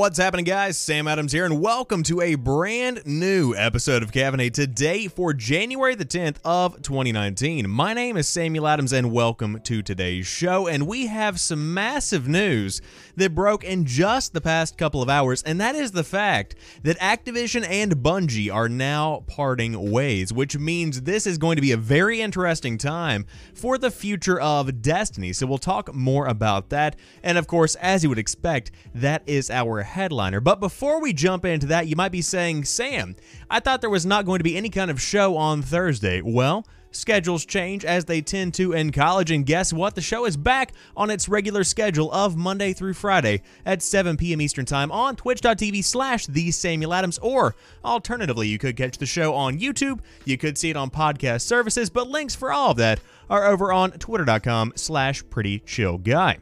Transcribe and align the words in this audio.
What's 0.00 0.16
happening, 0.16 0.46
guys? 0.46 0.78
Sam 0.78 1.06
Adams 1.06 1.30
here, 1.30 1.44
and 1.44 1.60
welcome 1.60 2.02
to 2.04 2.22
a 2.22 2.34
brand 2.34 3.02
new 3.04 3.54
episode 3.54 4.02
of 4.02 4.12
Caffeinate 4.12 4.54
today 4.54 5.08
for 5.08 5.34
January 5.34 5.94
the 5.94 6.06
10th 6.06 6.38
of 6.42 6.80
2019. 6.80 7.68
My 7.68 7.92
name 7.92 8.16
is 8.16 8.26
Samuel 8.26 8.66
Adams, 8.66 8.94
and 8.94 9.12
welcome 9.12 9.60
to 9.60 9.82
today's 9.82 10.26
show. 10.26 10.66
And 10.66 10.86
we 10.86 11.08
have 11.08 11.38
some 11.38 11.74
massive 11.74 12.26
news 12.26 12.80
that 13.16 13.34
broke 13.34 13.62
in 13.62 13.84
just 13.84 14.32
the 14.32 14.40
past 14.40 14.78
couple 14.78 15.02
of 15.02 15.10
hours, 15.10 15.42
and 15.42 15.60
that 15.60 15.74
is 15.74 15.92
the 15.92 16.02
fact 16.02 16.54
that 16.82 16.98
Activision 16.98 17.68
and 17.68 17.96
Bungie 17.96 18.50
are 18.50 18.70
now 18.70 19.24
parting 19.26 19.90
ways, 19.90 20.32
which 20.32 20.56
means 20.56 21.02
this 21.02 21.26
is 21.26 21.36
going 21.36 21.56
to 21.56 21.62
be 21.62 21.72
a 21.72 21.76
very 21.76 22.22
interesting 22.22 22.78
time 22.78 23.26
for 23.52 23.76
the 23.76 23.90
future 23.90 24.40
of 24.40 24.80
Destiny. 24.80 25.34
So 25.34 25.46
we'll 25.46 25.58
talk 25.58 25.94
more 25.94 26.26
about 26.26 26.70
that. 26.70 26.96
And 27.22 27.36
of 27.36 27.46
course, 27.46 27.74
as 27.74 28.02
you 28.02 28.08
would 28.08 28.18
expect, 28.18 28.70
that 28.94 29.22
is 29.26 29.50
our 29.50 29.90
headliner. 30.00 30.40
But 30.40 30.60
before 30.60 31.00
we 31.00 31.12
jump 31.12 31.44
into 31.44 31.66
that, 31.66 31.86
you 31.86 31.96
might 31.96 32.12
be 32.12 32.22
saying, 32.22 32.64
Sam, 32.64 33.14
I 33.50 33.60
thought 33.60 33.80
there 33.80 33.90
was 33.90 34.06
not 34.06 34.24
going 34.24 34.38
to 34.38 34.44
be 34.44 34.56
any 34.56 34.70
kind 34.70 34.90
of 34.90 35.00
show 35.00 35.36
on 35.36 35.62
Thursday. 35.62 36.22
Well, 36.22 36.64
Schedules 36.92 37.44
change 37.44 37.84
as 37.84 38.06
they 38.06 38.20
tend 38.20 38.54
to 38.54 38.72
in 38.72 38.90
college, 38.90 39.30
and 39.30 39.46
guess 39.46 39.72
what? 39.72 39.94
The 39.94 40.00
show 40.00 40.24
is 40.24 40.36
back 40.36 40.72
on 40.96 41.10
its 41.10 41.28
regular 41.28 41.62
schedule 41.62 42.10
of 42.10 42.36
Monday 42.36 42.72
through 42.72 42.94
Friday 42.94 43.42
at 43.64 43.82
7 43.82 44.16
p.m. 44.16 44.40
Eastern 44.40 44.64
Time 44.64 44.90
on 44.90 45.16
twitch.tv 45.16 45.84
slash 45.84 46.26
the 46.26 46.50
Samuel 46.50 46.92
Adams, 46.92 47.18
or 47.18 47.54
alternatively, 47.84 48.48
you 48.48 48.58
could 48.58 48.76
catch 48.76 48.98
the 48.98 49.06
show 49.06 49.34
on 49.34 49.58
YouTube, 49.58 50.00
you 50.24 50.36
could 50.36 50.58
see 50.58 50.70
it 50.70 50.76
on 50.76 50.90
podcast 50.90 51.42
services, 51.42 51.90
but 51.90 52.08
links 52.08 52.34
for 52.34 52.52
all 52.52 52.72
of 52.72 52.76
that 52.78 53.00
are 53.28 53.46
over 53.46 53.72
on 53.72 53.92
twitter.com 53.92 54.72
slash 54.74 55.22
pretty 55.30 55.60
chill 55.60 55.96
guy. 55.96 56.38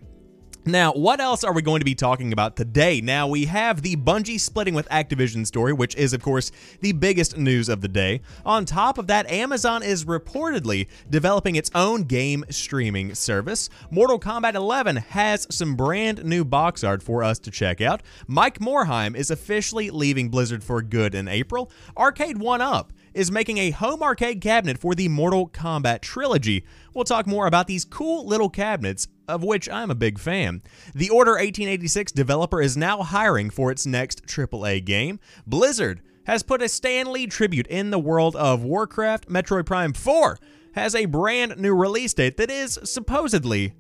Now, 0.68 0.92
what 0.92 1.18
else 1.18 1.44
are 1.44 1.54
we 1.54 1.62
going 1.62 1.78
to 1.80 1.86
be 1.86 1.94
talking 1.94 2.30
about 2.30 2.54
today? 2.54 3.00
Now, 3.00 3.26
we 3.26 3.46
have 3.46 3.80
the 3.80 3.96
Bungie 3.96 4.38
splitting 4.38 4.74
with 4.74 4.86
Activision 4.90 5.46
story, 5.46 5.72
which 5.72 5.96
is, 5.96 6.12
of 6.12 6.20
course, 6.20 6.52
the 6.82 6.92
biggest 6.92 7.38
news 7.38 7.70
of 7.70 7.80
the 7.80 7.88
day. 7.88 8.20
On 8.44 8.66
top 8.66 8.98
of 8.98 9.06
that, 9.06 9.30
Amazon 9.30 9.82
is 9.82 10.04
reportedly 10.04 10.86
developing 11.08 11.56
its 11.56 11.70
own 11.74 12.02
game 12.02 12.44
streaming 12.50 13.14
service. 13.14 13.70
Mortal 13.90 14.20
Kombat 14.20 14.52
11 14.52 14.96
has 14.96 15.46
some 15.48 15.74
brand 15.74 16.22
new 16.26 16.44
box 16.44 16.84
art 16.84 17.02
for 17.02 17.24
us 17.24 17.38
to 17.38 17.50
check 17.50 17.80
out. 17.80 18.02
Mike 18.26 18.58
Morhaime 18.58 19.16
is 19.16 19.30
officially 19.30 19.88
leaving 19.88 20.28
Blizzard 20.28 20.62
for 20.62 20.82
good 20.82 21.14
in 21.14 21.28
April. 21.28 21.70
Arcade 21.96 22.36
1 22.36 22.60
Up 22.60 22.92
is 23.14 23.30
making 23.30 23.58
a 23.58 23.70
home 23.70 24.02
arcade 24.02 24.40
cabinet 24.40 24.78
for 24.78 24.94
the 24.94 25.08
Mortal 25.08 25.48
Kombat 25.48 26.00
trilogy. 26.00 26.64
We'll 26.94 27.04
talk 27.04 27.26
more 27.26 27.46
about 27.46 27.66
these 27.66 27.84
cool 27.84 28.26
little 28.26 28.50
cabinets, 28.50 29.08
of 29.26 29.42
which 29.42 29.68
I'm 29.68 29.90
a 29.90 29.94
big 29.94 30.18
fan. 30.18 30.62
The 30.94 31.10
Order 31.10 31.32
1886 31.32 32.12
developer 32.12 32.60
is 32.60 32.76
now 32.76 33.02
hiring 33.02 33.50
for 33.50 33.70
its 33.70 33.86
next 33.86 34.26
AAA 34.26 34.84
game. 34.84 35.20
Blizzard 35.46 36.00
has 36.24 36.42
put 36.42 36.62
a 36.62 36.68
Stan 36.68 37.10
Lee 37.12 37.26
tribute 37.26 37.66
in 37.68 37.90
the 37.90 37.98
world 37.98 38.36
of 38.36 38.62
Warcraft. 38.62 39.28
Metroid 39.28 39.66
Prime 39.66 39.92
4 39.92 40.38
has 40.72 40.94
a 40.94 41.06
brand 41.06 41.56
new 41.56 41.74
release 41.74 42.14
date 42.14 42.36
that 42.36 42.50
is 42.50 42.78
supposedly 42.84 43.74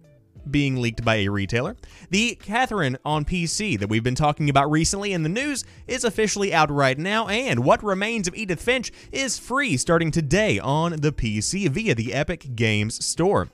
being 0.50 0.76
leaked 0.76 1.04
by 1.04 1.16
a 1.16 1.28
retailer. 1.28 1.76
The 2.10 2.34
Catherine 2.36 2.98
on 3.04 3.24
PC 3.24 3.78
that 3.78 3.88
we've 3.88 4.02
been 4.02 4.14
talking 4.14 4.50
about 4.50 4.70
recently 4.70 5.12
in 5.12 5.22
the 5.22 5.28
news 5.28 5.64
is 5.86 6.04
officially 6.04 6.52
out 6.52 6.70
right 6.70 6.98
now, 6.98 7.28
and 7.28 7.64
What 7.64 7.82
Remains 7.82 8.28
of 8.28 8.34
Edith 8.34 8.62
Finch 8.62 8.92
is 9.12 9.38
free 9.38 9.76
starting 9.76 10.10
today 10.10 10.58
on 10.58 10.92
the 10.92 11.12
PC 11.12 11.68
via 11.68 11.94
the 11.94 12.14
Epic 12.14 12.56
Games 12.56 13.04
Store. 13.04 13.48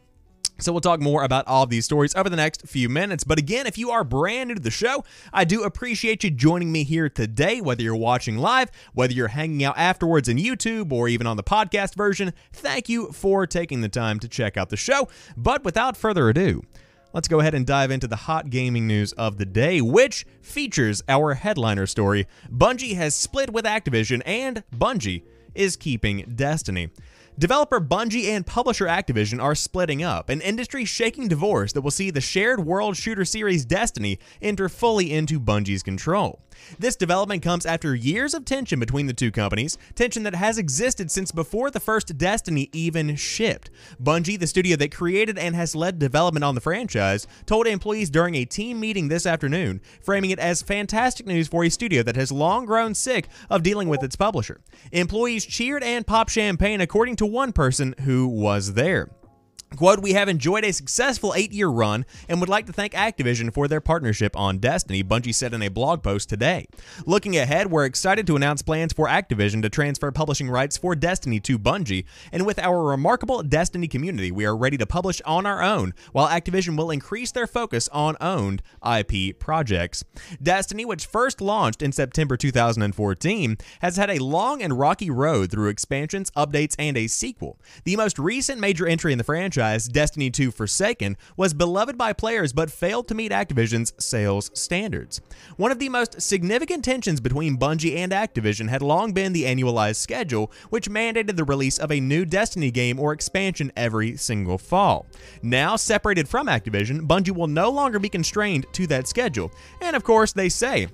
So 0.61 0.71
we'll 0.71 0.81
talk 0.81 1.01
more 1.01 1.25
about 1.25 1.49
all 1.49 1.65
of 1.65 1.71
these 1.71 1.85
stories 1.85 2.15
over 2.15 2.31
the 2.31 2.37
next 2.37 2.69
few 2.69 2.89
minutes. 2.89 3.25
But 3.25 3.41
again, 3.41 3.67
if 3.67 3.77
you 3.77 3.91
are 3.91 4.05
brand 4.05 4.49
new 4.49 4.55
to 4.55 4.61
the 4.61 4.71
show, 4.71 5.05
I 5.33 5.43
do 5.43 5.65
appreciate 5.65 6.23
you 6.23 6.31
joining 6.31 6.71
me 6.71 6.85
here 6.85 7.09
today, 7.09 7.61
whether 7.61 7.83
you're 7.83 7.97
watching 7.97 8.39
live, 8.39 8.71
whether 8.93 9.13
you're 9.13 9.29
hanging 9.29 9.65
out 9.65 9.77
afterwards 9.77 10.29
in 10.29 10.37
YouTube, 10.37 10.93
or 10.93 11.09
even 11.09 11.27
on 11.27 11.37
the 11.37 11.43
podcast 11.43 11.97
version. 11.97 12.33
Thank 12.53 12.89
you 12.89 13.11
for 13.11 13.49
taking 13.49 13.81
the 13.81 13.89
time 13.89 14.21
to 14.21 14.29
check 14.29 14.57
out 14.57 14.71
the 14.71 14.77
show. 14.77 15.09
But 15.37 15.65
without 15.65 15.97
further 15.97 16.29
ado, 16.29 16.63
let's 17.15 17.29
go 17.29 17.41
ahead 17.41 17.55
and 17.55 17.67
dive 17.67 17.91
into 17.91 18.09
the 18.09 18.17
hot 18.17 18.51
gaming 18.51 18.87
news 18.87 19.13
of 19.13 19.39
the 19.39 19.47
day, 19.47 19.81
which 19.81 20.27
features 20.43 21.03
our 21.09 21.35
headliner 21.35 21.87
story. 21.87 22.27
Bungie 22.53 22.97
has 22.97 23.15
split 23.15 23.53
with 23.53 23.65
Activision, 23.65 24.21
and 24.27 24.65
Bungie 24.77 25.23
is 25.55 25.77
keeping 25.77 26.33
Destiny. 26.35 26.91
Developer 27.39 27.81
Bungie 27.81 28.29
and 28.29 28.47
publisher 28.47 28.87
Activision 28.87 29.43
are 29.43 29.55
splitting 29.55 30.03
up, 30.03 30.29
an 30.29 30.41
industry 30.41 30.85
shaking 30.85 31.27
divorce 31.27 31.73
that 31.73 31.81
will 31.81 31.91
see 31.91 32.11
the 32.11 32.21
shared 32.21 32.65
world 32.65 32.97
shooter 32.97 33.25
series 33.25 33.65
Destiny 33.65 34.19
enter 34.43 34.69
fully 34.69 35.13
into 35.13 35.41
Bungie's 35.41 35.83
control. 35.83 36.41
This 36.79 36.97
development 36.97 37.43
comes 37.43 37.67
after 37.67 37.95
years 37.95 38.35
of 38.35 38.45
tension 38.45 38.81
between 38.81 39.07
the 39.07 39.13
two 39.13 39.31
companies, 39.31 39.79
tension 39.95 40.23
that 40.25 40.35
has 40.35 40.59
existed 40.59 41.11
since 41.11 41.33
before 41.33 41.71
the 41.71 41.81
first 41.81 42.17
Destiny 42.19 42.71
even 42.73 43.17
shipped. 43.17 43.71
Bungie, 44.03 44.39
the 44.39 44.47
studio 44.47 44.77
that 44.77 44.95
created 44.95 45.39
and 45.39 45.55
has 45.55 45.75
led 45.75 45.99
development 45.99 46.45
on 46.45 46.55
the 46.55 46.61
franchise, 46.61 47.27
told 47.47 47.67
employees 47.67 48.11
during 48.11 48.35
a 48.35 48.45
team 48.45 48.81
meeting 48.81 49.09
this 49.09 49.27
afternoon, 49.27 49.81
framing 50.01 50.31
it 50.31 50.39
as 50.39 50.63
fantastic 50.63 51.27
news 51.27 51.49
for 51.49 51.65
a 51.65 51.69
studio 51.71 52.03
that 52.03 52.17
has 52.17 52.33
long 52.33 52.67
grown 52.67 52.95
sick 52.95 53.29
of 53.51 53.63
dealing 53.63 53.89
with 53.89 54.03
its 54.03 54.17
publisher. 54.17 54.61
Employees 54.93 55.45
cheered 55.45 55.83
and 55.83 56.07
popped 56.07 56.31
champagne, 56.31 56.81
according 56.81 57.17
to 57.17 57.27
one 57.27 57.53
person 57.53 57.95
who 58.01 58.27
was 58.27 58.75
there. 58.75 59.09
Quote, 59.77 60.01
we 60.01 60.13
have 60.13 60.29
enjoyed 60.29 60.65
a 60.65 60.73
successful 60.73 61.35
eight 61.35 61.53
year 61.53 61.69
run 61.69 62.07
and 62.29 62.39
would 62.39 62.49
like 62.49 62.67
to 62.67 62.73
thank 62.73 62.93
Activision 62.93 63.53
for 63.53 63.67
their 63.67 63.81
partnership 63.81 64.37
on 64.37 64.59
Destiny, 64.59 65.03
Bungie 65.03 65.35
said 65.35 65.53
in 65.53 65.63
a 65.63 65.69
blog 65.69 66.03
post 66.03 66.29
today. 66.29 66.67
Looking 67.07 67.37
ahead, 67.37 67.71
we're 67.71 67.85
excited 67.85 68.25
to 68.29 68.37
announce 68.37 68.63
plans 68.63 68.93
for 68.93 69.09
Activision 69.09 69.63
to 69.63 69.69
transfer 69.69 70.13
publishing 70.13 70.49
rights 70.49 70.77
for 70.77 70.95
Destiny 70.95 71.41
to 71.41 71.59
Bungie, 71.59 72.05
and 72.31 72.47
with 72.47 72.59
our 72.61 72.85
remarkable 72.85 73.43
Destiny 73.43 73.89
community, 73.89 74.31
we 74.31 74.45
are 74.45 74.57
ready 74.57 74.77
to 74.79 74.87
publish 74.87 75.21
on 75.23 75.45
our 75.45 75.61
own, 75.61 75.93
while 76.13 76.29
Activision 76.29 76.77
will 76.77 76.91
increase 76.93 77.33
their 77.33 77.49
focus 77.49 77.89
on 77.89 78.17
owned 78.21 78.63
IP 78.87 79.39
projects. 79.41 80.05
Destiny, 80.41 80.85
which 80.85 81.07
first 81.07 81.41
launched 81.41 81.83
in 81.83 81.91
September 81.91 82.37
2014, 82.37 83.57
has 83.81 83.97
had 83.97 84.11
a 84.11 84.23
long 84.23 84.63
and 84.63 84.79
rocky 84.79 85.11
road 85.11 85.51
through 85.51 85.69
expansions, 85.69 86.31
updates, 86.33 86.77
and 86.79 86.97
a 86.97 87.09
sequel. 87.09 87.59
The 87.83 87.97
most 87.97 88.21
recent 88.21 88.61
major 88.61 88.87
entry 88.87 89.11
in 89.11 89.19
the 89.19 89.25
franchise 89.25 89.64
franchise, 89.65 89.89
Destiny 89.89 90.31
2 90.31 90.51
Forsaken, 90.51 91.17
was 91.37 91.55
beloved 91.55 91.97
by 91.97 92.13
players 92.13 92.53
but 92.53 92.71
failed 92.71 93.09
to 93.09 93.15
meet 93.15 93.33
Activision's 93.33 93.93
sales 93.99 94.51
standards. 94.53 95.21
One 95.57 95.73
of 95.73 95.79
the 95.79 95.89
most 95.89 96.21
significant 96.21 96.85
tensions 96.85 97.21
between 97.21 97.57
Bungie 97.57 97.97
and 97.97 98.13
Activision 98.13 98.69
had 98.69 98.83
long 98.83 99.13
been 99.13 99.33
the 99.33 99.45
annualized 99.45 99.97
schedule, 99.97 100.53
which 100.69 100.91
mandated 100.91 101.37
the 101.37 101.45
release 101.45 101.79
of 101.79 101.91
a 101.91 102.01
new 102.01 102.27
Destiny 102.27 102.71
game 102.71 103.01
or 103.01 103.13
expansion 103.13 103.73
every 103.77 104.17
single 104.17 104.59
fall. 104.59 105.07
Now, 105.43 105.77
separated 105.77 106.29
from 106.29 106.47
Activision, 106.47 107.07
Bungie 107.07 107.35
will 107.35 107.47
no 107.47 107.71
longer 107.71 107.99
be 107.99 108.11
constrained 108.11 108.67
to 108.73 108.87
that 108.89 109.09
schedule. 109.09 109.51
And 109.81 109.97
of 109.97 110.05
course, 110.05 110.33
they 110.33 110.51
say, 110.51 110.89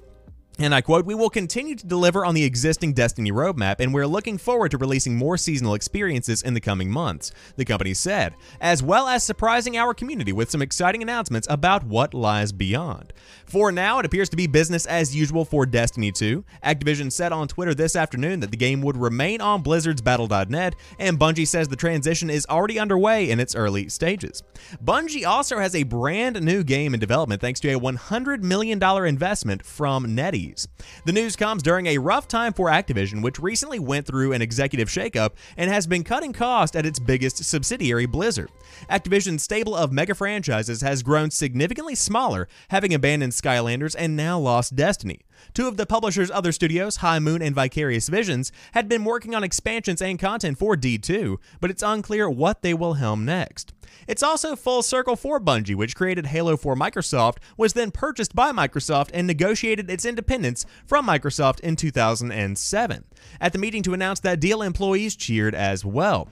and 0.60 0.74
I 0.74 0.82
quote, 0.82 1.06
We 1.06 1.14
will 1.14 1.30
continue 1.30 1.74
to 1.74 1.86
deliver 1.86 2.24
on 2.24 2.34
the 2.34 2.44
existing 2.44 2.92
Destiny 2.92 3.32
roadmap, 3.32 3.76
and 3.80 3.94
we're 3.94 4.06
looking 4.06 4.36
forward 4.36 4.70
to 4.72 4.78
releasing 4.78 5.16
more 5.16 5.38
seasonal 5.38 5.74
experiences 5.74 6.42
in 6.42 6.52
the 6.52 6.60
coming 6.60 6.90
months, 6.90 7.32
the 7.56 7.64
company 7.64 7.94
said, 7.94 8.34
as 8.60 8.82
well 8.82 9.08
as 9.08 9.24
surprising 9.24 9.78
our 9.78 9.94
community 9.94 10.32
with 10.32 10.50
some 10.50 10.60
exciting 10.60 11.00
announcements 11.00 11.46
about 11.50 11.84
what 11.84 12.12
lies 12.12 12.52
beyond. 12.52 13.14
For 13.46 13.72
now, 13.72 13.98
it 13.98 14.06
appears 14.06 14.28
to 14.28 14.36
be 14.36 14.46
business 14.46 14.84
as 14.84 15.16
usual 15.16 15.46
for 15.46 15.64
Destiny 15.64 16.12
2. 16.12 16.44
Activision 16.62 17.10
said 17.10 17.32
on 17.32 17.48
Twitter 17.48 17.74
this 17.74 17.96
afternoon 17.96 18.40
that 18.40 18.50
the 18.50 18.56
game 18.58 18.82
would 18.82 18.98
remain 18.98 19.40
on 19.40 19.62
Blizzard's 19.62 20.02
Battle.net, 20.02 20.76
and 20.98 21.18
Bungie 21.18 21.48
says 21.48 21.68
the 21.68 21.76
transition 21.76 22.28
is 22.28 22.46
already 22.50 22.78
underway 22.78 23.30
in 23.30 23.40
its 23.40 23.54
early 23.54 23.88
stages. 23.88 24.42
Bungie 24.84 25.26
also 25.26 25.58
has 25.58 25.74
a 25.74 25.84
brand 25.84 26.42
new 26.42 26.62
game 26.62 26.92
in 26.92 27.00
development 27.00 27.40
thanks 27.40 27.60
to 27.60 27.70
a 27.70 27.80
$100 27.80 28.42
million 28.42 28.82
investment 29.06 29.64
from 29.64 30.14
NetEase. 30.50 30.66
The 31.04 31.12
news 31.12 31.36
comes 31.36 31.62
during 31.62 31.86
a 31.86 31.98
rough 31.98 32.28
time 32.28 32.52
for 32.52 32.68
Activision, 32.68 33.22
which 33.22 33.38
recently 33.38 33.78
went 33.78 34.06
through 34.06 34.32
an 34.32 34.42
executive 34.42 34.88
shakeup 34.88 35.32
and 35.56 35.70
has 35.70 35.86
been 35.86 36.04
cutting 36.04 36.32
costs 36.32 36.76
at 36.76 36.86
its 36.86 36.98
biggest 36.98 37.44
subsidiary, 37.44 38.06
Blizzard. 38.06 38.50
Activision's 38.88 39.42
stable 39.42 39.74
of 39.74 39.92
mega 39.92 40.14
franchises 40.14 40.80
has 40.80 41.02
grown 41.02 41.30
significantly 41.30 41.94
smaller, 41.94 42.48
having 42.68 42.94
abandoned 42.94 43.32
Skylanders 43.32 43.96
and 43.98 44.16
now 44.16 44.38
lost 44.38 44.76
Destiny. 44.76 45.20
Two 45.54 45.68
of 45.68 45.76
the 45.76 45.86
publisher's 45.86 46.30
other 46.30 46.52
studios, 46.52 46.96
High 46.96 47.18
Moon 47.18 47.42
and 47.42 47.54
Vicarious 47.54 48.08
Visions, 48.08 48.52
had 48.72 48.88
been 48.88 49.04
working 49.04 49.34
on 49.34 49.44
expansions 49.44 50.00
and 50.00 50.18
content 50.18 50.58
for 50.58 50.76
D2, 50.76 51.36
but 51.60 51.70
it's 51.70 51.82
unclear 51.82 52.28
what 52.28 52.62
they 52.62 52.74
will 52.74 52.94
helm 52.94 53.24
next. 53.24 53.72
It's 54.06 54.22
also 54.22 54.56
full 54.56 54.82
circle 54.82 55.16
for 55.16 55.40
Bungie, 55.40 55.74
which 55.74 55.96
created 55.96 56.26
Halo 56.26 56.56
for 56.56 56.74
Microsoft, 56.74 57.38
was 57.56 57.72
then 57.72 57.90
purchased 57.90 58.34
by 58.34 58.52
Microsoft 58.52 59.10
and 59.12 59.26
negotiated 59.26 59.90
its 59.90 60.04
independence 60.04 60.64
from 60.86 61.06
Microsoft 61.06 61.60
in 61.60 61.76
2007. 61.76 63.04
At 63.40 63.52
the 63.52 63.58
meeting 63.58 63.82
to 63.82 63.94
announce 63.94 64.20
that 64.20 64.40
deal, 64.40 64.62
employees 64.62 65.16
cheered 65.16 65.54
as 65.54 65.84
well. 65.84 66.28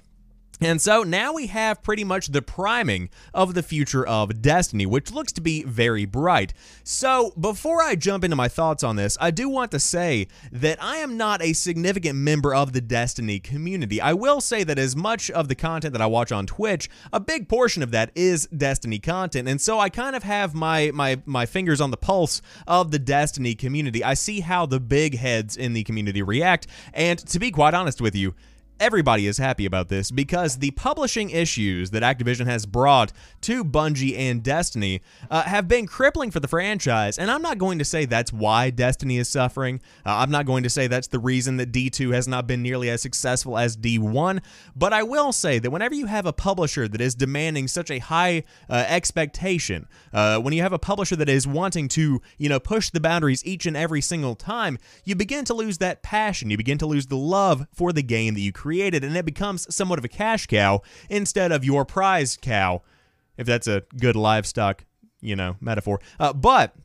And 0.61 0.81
so 0.83 1.03
now 1.05 1.33
we 1.33 1.47
have 1.49 1.83
pretty 1.83 2.05
much 2.05 2.29
the 2.29 2.43
priming 2.43 3.11
of 3.33 3.55
the 3.55 3.63
future 3.63 4.05
of 4.07 4.43
Destiny, 4.43 4.87
which 4.87 5.13
looks 5.13 5.33
to 5.33 5.41
be 5.41 5.63
very 5.63 6.05
bright. 6.05 6.53
So, 6.83 7.33
before 7.39 7.83
I 7.83 7.95
jump 7.95 8.25
into 8.25 8.37
my 8.37 8.49
thoughts 8.49 8.83
on 8.83 8.97
this, 8.97 9.17
I 9.21 9.31
do 9.31 9.49
want 9.49 9.71
to 9.71 9.79
say 9.79 10.27
that 10.51 10.83
I 10.83 10.97
am 10.97 11.17
not 11.17 11.43
a 11.43 11.53
significant 11.53 12.17
member 12.17 12.55
of 12.55 12.73
the 12.73 12.81
Destiny 12.81 13.39
community. 13.39 14.01
I 14.01 14.15
will 14.15 14.41
say 14.41 14.65
that 14.65 14.79
as 14.79 14.97
much 14.97 15.31
of 15.31 15.49
the 15.49 15.55
content 15.55 15.93
that 15.93 16.03
I 16.03 16.07
watch 16.07 16.33
on 16.33 16.47
Twitch, 16.47 16.89
a 17.13 17.21
big 17.21 17.49
portion 17.49 17.83
of 17.83 17.93
that 17.93 18.11
is 18.15 18.47
Destiny 18.47 18.99
content. 18.99 19.49
And 19.49 19.61
so 19.61 19.79
I 19.79 19.89
kind 19.89 20.17
of 20.17 20.25
have 20.25 20.55
my 20.55 20.91
my 20.93 21.21
my 21.25 21.47
fingers 21.47 21.81
on 21.81 21.91
the 21.91 21.97
pulse 21.97 22.43
of 22.67 22.91
the 22.91 22.99
Destiny 22.99 23.55
community. 23.55 24.03
I 24.03 24.15
see 24.15 24.41
how 24.41 24.67
the 24.67 24.81
big 24.81 25.17
heads 25.17 25.57
in 25.57 25.73
the 25.73 25.85
community 25.85 26.23
react, 26.23 26.67
and 26.93 27.19
to 27.19 27.39
be 27.39 27.51
quite 27.51 27.75
honest 27.75 28.01
with 28.01 28.17
you, 28.17 28.35
Everybody 28.81 29.27
is 29.27 29.39
happy 29.39 29.67
about 29.67 29.89
this 29.89 30.13
because 30.13 30.59
the 30.59 30.71
publishing 30.71 31.31
issues 31.31 31.91
that 31.91 32.05
Activision 32.05 32.47
has 32.47 32.65
brought 32.65 33.13
to 33.41 33.65
Bungie 33.65 34.17
and 34.17 34.41
Destiny 34.41 35.01
uh, 35.29 35.43
have 35.43 35.67
been 35.67 35.89
crippling 35.89 36.31
for 36.31 36.39
the 36.39 36.47
franchise. 36.47 37.19
And 37.19 37.29
I'm 37.29 37.43
not 37.43 37.59
going 37.59 37.81
to 37.81 37.85
say 37.85 38.05
that's 38.05 38.33
why 38.33 38.71
Destiny 38.71 39.19
is 39.19 39.29
suffering. 39.29 39.81
Uh, 40.07 40.19
I'm 40.19 40.31
not 40.31 40.47
going 40.47 40.63
to 40.63 40.71
say 40.71 40.87
that's 40.87 41.09
the 41.09 41.19
reason 41.19 41.57
that 41.57 41.73
D2 41.73 42.15
has 42.15 42.29
not 42.29 42.47
been 42.47 42.63
nearly 42.63 42.89
as 42.89 43.03
successful 43.03 43.59
as 43.59 43.77
D1. 43.77 44.45
But 44.77 44.93
I 44.93 45.03
will 45.03 45.33
say 45.33 45.59
that 45.59 45.73
whenever 45.73 45.97
you 45.97 46.07
have 46.07 46.27
a 46.27 46.33
publisher 46.33 46.87
that 46.87 47.01
is 47.01 47.17
demanding 47.17 47.67
such 47.67 47.91
a 47.91 47.99
high 47.99 48.45
uh, 48.71 48.85
expectation, 48.87 49.89
uh, 50.13 50.39
when 50.39 50.55
you 50.55 50.63
have 50.63 50.73
a 50.73 50.79
publisher 50.79 51.17
that 51.17 51.29
is 51.29 51.49
wanting 51.49 51.89
to, 51.89 52.23
you 52.39 52.49
know, 52.49 52.61
push 52.61 52.91
the 52.91 53.01
boundaries 53.01 53.45
each 53.45 53.67
and 53.67 53.77
every 53.77 54.01
single 54.01 54.37
time, 54.37 54.79
you 55.03 55.17
begin 55.17 55.45
to 55.47 55.55
lose 55.55 55.79
that 55.79 56.05
passion. 56.05 56.49
You 56.49 56.57
begin 56.57 56.79
to 56.79 56.87
lose 56.87 57.09
the 57.09 57.17
love 57.17 57.67
for 57.73 57.93
the 57.93 58.05
game 58.05 58.35
that 58.35 58.41
you 58.41 58.53
create 58.53 58.68
created, 58.69 59.03
and 59.03 59.17
it 59.17 59.25
becomes 59.25 59.75
somewhat 59.75 59.99
of 59.99 60.05
a 60.05 60.09
cash 60.09 60.47
cow 60.47 60.83
instead 61.09 61.53
of 61.53 61.65
your 61.65 61.87
prize 61.87 62.37
cow, 62.37 62.83
if 63.39 63.47
that's 63.47 63.67
a 63.67 63.83
good 63.99 64.15
livestock, 64.15 64.85
you 65.23 65.35
know, 65.35 65.57
metaphor. 65.59 65.99
Uh, 66.21 66.35
but 66.35 66.77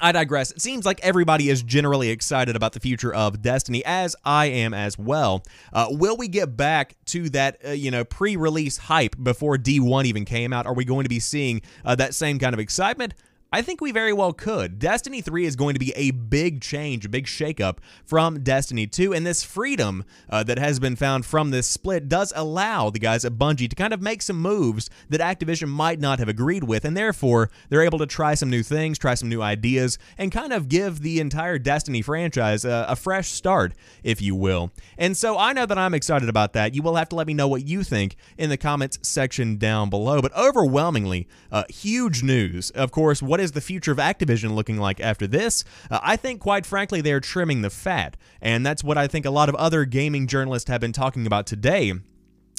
I 0.00 0.12
digress. 0.12 0.52
It 0.52 0.62
seems 0.62 0.86
like 0.86 1.00
everybody 1.02 1.48
is 1.48 1.64
generally 1.64 2.10
excited 2.10 2.54
about 2.54 2.74
the 2.74 2.80
future 2.80 3.12
of 3.12 3.42
Destiny, 3.42 3.84
as 3.84 4.14
I 4.24 4.46
am 4.46 4.72
as 4.72 4.96
well. 4.96 5.42
Uh, 5.72 5.88
will 5.90 6.16
we 6.16 6.28
get 6.28 6.56
back 6.56 6.94
to 7.06 7.28
that, 7.30 7.58
uh, 7.66 7.70
you 7.70 7.90
know, 7.90 8.04
pre-release 8.04 8.76
hype 8.76 9.16
before 9.20 9.56
D1 9.56 10.04
even 10.04 10.24
came 10.24 10.52
out? 10.52 10.64
Are 10.64 10.74
we 10.74 10.84
going 10.84 11.02
to 11.02 11.08
be 11.08 11.18
seeing 11.18 11.60
uh, 11.84 11.96
that 11.96 12.14
same 12.14 12.38
kind 12.38 12.54
of 12.54 12.60
excitement? 12.60 13.14
I 13.56 13.62
think 13.62 13.80
we 13.80 13.90
very 13.90 14.12
well 14.12 14.34
could. 14.34 14.78
Destiny 14.78 15.22
3 15.22 15.46
is 15.46 15.56
going 15.56 15.72
to 15.72 15.80
be 15.80 15.90
a 15.96 16.10
big 16.10 16.60
change, 16.60 17.06
a 17.06 17.08
big 17.08 17.24
shakeup 17.24 17.78
from 18.04 18.42
Destiny 18.42 18.86
2, 18.86 19.14
and 19.14 19.26
this 19.26 19.42
freedom 19.42 20.04
uh, 20.28 20.42
that 20.42 20.58
has 20.58 20.78
been 20.78 20.94
found 20.94 21.24
from 21.24 21.52
this 21.52 21.66
split 21.66 22.06
does 22.06 22.34
allow 22.36 22.90
the 22.90 22.98
guys 22.98 23.24
at 23.24 23.38
Bungie 23.38 23.70
to 23.70 23.74
kind 23.74 23.94
of 23.94 24.02
make 24.02 24.20
some 24.20 24.36
moves 24.36 24.90
that 25.08 25.22
Activision 25.22 25.68
might 25.68 25.98
not 25.98 26.18
have 26.18 26.28
agreed 26.28 26.64
with, 26.64 26.84
and 26.84 26.94
therefore 26.94 27.48
they're 27.70 27.80
able 27.80 27.98
to 27.98 28.04
try 28.04 28.34
some 28.34 28.50
new 28.50 28.62
things, 28.62 28.98
try 28.98 29.14
some 29.14 29.30
new 29.30 29.40
ideas, 29.40 29.96
and 30.18 30.30
kind 30.30 30.52
of 30.52 30.68
give 30.68 31.00
the 31.00 31.18
entire 31.18 31.58
Destiny 31.58 32.02
franchise 32.02 32.66
a, 32.66 32.84
a 32.90 32.94
fresh 32.94 33.30
start, 33.30 33.72
if 34.02 34.20
you 34.20 34.34
will. 34.34 34.70
And 34.98 35.16
so 35.16 35.38
I 35.38 35.54
know 35.54 35.64
that 35.64 35.78
I'm 35.78 35.94
excited 35.94 36.28
about 36.28 36.52
that. 36.52 36.74
You 36.74 36.82
will 36.82 36.96
have 36.96 37.08
to 37.08 37.16
let 37.16 37.26
me 37.26 37.32
know 37.32 37.48
what 37.48 37.66
you 37.66 37.82
think 37.82 38.16
in 38.36 38.50
the 38.50 38.58
comments 38.58 38.98
section 39.00 39.56
down 39.56 39.88
below, 39.88 40.20
but 40.20 40.36
overwhelmingly, 40.36 41.26
uh, 41.50 41.64
huge 41.70 42.22
news. 42.22 42.68
Of 42.72 42.90
course, 42.90 43.22
what 43.22 43.36
what 43.36 43.44
is 43.46 43.52
the 43.52 43.60
future 43.62 43.92
of 43.92 43.98
Activision 43.98 44.54
looking 44.54 44.76
like 44.76 45.00
after 45.00 45.26
this? 45.26 45.64
Uh, 45.90 46.00
I 46.02 46.16
think, 46.16 46.40
quite 46.40 46.66
frankly, 46.66 47.00
they're 47.00 47.20
trimming 47.20 47.62
the 47.62 47.70
fat. 47.70 48.16
And 48.42 48.66
that's 48.66 48.84
what 48.84 48.98
I 48.98 49.06
think 49.06 49.24
a 49.24 49.30
lot 49.30 49.48
of 49.48 49.54
other 49.54 49.86
gaming 49.86 50.26
journalists 50.26 50.68
have 50.68 50.82
been 50.82 50.92
talking 50.92 51.26
about 51.26 51.46
today. 51.46 51.94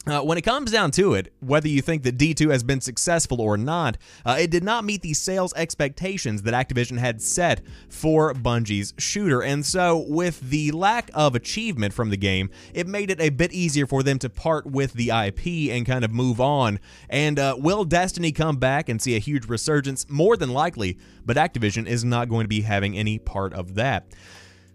Uh, 0.07 0.21
when 0.21 0.37
it 0.37 0.41
comes 0.43 0.71
down 0.71 0.89
to 0.89 1.15
it, 1.15 1.33
whether 1.41 1.67
you 1.67 1.81
think 1.81 2.03
that 2.03 2.17
D2 2.17 2.49
has 2.49 2.63
been 2.63 2.79
successful 2.79 3.41
or 3.41 3.57
not, 3.57 3.97
uh, 4.25 4.37
it 4.39 4.49
did 4.49 4.63
not 4.63 4.85
meet 4.85 5.01
the 5.01 5.13
sales 5.13 5.53
expectations 5.55 6.43
that 6.43 6.53
Activision 6.53 6.97
had 6.97 7.21
set 7.21 7.61
for 7.89 8.33
Bungie's 8.33 8.93
shooter. 8.97 9.43
And 9.43 9.65
so, 9.65 10.05
with 10.07 10.39
the 10.39 10.71
lack 10.71 11.11
of 11.13 11.35
achievement 11.35 11.93
from 11.93 12.09
the 12.09 12.15
game, 12.15 12.49
it 12.73 12.87
made 12.87 13.11
it 13.11 13.19
a 13.19 13.29
bit 13.29 13.51
easier 13.51 13.85
for 13.85 14.01
them 14.01 14.17
to 14.19 14.29
part 14.29 14.65
with 14.65 14.93
the 14.93 15.09
IP 15.09 15.75
and 15.75 15.85
kind 15.85 16.05
of 16.05 16.11
move 16.13 16.39
on. 16.39 16.79
And 17.09 17.37
uh, 17.37 17.57
will 17.59 17.83
Destiny 17.83 18.31
come 18.31 18.55
back 18.55 18.87
and 18.87 19.01
see 19.01 19.17
a 19.17 19.19
huge 19.19 19.49
resurgence? 19.49 20.09
More 20.09 20.37
than 20.37 20.53
likely, 20.53 20.97
but 21.25 21.35
Activision 21.35 21.85
is 21.85 22.05
not 22.05 22.29
going 22.29 22.45
to 22.45 22.49
be 22.49 22.61
having 22.61 22.97
any 22.97 23.19
part 23.19 23.53
of 23.53 23.75
that. 23.75 24.13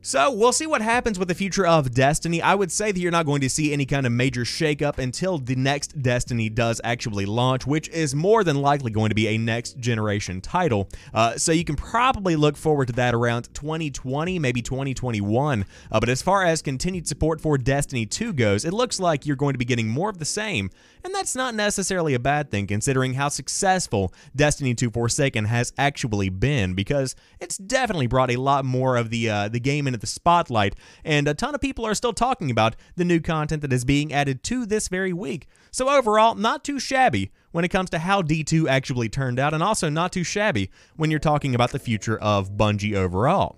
So 0.05 0.33
we'll 0.33 0.53
see 0.53 0.67
what 0.67 0.83
happens 0.83 1.17
with 1.17 1.29
the 1.29 1.35
future 1.35 1.65
of 1.65 1.95
Destiny. 1.95 2.43
I 2.43 2.57
would 2.57 2.73
say 2.73 2.91
that 2.91 2.99
you're 2.99 3.13
not 3.13 3.25
going 3.25 3.41
to 3.43 3.49
see 3.49 3.73
any 3.73 3.87
kind 3.87 4.05
of 4.05 4.11
major 4.11 4.41
shakeup 4.41 4.99
until 4.99 5.39
the 5.39 5.55
next 5.55 6.03
Destiny 6.03 6.49
does 6.49 6.81
actually 6.83 7.25
launch, 7.25 7.69
which 7.69 7.89
is 7.91 8.13
more 8.13 8.43
than 8.43 8.57
likely 8.57 8.91
going 8.91 9.11
to 9.11 9.15
be 9.15 9.29
a 9.29 9.39
next 9.39 9.79
generation 9.79 10.41
title. 10.41 10.89
Uh, 11.15 11.37
so 11.37 11.53
you 11.53 11.65
can 11.65 11.77
probably 11.77 12.35
look 12.35 12.57
forward 12.57 12.87
to 12.87 12.93
that 12.95 13.15
around 13.15 13.55
2020, 13.55 14.41
maybe 14.41 14.61
2021. 14.61 15.65
Uh, 15.93 16.01
but 16.01 16.09
as 16.09 16.21
far 16.21 16.45
as 16.45 16.63
continued 16.63 17.07
support 17.07 17.41
for 17.41 17.57
Destiny 17.57 18.05
2 18.05 18.33
goes, 18.33 18.65
it 18.65 18.73
looks 18.73 18.99
like 18.99 19.25
you're 19.25 19.37
going 19.37 19.55
to 19.55 19.59
be 19.59 19.65
getting 19.65 19.87
more 19.87 20.11
of 20.11 20.19
the 20.19 20.25
same. 20.25 20.69
And 21.05 21.15
that's 21.15 21.37
not 21.37 21.55
necessarily 21.55 22.15
a 22.15 22.21
bad 22.21 22.51
thing 22.51 22.67
considering 22.67 23.15
how 23.15 23.29
successful 23.29 24.13
Destiny 24.35 24.75
2 24.75 24.91
Forsaken 24.91 25.45
has 25.45 25.73
actually 25.79 26.29
been, 26.29 26.75
because 26.75 27.15
it's 27.41 27.57
definitely 27.57 28.07
brought 28.09 28.31
a 28.31 28.37
lot 28.37 28.65
more 28.65 28.97
of 28.97 29.11
the 29.11 29.29
uh, 29.29 29.49
the 29.49 29.61
game 29.61 29.92
into 29.93 29.99
the 29.99 30.07
spotlight, 30.07 30.75
and 31.05 31.29
a 31.29 31.35
ton 31.35 31.55
of 31.55 31.61
people 31.61 31.87
are 31.87 31.95
still 31.95 32.13
talking 32.13 32.51
about 32.51 32.75
the 32.97 33.05
new 33.05 33.21
content 33.21 33.63
that 33.63 33.73
is 33.73 33.85
being 33.85 34.13
added 34.13 34.43
to 34.45 34.67
this 34.67 34.89
very 34.89 35.13
week. 35.13 35.47
So 35.71 35.89
overall, 35.89 36.35
not 36.35 36.65
too 36.65 36.81
shabby 36.81 37.31
when 37.53 37.65
it 37.65 37.69
comes 37.69 37.91
to 37.91 37.99
how 37.99 38.23
D2 38.23 38.69
actually 38.69 39.09
turned 39.09 39.39
out, 39.39 39.55
and 39.55 39.63
also 39.63 39.89
not 39.89 40.13
too 40.13 40.25
shabby 40.25 40.71
when 40.97 41.11
you're 41.11 41.21
talking 41.21 41.55
about 41.55 41.71
the 41.71 41.79
future 41.79 42.19
of 42.19 42.53
Bungie 42.53 42.95
overall. 42.95 43.57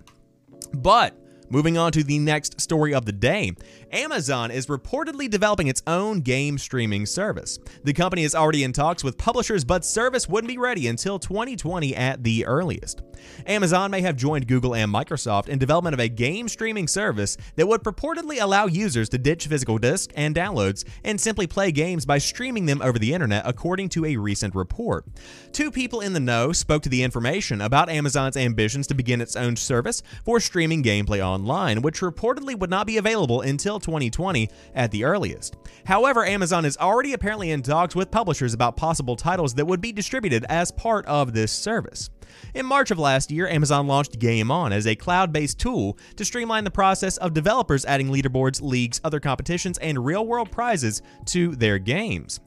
But 0.73 1.17
Moving 1.49 1.77
on 1.77 1.91
to 1.91 2.03
the 2.03 2.19
next 2.19 2.59
story 2.59 2.93
of 2.93 3.05
the 3.05 3.11
day. 3.11 3.53
Amazon 3.91 4.51
is 4.51 4.65
reportedly 4.65 5.29
developing 5.29 5.67
its 5.67 5.83
own 5.85 6.21
game 6.21 6.57
streaming 6.57 7.05
service. 7.05 7.59
The 7.83 7.93
company 7.93 8.23
is 8.23 8.33
already 8.33 8.63
in 8.63 8.73
talks 8.73 9.03
with 9.03 9.17
publishers, 9.17 9.63
but 9.63 9.85
service 9.85 10.27
wouldn't 10.27 10.49
be 10.49 10.57
ready 10.57 10.87
until 10.87 11.19
2020 11.19 11.95
at 11.95 12.23
the 12.23 12.45
earliest. 12.45 13.03
Amazon 13.45 13.91
may 13.91 14.01
have 14.01 14.15
joined 14.15 14.47
Google 14.47 14.75
and 14.75 14.91
Microsoft 14.91 15.47
in 15.47 15.59
development 15.59 15.93
of 15.93 15.99
a 15.99 16.09
game 16.09 16.47
streaming 16.47 16.87
service 16.87 17.37
that 17.55 17.67
would 17.67 17.83
purportedly 17.83 18.41
allow 18.41 18.65
users 18.65 19.09
to 19.09 19.17
ditch 19.17 19.47
physical 19.47 19.77
discs 19.77 20.13
and 20.17 20.35
downloads 20.35 20.83
and 21.03 21.19
simply 21.19 21.47
play 21.47 21.71
games 21.71 22.05
by 22.05 22.17
streaming 22.17 22.65
them 22.65 22.81
over 22.81 22.99
the 22.99 23.13
internet, 23.13 23.43
according 23.45 23.89
to 23.89 24.05
a 24.05 24.17
recent 24.17 24.55
report. 24.55 25.05
Two 25.51 25.71
people 25.71 26.01
in 26.01 26.13
the 26.13 26.19
know 26.19 26.51
spoke 26.51 26.83
to 26.83 26.89
the 26.89 27.03
information 27.03 27.61
about 27.61 27.89
Amazon's 27.89 28.37
ambitions 28.37 28.87
to 28.87 28.93
begin 28.93 29.21
its 29.21 29.35
own 29.35 29.55
service 29.55 30.01
for 30.23 30.39
streaming 30.39 30.83
gameplay 30.83 31.23
online, 31.23 31.44
which 31.81 32.01
reportedly 32.01 32.57
would 32.57 32.69
not 32.69 32.87
be 32.87 32.97
available 32.97 33.41
until 33.41 33.79
2020 33.79 34.49
at 34.73 34.91
the 34.91 35.03
earliest. 35.03 35.55
However, 35.85 36.25
Amazon 36.25 36.65
is 36.65 36.77
already 36.77 37.13
apparently 37.13 37.51
in 37.51 37.61
talks 37.61 37.95
with 37.95 38.11
publishers 38.11 38.53
about 38.53 38.77
possible 38.77 39.15
titles 39.15 39.53
that 39.53 39.65
would 39.65 39.81
be 39.81 39.91
distributed 39.91 40.45
as 40.49 40.71
part 40.71 41.05
of 41.05 41.33
this 41.33 41.51
service. 41.51 42.09
In 42.53 42.65
March 42.65 42.91
of 42.91 42.99
last 42.99 43.31
year, 43.31 43.47
Amazon 43.47 43.87
launched 43.87 44.19
Game 44.19 44.51
On 44.51 44.73
as 44.73 44.87
a 44.87 44.95
cloud 44.95 45.31
based 45.31 45.59
tool 45.59 45.97
to 46.15 46.25
streamline 46.25 46.63
the 46.63 46.71
process 46.71 47.17
of 47.17 47.33
developers 47.33 47.85
adding 47.85 48.09
leaderboards, 48.09 48.61
leagues, 48.61 48.99
other 49.03 49.19
competitions, 49.19 49.77
and 49.77 50.05
real 50.05 50.25
world 50.25 50.51
prizes 50.51 51.01
to 51.25 51.55
their 51.55 51.79
games. 51.79 52.39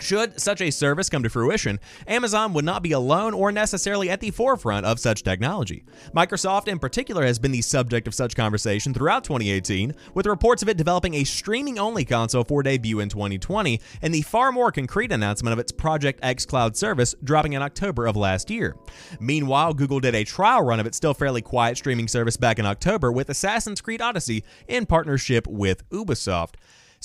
Should 0.00 0.40
such 0.40 0.60
a 0.60 0.70
service 0.70 1.08
come 1.08 1.22
to 1.22 1.30
fruition, 1.30 1.78
Amazon 2.06 2.52
would 2.52 2.64
not 2.64 2.82
be 2.82 2.92
alone 2.92 3.32
or 3.32 3.52
necessarily 3.52 4.10
at 4.10 4.20
the 4.20 4.32
forefront 4.32 4.84
of 4.84 4.98
such 4.98 5.22
technology. 5.22 5.84
Microsoft, 6.14 6.68
in 6.68 6.78
particular, 6.78 7.24
has 7.24 7.38
been 7.38 7.52
the 7.52 7.62
subject 7.62 8.08
of 8.08 8.14
such 8.14 8.34
conversation 8.34 8.92
throughout 8.92 9.24
2018, 9.24 9.94
with 10.14 10.26
reports 10.26 10.62
of 10.62 10.68
it 10.68 10.76
developing 10.76 11.14
a 11.14 11.24
streaming 11.24 11.78
only 11.78 12.04
console 12.04 12.44
for 12.44 12.62
debut 12.62 13.00
in 13.00 13.08
2020, 13.08 13.80
and 14.02 14.12
the 14.12 14.22
far 14.22 14.50
more 14.50 14.72
concrete 14.72 15.12
announcement 15.12 15.52
of 15.52 15.58
its 15.58 15.72
Project 15.72 16.20
xCloud 16.22 16.76
service 16.76 17.14
dropping 17.22 17.52
in 17.52 17.62
October 17.62 18.06
of 18.06 18.16
last 18.16 18.50
year. 18.50 18.76
Meanwhile, 19.20 19.74
Google 19.74 20.00
did 20.00 20.14
a 20.14 20.24
trial 20.24 20.62
run 20.62 20.80
of 20.80 20.86
its 20.86 20.96
still 20.96 21.14
fairly 21.14 21.42
quiet 21.42 21.78
streaming 21.78 22.08
service 22.08 22.36
back 22.36 22.58
in 22.58 22.66
October 22.66 23.12
with 23.12 23.28
Assassin's 23.28 23.80
Creed 23.80 24.02
Odyssey 24.02 24.44
in 24.66 24.86
partnership 24.86 25.46
with 25.46 25.88
Ubisoft. 25.90 26.54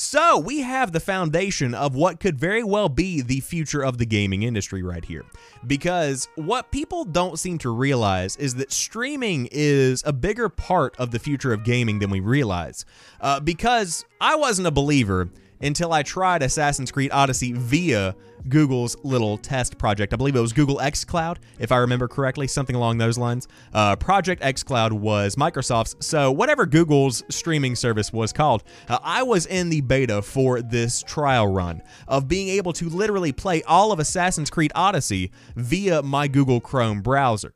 So 0.01 0.37
we 0.37 0.61
have 0.61 0.93
the 0.93 1.01
foundation 1.01 1.73
of 1.73 1.93
what 1.93 2.21
could 2.21 2.39
very 2.39 2.63
well 2.63 2.87
be 2.87 3.19
the 3.19 3.41
future 3.41 3.83
of 3.83 3.97
the 3.97 4.05
gaming 4.05 4.43
industry 4.43 4.81
right 4.81 5.03
here. 5.03 5.25
Because 5.67 6.29
what 6.35 6.71
people 6.71 7.03
don't 7.03 7.37
seem 7.37 7.57
to 7.57 7.69
realize 7.69 8.37
is 8.37 8.55
that 8.55 8.71
streaming 8.71 9.49
is 9.51 10.01
a 10.05 10.13
bigger 10.13 10.47
part 10.47 10.95
of 10.97 11.11
the 11.11 11.19
future 11.19 11.51
of 11.51 11.65
gaming 11.65 11.99
than 11.99 12.09
we 12.09 12.21
realize. 12.21 12.85
Uh, 13.19 13.41
because 13.41 14.05
I 14.21 14.37
wasn't 14.37 14.69
a 14.69 14.71
believer 14.71 15.27
until 15.61 15.93
I 15.93 16.03
tried 16.03 16.43
Assassin's 16.43 16.91
Creed 16.91 17.11
Odyssey 17.11 17.53
via 17.53 18.15
Google's 18.47 18.95
little 19.03 19.37
test 19.37 19.77
project. 19.77 20.13
I 20.13 20.15
believe 20.15 20.35
it 20.35 20.41
was 20.41 20.53
Google 20.53 20.77
xCloud, 20.77 21.37
if 21.59 21.71
I 21.71 21.77
remember 21.77 22.07
correctly, 22.07 22.47
something 22.47 22.75
along 22.75 22.97
those 22.97 23.17
lines. 23.17 23.47
Uh, 23.73 23.95
project 23.95 24.41
xCloud 24.41 24.93
was 24.93 25.35
Microsoft's, 25.35 26.05
so 26.05 26.31
whatever 26.31 26.65
Google's 26.65 27.23
streaming 27.29 27.75
service 27.75 28.13
was 28.13 28.31
called, 28.31 28.63
uh, 28.87 28.99
I 29.03 29.23
was 29.23 29.45
in 29.45 29.69
the 29.69 29.81
beta 29.81 30.21
for 30.21 30.61
this 30.61 31.03
trial 31.03 31.47
run 31.47 31.81
of 32.07 32.27
being 32.27 32.49
able 32.49 32.73
to 32.73 32.89
literally 32.89 33.31
play 33.31 33.61
all 33.63 33.91
of 33.91 33.99
Assassin's 33.99 34.49
Creed 34.49 34.71
Odyssey 34.75 35.31
via 35.55 36.01
my 36.01 36.27
Google 36.27 36.61
Chrome 36.61 37.01
browser. 37.01 37.53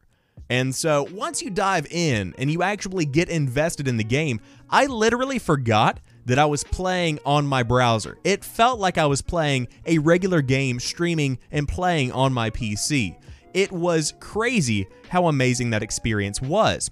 And 0.49 0.75
so 0.75 1.07
once 1.11 1.41
you 1.41 1.49
dive 1.49 1.87
in 1.89 2.35
and 2.37 2.51
you 2.51 2.61
actually 2.61 3.05
get 3.05 3.29
invested 3.29 3.87
in 3.87 3.97
the 3.97 4.03
game, 4.03 4.39
I 4.69 4.85
literally 4.85 5.39
forgot 5.39 5.99
that 6.25 6.39
I 6.39 6.45
was 6.45 6.63
playing 6.63 7.19
on 7.25 7.45
my 7.45 7.63
browser. 7.63 8.17
It 8.23 8.43
felt 8.43 8.79
like 8.79 8.97
I 8.97 9.05
was 9.05 9.21
playing 9.21 9.67
a 9.85 9.97
regular 9.97 10.41
game 10.41 10.79
streaming 10.79 11.39
and 11.51 11.67
playing 11.67 12.11
on 12.11 12.33
my 12.33 12.49
PC. 12.49 13.17
It 13.53 13.71
was 13.71 14.13
crazy 14.19 14.87
how 15.09 15.27
amazing 15.27 15.71
that 15.71 15.83
experience 15.83 16.41
was. 16.41 16.89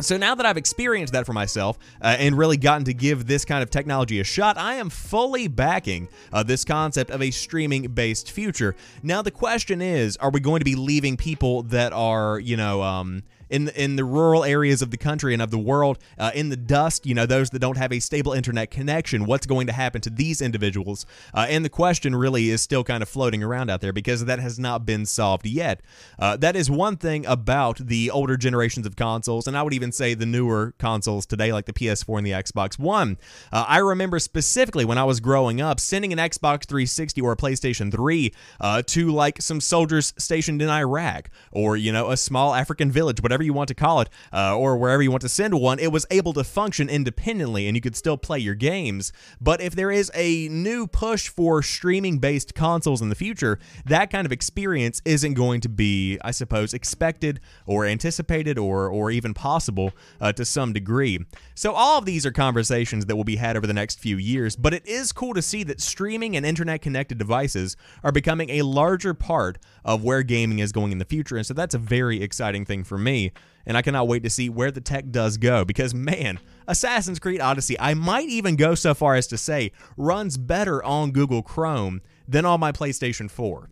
So 0.00 0.16
now 0.16 0.34
that 0.36 0.46
I've 0.46 0.56
experienced 0.56 1.12
that 1.14 1.26
for 1.26 1.32
myself 1.32 1.78
uh, 2.00 2.16
and 2.18 2.38
really 2.38 2.56
gotten 2.56 2.84
to 2.84 2.94
give 2.94 3.26
this 3.26 3.44
kind 3.44 3.62
of 3.62 3.70
technology 3.70 4.20
a 4.20 4.24
shot, 4.24 4.56
I 4.56 4.74
am 4.74 4.90
fully 4.90 5.48
backing 5.48 6.08
uh, 6.32 6.44
this 6.44 6.64
concept 6.64 7.10
of 7.10 7.20
a 7.20 7.30
streaming 7.30 7.88
based 7.88 8.30
future. 8.30 8.76
Now, 9.02 9.22
the 9.22 9.30
question 9.30 9.82
is 9.82 10.16
are 10.18 10.30
we 10.30 10.40
going 10.40 10.60
to 10.60 10.64
be 10.64 10.76
leaving 10.76 11.16
people 11.16 11.64
that 11.64 11.92
are, 11.92 12.38
you 12.38 12.56
know, 12.56 12.82
um, 12.82 13.24
in 13.50 13.66
the, 13.66 13.82
in 13.82 13.96
the 13.96 14.04
rural 14.04 14.44
areas 14.44 14.82
of 14.82 14.90
the 14.90 14.96
country 14.96 15.32
and 15.32 15.42
of 15.42 15.50
the 15.50 15.58
world, 15.58 15.98
uh, 16.18 16.30
in 16.34 16.48
the 16.48 16.56
dust, 16.56 17.06
you 17.06 17.14
know, 17.14 17.26
those 17.26 17.50
that 17.50 17.58
don't 17.58 17.76
have 17.76 17.92
a 17.92 18.00
stable 18.00 18.32
internet 18.32 18.70
connection, 18.70 19.24
what's 19.24 19.46
going 19.46 19.66
to 19.66 19.72
happen 19.72 20.00
to 20.02 20.10
these 20.10 20.40
individuals? 20.40 21.06
Uh, 21.34 21.46
and 21.48 21.64
the 21.64 21.70
question 21.70 22.14
really 22.14 22.50
is 22.50 22.62
still 22.62 22.84
kind 22.84 23.02
of 23.02 23.08
floating 23.08 23.42
around 23.42 23.70
out 23.70 23.80
there 23.80 23.92
because 23.92 24.24
that 24.24 24.38
has 24.38 24.58
not 24.58 24.84
been 24.84 25.06
solved 25.06 25.46
yet. 25.46 25.80
Uh, 26.18 26.36
that 26.36 26.56
is 26.56 26.70
one 26.70 26.96
thing 26.96 27.24
about 27.26 27.78
the 27.78 28.10
older 28.10 28.36
generations 28.36 28.86
of 28.86 28.96
consoles, 28.96 29.46
and 29.46 29.56
I 29.56 29.62
would 29.62 29.74
even 29.74 29.92
say 29.92 30.14
the 30.14 30.26
newer 30.26 30.74
consoles 30.78 31.26
today, 31.26 31.52
like 31.52 31.66
the 31.66 31.72
PS4 31.72 32.18
and 32.18 32.26
the 32.26 32.32
Xbox 32.32 32.78
One. 32.78 33.18
Uh, 33.52 33.64
I 33.66 33.78
remember 33.78 34.18
specifically 34.18 34.84
when 34.84 34.98
I 34.98 35.04
was 35.04 35.20
growing 35.20 35.60
up, 35.60 35.80
sending 35.80 36.12
an 36.12 36.18
Xbox 36.18 36.64
360 36.64 37.20
or 37.20 37.32
a 37.32 37.36
PlayStation 37.36 37.90
3 37.92 38.32
uh, 38.60 38.82
to 38.86 39.10
like 39.10 39.40
some 39.40 39.60
soldiers 39.60 40.12
stationed 40.18 40.62
in 40.62 40.68
Iraq 40.68 41.30
or, 41.52 41.76
you 41.76 41.92
know, 41.92 42.10
a 42.10 42.16
small 42.16 42.54
African 42.54 42.90
village, 42.90 43.22
whatever 43.22 43.37
whatever 43.38 43.46
you 43.46 43.52
want 43.52 43.68
to 43.68 43.74
call 43.74 44.00
it, 44.00 44.08
uh, 44.32 44.56
or 44.56 44.76
wherever 44.76 45.00
you 45.00 45.12
want 45.12 45.20
to 45.22 45.28
send 45.28 45.54
one, 45.54 45.78
it 45.78 45.92
was 45.92 46.04
able 46.10 46.32
to 46.32 46.42
function 46.42 46.88
independently 46.88 47.68
and 47.68 47.76
you 47.76 47.80
could 47.80 47.94
still 47.94 48.16
play 48.16 48.38
your 48.38 48.56
games. 48.56 49.12
But 49.40 49.60
if 49.60 49.76
there 49.76 49.92
is 49.92 50.10
a 50.12 50.48
new 50.48 50.88
push 50.88 51.28
for 51.28 51.62
streaming 51.62 52.18
based 52.18 52.54
consoles 52.54 53.00
in 53.00 53.10
the 53.10 53.14
future, 53.14 53.60
that 53.86 54.10
kind 54.10 54.26
of 54.26 54.32
experience 54.32 55.00
isn't 55.04 55.34
going 55.34 55.60
to 55.60 55.68
be, 55.68 56.18
I 56.22 56.32
suppose, 56.32 56.74
expected 56.74 57.38
or 57.64 57.86
anticipated 57.86 58.58
or, 58.58 58.88
or 58.88 59.12
even 59.12 59.34
possible 59.34 59.92
uh, 60.20 60.32
to 60.32 60.44
some 60.44 60.72
degree. 60.72 61.20
So, 61.54 61.72
all 61.72 61.98
of 61.98 62.04
these 62.04 62.26
are 62.26 62.32
conversations 62.32 63.06
that 63.06 63.14
will 63.14 63.24
be 63.24 63.36
had 63.36 63.56
over 63.56 63.68
the 63.68 63.72
next 63.72 64.00
few 64.00 64.16
years, 64.16 64.56
but 64.56 64.74
it 64.74 64.84
is 64.84 65.12
cool 65.12 65.34
to 65.34 65.42
see 65.42 65.62
that 65.64 65.80
streaming 65.80 66.36
and 66.36 66.44
internet 66.44 66.82
connected 66.82 67.18
devices 67.18 67.76
are 68.02 68.12
becoming 68.12 68.50
a 68.50 68.62
larger 68.62 69.14
part 69.14 69.58
of 69.84 70.02
where 70.02 70.24
gaming 70.24 70.58
is 70.58 70.72
going 70.72 70.90
in 70.90 70.98
the 70.98 71.04
future. 71.04 71.36
And 71.36 71.46
so, 71.46 71.54
that's 71.54 71.74
a 71.74 71.78
very 71.78 72.20
exciting 72.20 72.64
thing 72.64 72.82
for 72.82 72.98
me 72.98 73.27
and 73.66 73.76
I 73.76 73.82
cannot 73.82 74.08
wait 74.08 74.22
to 74.22 74.30
see 74.30 74.48
where 74.48 74.70
the 74.70 74.80
tech 74.80 75.10
does 75.10 75.36
go 75.36 75.64
because, 75.64 75.94
man, 75.94 76.40
Assassin's 76.66 77.18
Creed 77.18 77.40
Odyssey, 77.40 77.78
I 77.78 77.94
might 77.94 78.28
even 78.28 78.56
go 78.56 78.74
so 78.74 78.94
far 78.94 79.14
as 79.14 79.26
to 79.28 79.38
say, 79.38 79.72
runs 79.96 80.36
better 80.36 80.82
on 80.82 81.12
Google 81.12 81.42
Chrome 81.42 82.00
than 82.26 82.44
on 82.44 82.60
my 82.60 82.72
PlayStation 82.72 83.30
4. 83.30 83.68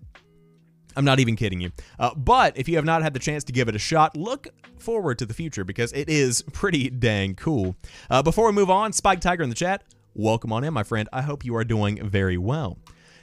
I'm 0.97 1.05
not 1.05 1.21
even 1.21 1.37
kidding 1.37 1.61
you. 1.61 1.71
Uh, 1.99 2.15
but 2.15 2.57
if 2.57 2.69
you 2.69 2.77
have 2.77 2.85
not 2.85 3.03
had 3.03 3.13
the 3.13 3.21
chance 3.21 3.45
to 3.45 3.53
give 3.53 3.69
it 3.69 3.75
a 3.75 3.79
shot, 3.79 4.17
look 4.17 4.49
forward 4.79 5.19
to 5.19 5.27
the 5.27 5.35
future 5.35 5.65
because 5.65 5.93
it 5.93 6.09
is 6.09 6.43
pretty 6.53 6.89
dang 6.89 7.35
cool. 7.35 7.77
Uh, 8.09 8.23
before 8.23 8.47
we 8.47 8.53
move 8.53 8.71
on, 8.71 8.93
Spike 8.93 9.21
Tiger 9.21 9.43
in 9.43 9.51
the 9.51 9.55
chat, 9.55 9.85
welcome 10.15 10.53
on 10.53 10.65
in, 10.65 10.73
my 10.73 10.83
friend. 10.83 11.09
I 11.13 11.23
hope 11.23 11.45
you 11.45 11.55
are 11.57 11.65
doing 11.65 12.07
very 12.09 12.39
well. 12.39 12.79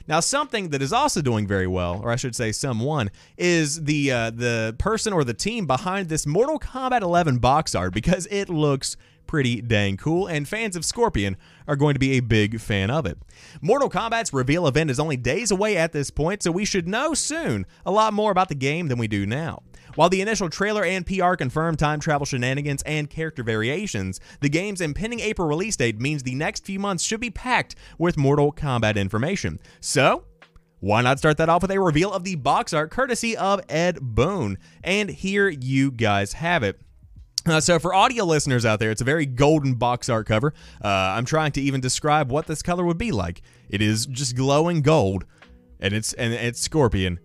Now, 0.06 0.20
something 0.20 0.68
that 0.70 0.82
is 0.82 0.92
also 0.92 1.22
doing 1.22 1.46
very 1.46 1.66
well, 1.66 2.00
or 2.02 2.10
I 2.10 2.16
should 2.16 2.36
say, 2.36 2.52
someone, 2.52 3.10
is 3.38 3.84
the 3.84 4.12
uh, 4.12 4.30
the 4.30 4.74
person 4.78 5.12
or 5.12 5.24
the 5.24 5.34
team 5.34 5.66
behind 5.66 6.08
this 6.08 6.26
Mortal 6.26 6.58
Kombat 6.58 7.00
11 7.00 7.38
box 7.38 7.74
art 7.74 7.94
because 7.94 8.26
it 8.30 8.48
looks 8.48 8.96
pretty 9.26 9.60
dang 9.62 9.96
cool, 9.96 10.26
and 10.26 10.46
fans 10.46 10.76
of 10.76 10.84
Scorpion 10.84 11.36
are 11.66 11.76
going 11.76 11.94
to 11.94 12.00
be 12.00 12.12
a 12.12 12.20
big 12.20 12.60
fan 12.60 12.90
of 12.90 13.06
it. 13.06 13.18
Mortal 13.60 13.88
Kombat's 13.88 14.32
reveal 14.32 14.66
event 14.66 14.90
is 14.90 15.00
only 15.00 15.16
days 15.16 15.50
away 15.50 15.76
at 15.76 15.92
this 15.92 16.10
point, 16.10 16.42
so 16.42 16.52
we 16.52 16.64
should 16.64 16.86
know 16.86 17.14
soon 17.14 17.66
a 17.86 17.90
lot 17.90 18.12
more 18.12 18.30
about 18.30 18.48
the 18.48 18.54
game 18.54 18.88
than 18.88 18.98
we 18.98 19.08
do 19.08 19.26
now. 19.26 19.62
While 19.94 20.08
the 20.08 20.20
initial 20.20 20.50
trailer 20.50 20.84
and 20.84 21.06
PR 21.06 21.34
confirmed 21.34 21.78
time 21.78 22.00
travel 22.00 22.26
shenanigans 22.26 22.82
and 22.82 23.08
character 23.08 23.44
variations, 23.44 24.18
the 24.40 24.48
game's 24.48 24.80
impending 24.80 25.20
April 25.20 25.46
release 25.46 25.76
date 25.76 26.00
means 26.00 26.22
the 26.22 26.34
next 26.34 26.64
few 26.64 26.80
months 26.80 27.04
should 27.04 27.20
be 27.20 27.30
packed 27.30 27.76
with 27.96 28.16
Mortal 28.16 28.52
Kombat 28.52 28.96
information. 28.96 29.60
So, 29.80 30.24
why 30.80 31.00
not 31.02 31.18
start 31.18 31.36
that 31.36 31.48
off 31.48 31.62
with 31.62 31.70
a 31.70 31.80
reveal 31.80 32.12
of 32.12 32.24
the 32.24 32.34
box 32.34 32.72
art 32.72 32.90
courtesy 32.90 33.36
of 33.36 33.60
Ed 33.68 34.00
Boon? 34.00 34.58
And 34.82 35.08
here 35.10 35.48
you 35.48 35.92
guys 35.92 36.32
have 36.34 36.64
it. 36.64 36.80
Uh, 37.46 37.60
so 37.60 37.78
for 37.78 37.94
audio 37.94 38.24
listeners 38.24 38.66
out 38.66 38.80
there, 38.80 38.90
it's 38.90 39.00
a 39.00 39.04
very 39.04 39.26
golden 39.26 39.74
box 39.74 40.08
art 40.08 40.26
cover. 40.26 40.54
Uh, 40.82 40.88
I'm 40.88 41.24
trying 41.24 41.52
to 41.52 41.60
even 41.60 41.80
describe 41.80 42.32
what 42.32 42.46
this 42.46 42.62
color 42.62 42.84
would 42.84 42.98
be 42.98 43.12
like. 43.12 43.42
It 43.68 43.80
is 43.80 44.06
just 44.06 44.34
glowing 44.34 44.82
gold, 44.82 45.24
and 45.78 45.94
it's 45.94 46.14
and 46.14 46.32
it's 46.32 46.60
scorpion, 46.60 47.20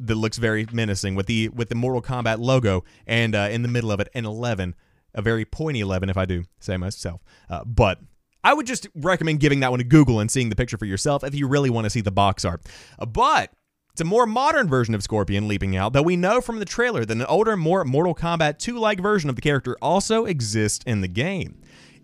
that 0.00 0.14
looks 0.14 0.38
very 0.38 0.66
menacing 0.72 1.14
with 1.14 1.26
the 1.26 1.48
with 1.50 1.68
the 1.68 1.74
Mortal 1.74 2.02
Kombat 2.02 2.38
logo 2.38 2.84
and 3.06 3.34
uh, 3.34 3.48
in 3.50 3.62
the 3.62 3.68
middle 3.68 3.90
of 3.92 4.00
it 4.00 4.08
an 4.14 4.26
11, 4.26 4.74
a 5.14 5.22
very 5.22 5.44
pointy 5.44 5.80
11 5.80 6.10
if 6.10 6.16
I 6.16 6.24
do 6.24 6.44
say 6.58 6.76
myself. 6.76 7.20
Uh, 7.48 7.64
but 7.64 7.98
I 8.42 8.54
would 8.54 8.66
just 8.66 8.88
recommend 8.94 9.40
giving 9.40 9.60
that 9.60 9.70
one 9.70 9.80
a 9.80 9.84
Google 9.84 10.20
and 10.20 10.30
seeing 10.30 10.48
the 10.48 10.56
picture 10.56 10.78
for 10.78 10.86
yourself 10.86 11.24
if 11.24 11.34
you 11.34 11.46
really 11.46 11.70
want 11.70 11.84
to 11.84 11.90
see 11.90 12.00
the 12.00 12.10
box 12.10 12.44
art. 12.44 12.62
Uh, 12.98 13.06
but 13.06 13.52
it's 13.92 14.00
a 14.00 14.04
more 14.04 14.26
modern 14.26 14.68
version 14.68 14.94
of 14.94 15.02
Scorpion 15.02 15.48
leaping 15.48 15.76
out, 15.76 15.92
though 15.92 16.02
we 16.02 16.16
know 16.16 16.40
from 16.40 16.58
the 16.58 16.64
trailer 16.64 17.04
that 17.04 17.16
an 17.16 17.24
older, 17.24 17.56
more 17.56 17.84
Mortal 17.84 18.14
Kombat 18.14 18.58
2 18.58 18.78
like 18.78 19.00
version 19.00 19.28
of 19.28 19.36
the 19.36 19.42
character 19.42 19.76
also 19.82 20.24
exists 20.24 20.84
in 20.86 21.00
the 21.00 21.08
game. 21.08 21.60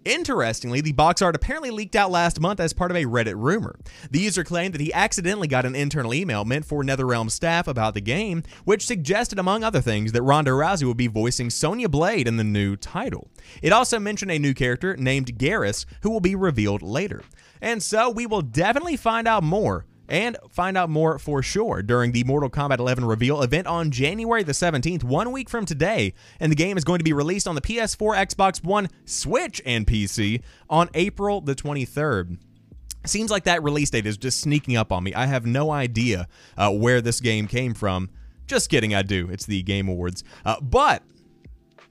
Interestingly, 0.07 0.81
the 0.81 0.93
box 0.93 1.21
art 1.21 1.35
apparently 1.35 1.73
leaked 1.73 1.97
out 1.97 2.13
last 2.13 2.39
month 2.39 2.61
as 2.61 2.73
part 2.73 2.93
of 2.93 2.97
a 2.97 3.07
Reddit 3.07 3.35
rumor. 3.37 3.77
The 4.09 4.21
user 4.21 4.45
claimed 4.45 4.73
that 4.75 4.81
he 4.81 4.93
accidentally 4.93 5.49
got 5.49 5.67
an 5.67 5.75
internal 5.75 6.15
email 6.15 6.45
meant 6.45 6.65
for 6.65 6.85
NetherRealm 6.85 7.29
staff 7.29 7.67
about 7.67 7.95
the 7.95 8.01
game, 8.01 8.45
which 8.65 8.87
suggested, 8.87 9.37
among 9.37 9.65
other 9.65 9.81
things, 9.81 10.13
that 10.13 10.23
Ronda 10.23 10.53
Rousey 10.53 10.87
would 10.87 10.97
be 10.97 11.09
voicing 11.09 11.51
Sonya 11.51 11.89
Blade 11.89 12.29
in 12.29 12.37
the 12.37 12.45
new 12.45 12.77
title. 12.77 13.33
It 13.63 13.73
also 13.73 13.99
mentioned 13.99 14.31
a 14.31 14.39
new 14.39 14.55
character 14.55 14.97
named 14.97 15.39
Geras, 15.39 15.87
who 16.03 16.11
will 16.11 16.21
be 16.21 16.37
revealed 16.37 16.83
later. 16.83 17.23
And 17.61 17.83
so 17.83 18.09
we 18.09 18.27
will 18.27 18.43
definitely 18.43 18.97
find 18.97 19.27
out 19.27 19.43
more 19.43 19.87
and 20.09 20.37
find 20.51 20.77
out 20.77 20.91
more 20.91 21.19
for 21.19 21.43
sure 21.43 21.83
during 21.83 22.13
the 22.13 22.25
Mortal 22.25 22.51
Kombat 22.51 22.79
11 22.79 23.05
reveal 23.05 23.43
event 23.43 23.67
on 23.67 23.91
January 23.91 24.43
the 24.43 24.53
17th, 24.53 25.05
one 25.05 25.33
week 25.33 25.49
from 25.49 25.67
today. 25.67 26.15
And 26.41 26.51
the 26.51 26.57
game 26.57 26.77
is 26.77 26.85
going 26.85 26.99
to 26.99 27.05
be 27.05 27.13
released 27.13 27.49
on 27.49 27.55
the 27.55 27.61
PS4, 27.61 28.17
Xbox 28.27 28.65
One, 28.65 28.89
Switch, 29.05 29.61
and 29.65 29.87
PC 29.87 30.43
on 30.69 30.89
April 30.95 31.41
the 31.41 31.55
23rd. 31.55 32.39
Seems 33.05 33.31
like 33.31 33.45
that 33.45 33.63
release 33.63 33.91
date 33.91 34.07
is 34.07 34.17
just 34.17 34.41
sneaking 34.41 34.77
up 34.77 34.93
on 34.93 35.05
me. 35.05 35.15
I 35.15 35.27
have 35.27 35.47
no 35.47 35.71
idea 35.71 36.29
uh, 36.57 36.73
where 36.73 37.01
this 37.01 37.21
game 37.21 37.47
came 37.47 37.73
from. 37.73 38.11
Just 38.47 38.69
kidding, 38.69 38.95
I 38.95 39.03
do. 39.03 39.29
It's 39.31 39.47
the 39.47 39.63
Game 39.63 39.89
Awards. 39.89 40.25
Uh, 40.45 40.61
but 40.61 41.03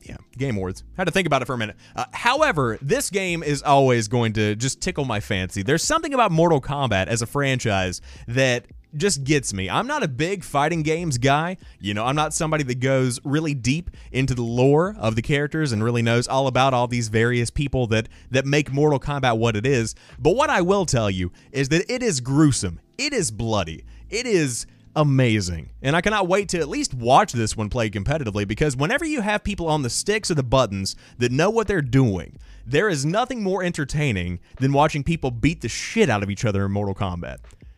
yeah, 0.05 0.17
Game 0.37 0.55
Awards. 0.55 0.83
Had 0.97 1.05
to 1.05 1.11
think 1.11 1.25
about 1.25 1.41
it 1.41 1.45
for 1.45 1.53
a 1.53 1.57
minute. 1.57 1.75
Uh, 1.95 2.05
however, 2.13 2.77
this 2.81 3.09
game 3.09 3.41
is 3.41 3.63
always 3.63 4.07
going 4.07 4.33
to 4.33 4.55
just 4.55 4.81
tickle 4.81 5.05
my 5.05 5.19
fancy. 5.19 5.63
There's 5.63 5.83
something 5.83 6.13
about 6.13 6.31
Mortal 6.31 6.61
Kombat 6.61 7.07
as 7.07 7.21
a 7.21 7.25
franchise 7.25 8.01
that 8.27 8.65
just 8.95 9.23
gets 9.23 9.53
me. 9.53 9.69
I'm 9.69 9.87
not 9.87 10.03
a 10.03 10.07
big 10.07 10.43
fighting 10.43 10.83
games 10.83 11.17
guy. 11.17 11.57
You 11.79 11.93
know, 11.93 12.05
I'm 12.05 12.15
not 12.15 12.33
somebody 12.33 12.63
that 12.63 12.79
goes 12.79 13.19
really 13.23 13.53
deep 13.53 13.89
into 14.11 14.33
the 14.33 14.43
lore 14.43 14.95
of 14.97 15.15
the 15.15 15.21
characters 15.21 15.71
and 15.71 15.83
really 15.83 16.01
knows 16.01 16.27
all 16.27 16.47
about 16.47 16.73
all 16.73 16.87
these 16.87 17.09
various 17.09 17.49
people 17.49 17.87
that 17.87 18.07
that 18.31 18.45
make 18.45 18.71
Mortal 18.71 18.99
Kombat 18.99 19.37
what 19.37 19.55
it 19.55 19.65
is. 19.65 19.95
But 20.19 20.35
what 20.35 20.49
I 20.49 20.61
will 20.61 20.85
tell 20.85 21.09
you 21.09 21.31
is 21.51 21.69
that 21.69 21.91
it 21.91 22.01
is 22.03 22.21
gruesome. 22.21 22.79
It 22.97 23.11
is 23.11 23.31
bloody. 23.31 23.83
It 24.09 24.25
is 24.25 24.65
amazing. 24.95 25.69
And 25.81 25.95
I 25.95 26.01
cannot 26.01 26.27
wait 26.27 26.49
to 26.49 26.59
at 26.59 26.69
least 26.69 26.93
watch 26.93 27.33
this 27.33 27.57
one 27.57 27.69
played 27.69 27.93
competitively 27.93 28.47
because 28.47 28.75
whenever 28.75 29.05
you 29.05 29.21
have 29.21 29.43
people 29.43 29.67
on 29.67 29.81
the 29.81 29.89
sticks 29.89 30.31
or 30.31 30.35
the 30.35 30.43
buttons 30.43 30.95
that 31.17 31.31
know 31.31 31.49
what 31.49 31.67
they're 31.67 31.81
doing, 31.81 32.37
there 32.65 32.89
is 32.89 33.05
nothing 33.05 33.43
more 33.43 33.63
entertaining 33.63 34.39
than 34.59 34.73
watching 34.73 35.03
people 35.03 35.31
beat 35.31 35.61
the 35.61 35.69
shit 35.69 36.09
out 36.09 36.23
of 36.23 36.29
each 36.29 36.45
other 36.45 36.65
in 36.65 36.71
Mortal 36.71 36.95
Kombat. 36.95 37.37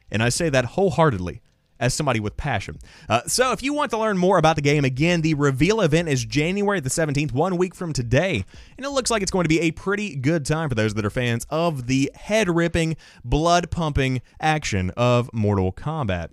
And 0.09 0.23
I 0.23 0.29
say 0.29 0.49
that 0.49 0.65
wholeheartedly 0.65 1.41
as 1.79 1.93
somebody 1.93 2.19
with 2.19 2.37
passion. 2.37 2.79
Uh, 3.07 3.21
so, 3.27 3.51
if 3.51 3.61
you 3.61 3.73
want 3.73 3.91
to 3.91 3.97
learn 3.97 4.17
more 4.17 4.37
about 4.37 4.55
the 4.55 4.61
game, 4.61 4.83
again, 4.85 5.21
the 5.21 5.33
reveal 5.33 5.81
event 5.81 6.09
is 6.09 6.25
January 6.25 6.79
the 6.79 6.89
17th, 6.89 7.31
one 7.33 7.57
week 7.57 7.75
from 7.75 7.93
today. 7.93 8.45
And 8.77 8.85
it 8.85 8.89
looks 8.89 9.11
like 9.11 9.21
it's 9.21 9.31
going 9.31 9.45
to 9.45 9.49
be 9.49 9.61
a 9.61 9.71
pretty 9.71 10.15
good 10.15 10.45
time 10.45 10.69
for 10.69 10.75
those 10.75 10.93
that 10.95 11.05
are 11.05 11.09
fans 11.09 11.45
of 11.49 11.87
the 11.87 12.11
head 12.15 12.49
ripping, 12.49 12.97
blood 13.23 13.69
pumping 13.69 14.21
action 14.39 14.91
of 14.97 15.29
Mortal 15.33 15.71
Kombat. 15.71 16.29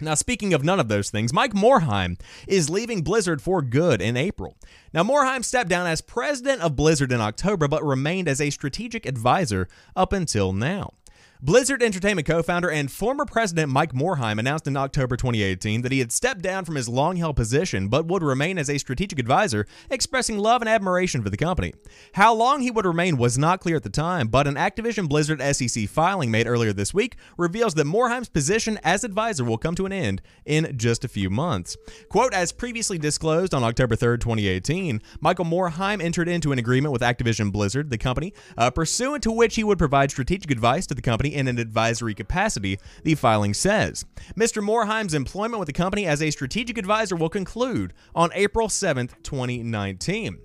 Now, 0.00 0.14
speaking 0.14 0.54
of 0.54 0.64
none 0.64 0.80
of 0.80 0.88
those 0.88 1.10
things, 1.10 1.32
Mike 1.32 1.52
Morhaime 1.52 2.18
is 2.46 2.70
leaving 2.70 3.02
Blizzard 3.02 3.42
for 3.42 3.62
good 3.62 4.00
in 4.00 4.16
April. 4.16 4.56
Now, 4.92 5.02
Morhaime 5.02 5.44
stepped 5.44 5.68
down 5.68 5.86
as 5.86 6.00
president 6.00 6.62
of 6.62 6.76
Blizzard 6.76 7.12
in 7.12 7.20
October, 7.20 7.68
but 7.68 7.84
remained 7.84 8.28
as 8.28 8.40
a 8.40 8.50
strategic 8.50 9.06
advisor 9.06 9.68
up 9.94 10.12
until 10.12 10.52
now. 10.52 10.94
Blizzard 11.42 11.82
Entertainment 11.82 12.26
co 12.26 12.42
founder 12.42 12.70
and 12.70 12.92
former 12.92 13.24
president 13.24 13.72
Mike 13.72 13.94
Morhaime 13.94 14.38
announced 14.38 14.66
in 14.66 14.76
October 14.76 15.16
2018 15.16 15.80
that 15.80 15.90
he 15.90 16.00
had 16.00 16.12
stepped 16.12 16.42
down 16.42 16.66
from 16.66 16.74
his 16.74 16.86
long 16.86 17.16
held 17.16 17.34
position 17.34 17.88
but 17.88 18.04
would 18.04 18.22
remain 18.22 18.58
as 18.58 18.68
a 18.68 18.76
strategic 18.76 19.18
advisor, 19.18 19.66
expressing 19.88 20.36
love 20.36 20.60
and 20.60 20.68
admiration 20.68 21.22
for 21.22 21.30
the 21.30 21.38
company. 21.38 21.72
How 22.12 22.34
long 22.34 22.60
he 22.60 22.70
would 22.70 22.84
remain 22.84 23.16
was 23.16 23.38
not 23.38 23.60
clear 23.60 23.76
at 23.76 23.84
the 23.84 23.88
time, 23.88 24.28
but 24.28 24.46
an 24.46 24.56
Activision 24.56 25.08
Blizzard 25.08 25.40
SEC 25.56 25.88
filing 25.88 26.30
made 26.30 26.46
earlier 26.46 26.74
this 26.74 26.92
week 26.92 27.16
reveals 27.38 27.72
that 27.72 27.86
Morhaime's 27.86 28.28
position 28.28 28.78
as 28.82 29.02
advisor 29.02 29.42
will 29.42 29.56
come 29.56 29.74
to 29.76 29.86
an 29.86 29.94
end 29.94 30.20
in 30.44 30.76
just 30.76 31.06
a 31.06 31.08
few 31.08 31.30
months. 31.30 31.74
Quote, 32.10 32.34
as 32.34 32.52
previously 32.52 32.98
disclosed 32.98 33.54
on 33.54 33.64
October 33.64 33.96
3rd, 33.96 34.20
2018, 34.20 35.00
Michael 35.22 35.46
Morhaime 35.46 36.02
entered 36.02 36.28
into 36.28 36.52
an 36.52 36.58
agreement 36.58 36.92
with 36.92 37.00
Activision 37.00 37.50
Blizzard, 37.50 37.88
the 37.88 37.96
company, 37.96 38.34
uh, 38.58 38.70
pursuant 38.70 39.22
to 39.22 39.32
which 39.32 39.54
he 39.54 39.64
would 39.64 39.78
provide 39.78 40.10
strategic 40.10 40.50
advice 40.50 40.86
to 40.86 40.94
the 40.94 41.00
company 41.00 41.29
in 41.34 41.48
an 41.48 41.58
advisory 41.58 42.14
capacity, 42.14 42.78
the 43.04 43.14
filing 43.14 43.54
says. 43.54 44.04
Mr. 44.36 44.62
Morhaime's 44.62 45.14
employment 45.14 45.58
with 45.58 45.66
the 45.66 45.72
company 45.72 46.06
as 46.06 46.22
a 46.22 46.30
strategic 46.30 46.78
advisor 46.78 47.16
will 47.16 47.28
conclude 47.28 47.92
on 48.14 48.30
April 48.34 48.68
7, 48.68 49.08
2019. 49.22 50.38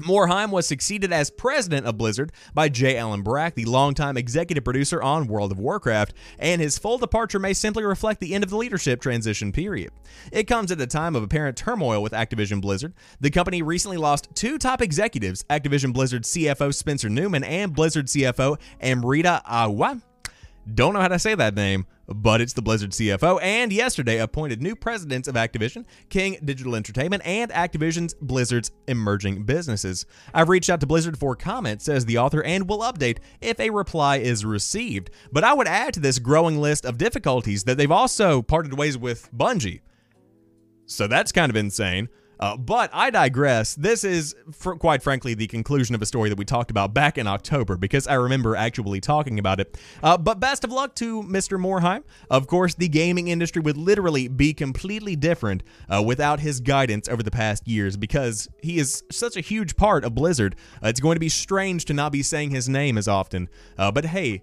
Morhaime 0.00 0.50
was 0.50 0.66
succeeded 0.66 1.12
as 1.12 1.30
president 1.30 1.86
of 1.86 1.96
Blizzard 1.96 2.32
by 2.54 2.68
J. 2.68 2.96
Allen 2.96 3.22
Brack, 3.22 3.54
the 3.54 3.64
longtime 3.64 4.16
executive 4.16 4.64
producer 4.64 5.02
on 5.02 5.26
World 5.26 5.52
of 5.52 5.58
Warcraft, 5.58 6.14
and 6.38 6.60
his 6.60 6.78
full 6.78 6.98
departure 6.98 7.38
may 7.38 7.52
simply 7.52 7.84
reflect 7.84 8.20
the 8.20 8.34
end 8.34 8.44
of 8.44 8.50
the 8.50 8.56
leadership 8.56 9.00
transition 9.00 9.52
period. 9.52 9.90
It 10.32 10.44
comes 10.44 10.72
at 10.72 10.80
a 10.80 10.86
time 10.86 11.14
of 11.14 11.22
apparent 11.22 11.56
turmoil 11.56 12.02
with 12.02 12.12
Activision 12.12 12.60
Blizzard. 12.60 12.94
The 13.20 13.30
company 13.30 13.62
recently 13.62 13.96
lost 13.96 14.28
two 14.34 14.58
top 14.58 14.82
executives, 14.82 15.44
Activision 15.50 15.92
Blizzard 15.92 16.24
CFO 16.24 16.74
Spencer 16.74 17.08
Neumann 17.08 17.44
and 17.44 17.74
Blizzard 17.74 18.06
CFO 18.06 18.58
Amrita 18.80 19.42
Ahuja. 19.48 20.02
Don't 20.74 20.94
know 20.94 21.00
how 21.00 21.08
to 21.08 21.18
say 21.18 21.34
that 21.34 21.56
name, 21.56 21.86
but 22.06 22.40
it's 22.40 22.52
the 22.52 22.62
Blizzard 22.62 22.92
CFO, 22.92 23.40
and 23.42 23.72
yesterday 23.72 24.18
appointed 24.18 24.62
new 24.62 24.76
presidents 24.76 25.26
of 25.26 25.34
Activision, 25.34 25.84
King 26.08 26.38
Digital 26.44 26.76
Entertainment, 26.76 27.22
and 27.26 27.50
Activision's 27.50 28.14
Blizzard's 28.14 28.70
emerging 28.86 29.42
businesses. 29.42 30.06
I've 30.32 30.48
reached 30.48 30.70
out 30.70 30.78
to 30.80 30.86
Blizzard 30.86 31.18
for 31.18 31.34
comment, 31.34 31.82
says 31.82 32.04
the 32.04 32.18
author, 32.18 32.44
and 32.44 32.68
will 32.68 32.78
update 32.78 33.18
if 33.40 33.58
a 33.58 33.70
reply 33.70 34.18
is 34.18 34.44
received. 34.44 35.10
But 35.32 35.42
I 35.42 35.52
would 35.52 35.66
add 35.66 35.94
to 35.94 36.00
this 36.00 36.20
growing 36.20 36.60
list 36.60 36.84
of 36.84 36.96
difficulties 36.96 37.64
that 37.64 37.76
they've 37.76 37.90
also 37.90 38.40
parted 38.40 38.78
ways 38.78 38.96
with 38.96 39.28
Bungie. 39.36 39.80
So 40.86 41.08
that's 41.08 41.32
kind 41.32 41.50
of 41.50 41.56
insane. 41.56 42.08
Uh, 42.42 42.56
but 42.56 42.90
I 42.92 43.10
digress. 43.10 43.76
This 43.76 44.02
is, 44.02 44.34
fr- 44.50 44.72
quite 44.72 45.00
frankly, 45.00 45.34
the 45.34 45.46
conclusion 45.46 45.94
of 45.94 46.02
a 46.02 46.06
story 46.06 46.28
that 46.28 46.36
we 46.36 46.44
talked 46.44 46.72
about 46.72 46.92
back 46.92 47.16
in 47.16 47.28
October 47.28 47.76
because 47.76 48.08
I 48.08 48.14
remember 48.14 48.56
actually 48.56 49.00
talking 49.00 49.38
about 49.38 49.60
it. 49.60 49.78
Uh, 50.02 50.18
but 50.18 50.40
best 50.40 50.64
of 50.64 50.72
luck 50.72 50.96
to 50.96 51.22
Mr. 51.22 51.56
Morhaime. 51.56 52.02
Of 52.28 52.48
course, 52.48 52.74
the 52.74 52.88
gaming 52.88 53.28
industry 53.28 53.62
would 53.62 53.76
literally 53.76 54.26
be 54.26 54.54
completely 54.54 55.14
different 55.14 55.62
uh, 55.88 56.02
without 56.04 56.40
his 56.40 56.58
guidance 56.58 57.08
over 57.08 57.22
the 57.22 57.30
past 57.30 57.68
years 57.68 57.96
because 57.96 58.48
he 58.60 58.78
is 58.78 59.04
such 59.08 59.36
a 59.36 59.40
huge 59.40 59.76
part 59.76 60.04
of 60.04 60.16
Blizzard. 60.16 60.56
Uh, 60.82 60.88
it's 60.88 60.98
going 60.98 61.14
to 61.14 61.20
be 61.20 61.28
strange 61.28 61.84
to 61.84 61.94
not 61.94 62.10
be 62.10 62.24
saying 62.24 62.50
his 62.50 62.68
name 62.68 62.98
as 62.98 63.06
often. 63.06 63.48
Uh, 63.78 63.92
but 63.92 64.06
hey, 64.06 64.42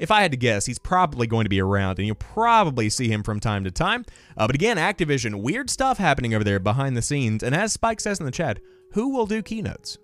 if 0.00 0.10
I 0.10 0.22
had 0.22 0.30
to 0.30 0.36
guess, 0.38 0.64
he's 0.64 0.78
probably 0.78 1.26
going 1.26 1.44
to 1.44 1.50
be 1.50 1.60
around, 1.60 1.98
and 1.98 2.06
you'll 2.06 2.16
probably 2.16 2.88
see 2.88 3.08
him 3.08 3.22
from 3.22 3.38
time 3.38 3.64
to 3.64 3.70
time. 3.70 4.06
Uh, 4.34 4.46
but 4.46 4.56
again, 4.56 4.78
Activision, 4.78 5.42
weird 5.42 5.68
stuff 5.68 5.98
happening 5.98 6.34
over 6.34 6.42
there 6.42 6.58
behind 6.58 6.96
the 6.96 7.02
scenes. 7.02 7.42
And 7.42 7.54
as 7.54 7.74
Spike 7.74 8.00
says 8.00 8.18
in 8.18 8.24
the 8.24 8.32
chat, 8.32 8.60
who 8.94 9.10
will 9.10 9.26
do 9.26 9.42
keynotes? 9.42 9.98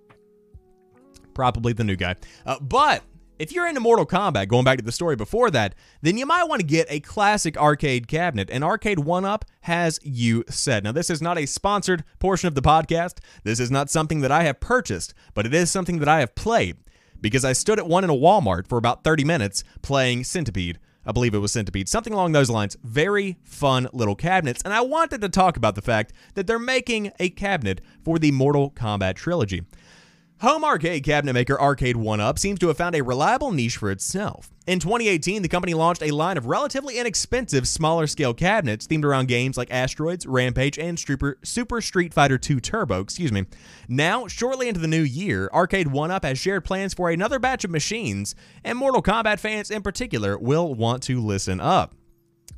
Probably 1.32 1.72
the 1.72 1.82
new 1.82 1.96
guy. 1.96 2.16
Uh, 2.44 2.60
but 2.60 3.04
if 3.38 3.52
you're 3.52 3.66
into 3.66 3.80
Mortal 3.80 4.04
Kombat, 4.04 4.48
going 4.48 4.64
back 4.64 4.76
to 4.78 4.84
the 4.84 4.92
story 4.92 5.16
before 5.16 5.50
that, 5.50 5.74
then 6.02 6.18
you 6.18 6.26
might 6.26 6.44
want 6.44 6.60
to 6.60 6.66
get 6.66 6.86
a 6.90 7.00
classic 7.00 7.56
arcade 7.56 8.06
cabinet. 8.06 8.50
And 8.50 8.62
Arcade 8.62 8.98
One 8.98 9.24
Up 9.24 9.46
has 9.62 9.98
you 10.02 10.44
set. 10.48 10.84
Now, 10.84 10.92
this 10.92 11.08
is 11.08 11.22
not 11.22 11.38
a 11.38 11.46
sponsored 11.46 12.04
portion 12.18 12.48
of 12.48 12.54
the 12.54 12.62
podcast. 12.62 13.18
This 13.44 13.60
is 13.60 13.70
not 13.70 13.88
something 13.88 14.20
that 14.20 14.32
I 14.32 14.42
have 14.42 14.60
purchased, 14.60 15.14
but 15.32 15.46
it 15.46 15.54
is 15.54 15.70
something 15.70 16.00
that 16.00 16.08
I 16.08 16.20
have 16.20 16.34
played 16.34 16.76
because 17.26 17.44
I 17.44 17.52
stood 17.52 17.78
at 17.78 17.88
one 17.88 18.04
in 18.04 18.10
a 18.10 18.14
Walmart 18.14 18.68
for 18.68 18.78
about 18.78 19.02
30 19.02 19.24
minutes 19.24 19.64
playing 19.82 20.22
Centipede. 20.22 20.78
I 21.04 21.12
believe 21.12 21.34
it 21.34 21.38
was 21.38 21.52
Centipede, 21.52 21.88
something 21.88 22.12
along 22.12 22.32
those 22.32 22.50
lines. 22.50 22.76
Very 22.82 23.36
fun 23.44 23.88
little 23.92 24.14
cabinets. 24.16 24.62
And 24.64 24.72
I 24.72 24.80
wanted 24.80 25.20
to 25.20 25.28
talk 25.28 25.56
about 25.56 25.74
the 25.74 25.82
fact 25.82 26.12
that 26.34 26.46
they're 26.46 26.58
making 26.58 27.12
a 27.18 27.30
cabinet 27.30 27.80
for 28.04 28.18
the 28.18 28.32
Mortal 28.32 28.70
Kombat 28.70 29.14
trilogy. 29.14 29.62
Home 30.40 30.64
arcade 30.64 31.02
cabinet 31.02 31.32
maker 31.32 31.58
Arcade 31.58 31.96
One 31.96 32.20
Up 32.20 32.38
seems 32.38 32.58
to 32.58 32.68
have 32.68 32.76
found 32.76 32.94
a 32.94 33.02
reliable 33.02 33.52
niche 33.52 33.78
for 33.78 33.90
itself. 33.90 34.50
In 34.66 34.78
2018, 34.78 35.40
the 35.40 35.48
company 35.48 35.72
launched 35.72 36.02
a 36.02 36.10
line 36.10 36.36
of 36.36 36.44
relatively 36.44 36.98
inexpensive, 36.98 37.66
smaller 37.66 38.06
scale 38.06 38.34
cabinets 38.34 38.86
themed 38.86 39.04
around 39.04 39.28
games 39.28 39.56
like 39.56 39.70
Asteroids, 39.70 40.26
Rampage, 40.26 40.78
and 40.78 40.98
Super, 40.98 41.80
Street 41.80 42.12
Fighter 42.12 42.38
II 42.50 42.60
Turbo. 42.60 43.00
Excuse 43.00 43.32
me. 43.32 43.46
Now, 43.88 44.26
shortly 44.26 44.68
into 44.68 44.78
the 44.78 44.86
new 44.86 45.00
year, 45.00 45.48
Arcade 45.54 45.88
One 45.88 46.10
Up 46.10 46.22
has 46.22 46.38
shared 46.38 46.66
plans 46.66 46.92
for 46.92 47.08
another 47.08 47.38
batch 47.38 47.64
of 47.64 47.70
machines, 47.70 48.34
and 48.62 48.76
Mortal 48.76 49.02
Kombat 49.02 49.38
fans 49.38 49.70
in 49.70 49.80
particular 49.80 50.36
will 50.36 50.74
want 50.74 51.02
to 51.04 51.18
listen 51.18 51.60
up. 51.60 51.94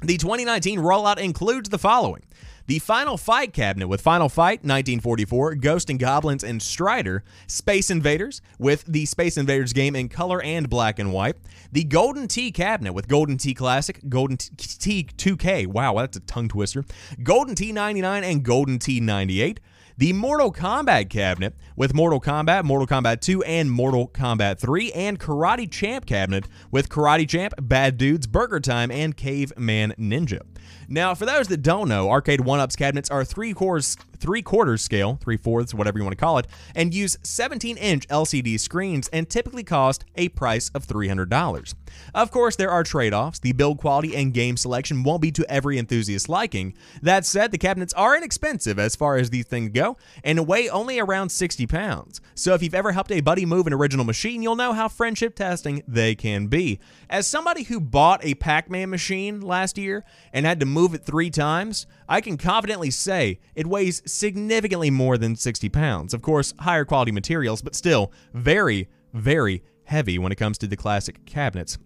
The 0.01 0.17
2019 0.17 0.79
rollout 0.79 1.19
includes 1.19 1.71
the 1.71 1.79
following. 1.79 2.23
The 2.67 2.79
Final 2.79 3.17
Fight 3.17 3.53
cabinet 3.53 3.89
with 3.89 4.01
Final 4.01 4.29
Fight 4.29 4.61
1944, 4.61 5.57
Ghost 5.57 5.91
and 5.91 5.99
Goblins 5.99 6.45
and 6.45 6.63
Strider, 6.63 7.25
Space 7.49 7.91
Invaders 7.91 8.41
with 8.61 8.85
the 8.87 9.07
Space 9.07 9.37
Invaders 9.37 9.73
game 9.73 9.97
in 9.97 10.09
color 10.09 10.41
and 10.41 10.71
black 10.71 11.01
and 11.01 11.13
white, 11.13 11.35
the 11.73 11.83
Golden 11.83 12.29
Tee 12.29 12.53
cabinet 12.53 12.93
with 12.93 13.09
Golden 13.09 13.39
Tee 13.39 13.55
Classic, 13.55 14.01
Golden 14.09 14.37
Tee 14.37 15.03
2K, 15.03 15.67
wow, 15.67 15.95
that's 15.95 16.19
a 16.19 16.21
tongue 16.21 16.49
twister, 16.49 16.85
Golden 17.23 17.57
Tee 17.57 17.73
99 17.73 18.23
and 18.23 18.45
Golden 18.45 18.79
Tee 18.79 19.01
98, 19.01 19.59
the 19.99 20.13
Mortal 20.13 20.53
Kombat 20.53 21.11
cabinet 21.11 21.57
with 21.75 21.93
Mortal 21.93 22.21
Kombat, 22.21 22.63
Mortal 22.63 22.87
Kombat 22.87 23.21
2, 23.21 23.43
and 23.43 23.69
Mortal 23.69 24.07
Kombat 24.07 24.61
3, 24.61 24.93
and 24.93 25.19
Karate 25.19 25.69
Champ 25.69 26.07
cabinet 26.07 26.47
with 26.71 26.89
Karate 26.89 27.29
Champ, 27.29 27.53
Bad 27.61 27.99
Dudes, 27.99 28.29
Burger 28.29 28.61
Time, 28.61 28.93
and 28.93 29.17
Caveman 29.17 29.95
Ninja. 29.99 30.43
Now, 30.89 31.15
for 31.15 31.27
those 31.27 31.49
that 31.49 31.63
don't 31.63 31.89
know, 31.89 32.11
Arcade 32.11 32.41
One 32.41 32.61
Ups 32.61 32.77
cabinets 32.77 33.11
are 33.11 33.25
three 33.25 33.53
quarters, 33.53 33.97
three 34.19 34.43
quarters 34.43 34.83
scale, 34.83 35.19
three 35.23 35.37
fourths, 35.37 35.75
whatever 35.75 35.99
you 35.99 36.05
want 36.05 36.17
to 36.17 36.21
call 36.21 36.39
it, 36.39 36.47
and 36.75 36.95
use 36.95 37.19
17 37.23 37.77
inch 37.77 38.07
LCD 38.09 38.59
screens 38.59 39.09
and 39.09 39.29
typically 39.29 39.65
cost 39.65 40.05
a 40.17 40.29
price 40.31 40.71
of 40.71 40.87
$300. 40.87 41.75
Of 42.15 42.31
course, 42.31 42.57
there 42.57 42.71
are 42.71 42.83
trade 42.83 43.15
offs. 43.15 43.39
The 43.39 43.53
build 43.53 43.79
quality 43.79 44.17
and 44.17 44.33
game 44.33 44.57
selection 44.57 45.03
won't 45.03 45.23
be 45.23 45.31
to 45.33 45.51
every 45.51 45.79
enthusiast's 45.79 46.29
liking. 46.29 46.75
That 47.03 47.25
said, 47.25 47.51
the 47.51 47.59
cabinets 47.59 47.93
are 47.95 48.17
inexpensive 48.17 48.79
as 48.79 48.97
far 48.97 49.17
as 49.17 49.31
these 49.31 49.47
things 49.47 49.71
go 49.71 49.97
and 50.25 50.47
weigh 50.47 50.69
only 50.69 50.99
around 50.99 51.31
60 51.31 51.67
pounds. 51.67 52.21
So 52.35 52.55
if 52.55 52.63
you've 52.63 52.75
ever 52.75 52.93
helped 52.93 53.13
a 53.13 53.21
buddy 53.21 53.47
move 53.47 53.67
an 53.67 53.73
original 53.73 54.05
machine, 54.05 54.43
you'll 54.43 54.57
know 54.57 54.73
how 54.73 54.89
friendship 54.89 55.35
testing 55.35 55.83
they 55.87 56.15
can 56.15 56.47
be. 56.47 56.79
As 57.11 57.27
somebody 57.27 57.65
who 57.65 57.81
bought 57.81 58.25
a 58.25 58.35
Pac 58.35 58.71
Man 58.71 58.91
machine 58.91 59.41
last 59.41 59.79
year 59.79 60.05
and 60.33 60.47
had 60.47 60.58
to 60.61 60.67
move 60.67 60.95
it 60.95 61.05
three 61.05 61.31
times, 61.31 61.87
I 62.09 62.21
can 62.21 62.37
confidently 62.37 62.91
say 62.91 63.39
it 63.55 63.67
weighs 63.67 64.03
significantly 64.11 64.91
more 64.91 65.19
than 65.19 65.37
60 65.37 65.69
pounds. 65.69 66.15
Of 66.15 66.23
course, 66.23 66.55
higher 66.61 66.85
quality 66.85 67.13
materials, 67.13 67.63
but 67.63 67.75
still 67.75 68.13
very, 68.33 68.89
very 69.13 69.63
heavy 69.85 70.19
when 70.19 70.33
it 70.33 70.37
comes 70.37 70.59
to 70.59 70.67
the 70.67 70.77
classic 70.77 71.25
cabinets. 71.25 71.79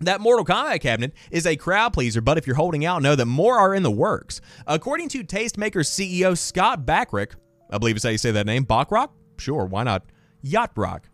That 0.00 0.20
Mortal 0.20 0.44
Kombat 0.44 0.80
cabinet 0.80 1.14
is 1.30 1.46
a 1.46 1.56
crowd 1.56 1.92
pleaser, 1.92 2.20
but 2.20 2.36
if 2.36 2.46
you're 2.46 2.56
holding 2.56 2.84
out, 2.84 3.02
know 3.02 3.14
that 3.14 3.24
more 3.26 3.58
are 3.58 3.74
in 3.74 3.82
the 3.82 3.90
works. 3.90 4.40
According 4.66 5.08
to 5.10 5.24
Tastemaker 5.24 5.82
CEO 5.82 6.36
Scott 6.36 6.84
Bachrock, 6.84 7.32
I 7.70 7.78
believe 7.78 7.96
is 7.96 8.02
how 8.02 8.10
you 8.10 8.18
say 8.18 8.30
that 8.30 8.46
name, 8.46 8.66
Bachrock? 8.66 9.10
Sure, 9.38 9.64
why 9.64 9.84
not? 9.84 10.04
Yacht 10.42 10.74
Brock. 10.74 11.08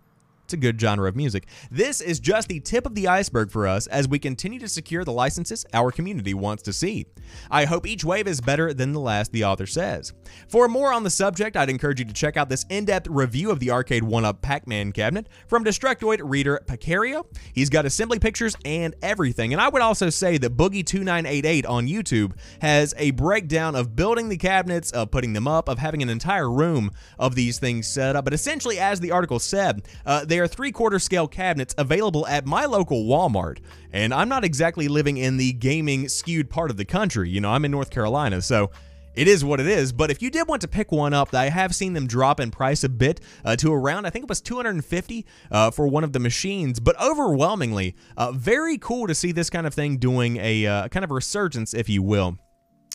A 0.53 0.57
good 0.57 0.81
genre 0.81 1.09
of 1.09 1.17
music. 1.17 1.47
This 1.71 2.01
is 2.01 2.21
just 2.21 2.49
the 2.49 2.61
tip 2.61 2.87
of 2.87 2.95
the 2.95 3.09
iceberg 3.09 3.51
for 3.51 3.67
us 3.67 3.87
as 3.87 4.09
we 4.09 4.19
continue 4.19 4.59
to 4.61 4.69
secure 4.69 5.05
the 5.05 5.12
licenses 5.12 5.65
our 5.73 5.91
community 5.91 6.35
wants 6.35 6.62
to 6.65 6.73
see. 6.73 7.07
I 7.51 7.65
hope 7.65 7.87
each 7.87 8.05
wave 8.05 8.27
is 8.27 8.41
better 8.41 8.75
than 8.75 8.93
the 8.93 9.01
last, 9.01 9.33
the 9.33 9.45
author 9.45 9.67
says. 9.67 10.12
For 10.49 10.69
more 10.69 10.93
on 10.93 11.03
the 11.03 11.11
subject, 11.11 11.57
I'd 11.57 11.71
encourage 11.71 11.99
you 11.99 12.05
to 12.05 12.12
check 12.12 12.37
out 12.37 12.49
this 12.49 12.67
in 12.69 12.85
depth 12.85 13.09
review 13.09 13.51
of 13.51 13.61
the 13.61 13.71
Arcade 13.71 14.05
1 14.05 14.25
Up 14.25 14.43
Pac 14.43 14.67
Man 14.67 14.93
cabinet 14.93 15.29
from 15.47 15.65
Destructoid 15.65 16.21
reader 16.23 16.61
Pacario. 16.67 17.27
He's 17.53 17.71
got 17.71 17.87
assembly 17.87 18.19
pictures 18.19 18.57
and 18.65 18.95
everything. 19.03 19.53
And 19.53 19.61
I 19.61 19.69
would 19.69 19.83
also 19.83 20.11
say 20.11 20.38
that 20.38 20.57
Boogie2988 20.57 21.69
on 21.69 21.87
YouTube 21.87 22.33
has 22.61 22.95
a 22.99 23.12
breakdown 23.12 23.75
of 23.75 23.97
building 23.97 24.29
the 24.29 24.37
cabinets, 24.37 24.91
of 24.91 25.11
putting 25.11 25.33
them 25.33 25.49
up, 25.49 25.69
of 25.69 25.79
having 25.79 26.03
an 26.03 26.09
entire 26.09 26.51
room 26.51 26.91
of 27.19 27.35
these 27.35 27.59
things 27.59 27.87
set 27.87 28.17
up. 28.17 28.25
But 28.25 28.35
essentially, 28.35 28.79
as 28.79 29.01
the 29.01 29.11
article 29.11 29.38
said, 29.38 29.83
uh, 30.07 30.25
they 30.25 30.41
are 30.42 30.48
three 30.48 30.72
quarter 30.72 30.98
scale 30.98 31.28
cabinets 31.28 31.74
available 31.78 32.26
at 32.26 32.46
my 32.46 32.64
local 32.64 33.05
Walmart. 33.05 33.59
And 33.92 34.12
I'm 34.12 34.28
not 34.28 34.44
exactly 34.44 34.88
living 34.88 35.16
in 35.16 35.37
the 35.37 35.52
gaming 35.52 36.09
skewed 36.09 36.50
part 36.50 36.70
of 36.70 36.76
the 36.76 36.85
country. 36.85 37.31
You 37.31 37.40
know, 37.40 37.50
I'm 37.50 37.64
in 37.64 37.70
North 37.70 37.90
Carolina, 37.90 38.42
so 38.42 38.70
it 39.14 39.28
is 39.28 39.44
what 39.44 39.61
it 39.61 39.66
is. 39.66 39.92
But 39.92 40.11
if 40.11 40.22
you 40.22 40.31
did 40.31 40.48
want 40.48 40.62
to 40.62 40.68
pick 40.68 40.90
one 40.90 41.12
up, 41.12 41.35
I 41.35 41.48
have 41.48 41.74
seen 41.74 41.92
them 41.92 42.07
drop 42.07 42.40
in 42.40 42.50
price 42.50 42.85
a 42.85 42.88
bit 42.88 43.20
uh, 43.44 43.57
to 43.57 43.72
around, 43.72 44.07
I 44.07 44.11
think 44.11 44.24
it 44.24 44.28
was 44.28 44.40
250 44.40 45.26
uh, 45.50 45.70
for 45.70 45.87
one 45.87 46.05
of 46.05 46.12
the 46.12 46.18
machines. 46.18 46.81
But 46.81 47.00
overwhelmingly, 47.00 47.94
uh, 48.16 48.33
very 48.33 48.78
cool 48.78 49.07
to 49.07 49.14
see 49.14 49.33
this 49.33 49.50
kind 49.50 49.66
of 49.66 49.74
thing 49.74 49.98
doing 49.98 50.38
a 50.38 50.66
uh, 50.66 50.88
kind 50.88 51.05
of 51.05 51.11
resurgence, 51.11 51.74
if 51.74 51.88
you 51.88 52.02
will. 52.02 52.38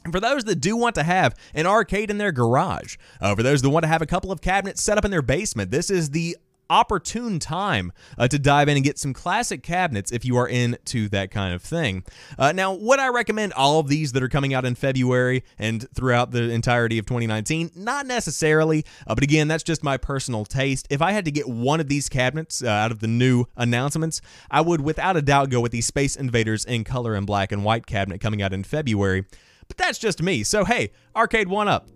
And 0.03 0.13
for 0.13 0.19
those 0.19 0.45
that 0.45 0.61
do 0.61 0.77
want 0.77 0.95
to 0.95 1.03
have 1.03 1.35
an 1.53 1.65
arcade 1.65 2.09
in 2.09 2.17
their 2.17 2.31
garage, 2.31 2.95
uh, 3.19 3.35
for 3.35 3.43
those 3.43 3.61
that 3.61 3.69
want 3.69 3.83
to 3.83 3.89
have 3.89 4.01
a 4.01 4.05
couple 4.05 4.31
of 4.31 4.41
cabinets 4.41 4.81
set 4.81 4.97
up 4.97 5.05
in 5.05 5.11
their 5.11 5.21
basement, 5.21 5.69
this 5.69 5.91
is 5.91 6.11
the 6.11 6.37
opportune 6.69 7.39
time 7.39 7.91
uh, 8.17 8.27
to 8.27 8.39
dive 8.39 8.69
in 8.69 8.77
and 8.77 8.83
get 8.83 8.97
some 8.97 9.13
classic 9.13 9.63
cabinets 9.63 10.11
if 10.11 10.25
you 10.25 10.37
are 10.37 10.47
into 10.47 11.09
that 11.09 11.31
kind 11.31 11.53
of 11.53 11.61
thing. 11.61 12.03
Uh, 12.37 12.51
now, 12.51 12.73
would 12.73 12.99
I 12.99 13.09
recommend 13.09 13.53
all 13.53 13.79
of 13.79 13.87
these 13.87 14.11
that 14.13 14.23
are 14.23 14.29
coming 14.29 14.53
out 14.53 14.65
in 14.65 14.75
February 14.75 15.43
and 15.57 15.87
throughout 15.93 16.31
the 16.31 16.49
entirety 16.49 16.97
of 16.97 17.05
2019? 17.05 17.71
Not 17.75 18.05
necessarily, 18.05 18.85
uh, 19.05 19.15
but 19.15 19.23
again, 19.23 19.47
that's 19.47 19.63
just 19.63 19.83
my 19.83 19.97
personal 19.97 20.45
taste. 20.45 20.87
If 20.89 21.01
I 21.01 21.11
had 21.11 21.25
to 21.25 21.31
get 21.31 21.47
one 21.47 21.79
of 21.79 21.87
these 21.87 22.09
cabinets 22.09 22.63
uh, 22.63 22.67
out 22.67 22.91
of 22.91 22.99
the 22.99 23.07
new 23.07 23.45
announcements, 23.55 24.21
I 24.49 24.61
would 24.61 24.81
without 24.81 25.17
a 25.17 25.21
doubt 25.21 25.49
go 25.49 25.61
with 25.61 25.71
the 25.71 25.81
Space 25.81 26.15
Invaders 26.15 26.65
in 26.65 26.83
color 26.83 27.13
and 27.15 27.25
black 27.25 27.51
and 27.51 27.63
white 27.63 27.85
cabinet 27.85 28.21
coming 28.21 28.41
out 28.41 28.53
in 28.53 28.63
February. 28.63 29.25
But 29.67 29.77
that's 29.77 29.99
just 29.99 30.21
me. 30.21 30.43
So, 30.43 30.65
hey, 30.65 30.91
Arcade 31.15 31.47
1 31.47 31.67
Up. 31.67 31.87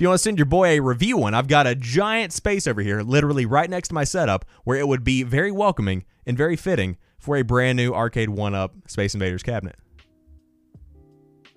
If 0.00 0.02
you 0.02 0.08
want 0.08 0.20
to 0.20 0.22
send 0.22 0.38
your 0.38 0.46
boy 0.46 0.68
a 0.68 0.80
review 0.80 1.18
one, 1.18 1.34
I've 1.34 1.46
got 1.46 1.66
a 1.66 1.74
giant 1.74 2.32
space 2.32 2.66
over 2.66 2.80
here, 2.80 3.02
literally 3.02 3.44
right 3.44 3.68
next 3.68 3.88
to 3.88 3.94
my 3.94 4.04
setup, 4.04 4.46
where 4.64 4.78
it 4.78 4.88
would 4.88 5.04
be 5.04 5.22
very 5.24 5.52
welcoming 5.52 6.06
and 6.24 6.38
very 6.38 6.56
fitting 6.56 6.96
for 7.18 7.36
a 7.36 7.42
brand 7.42 7.76
new 7.76 7.92
Arcade 7.92 8.30
1 8.30 8.54
Up 8.54 8.74
Space 8.86 9.12
Invaders 9.12 9.42
cabinet. 9.42 9.76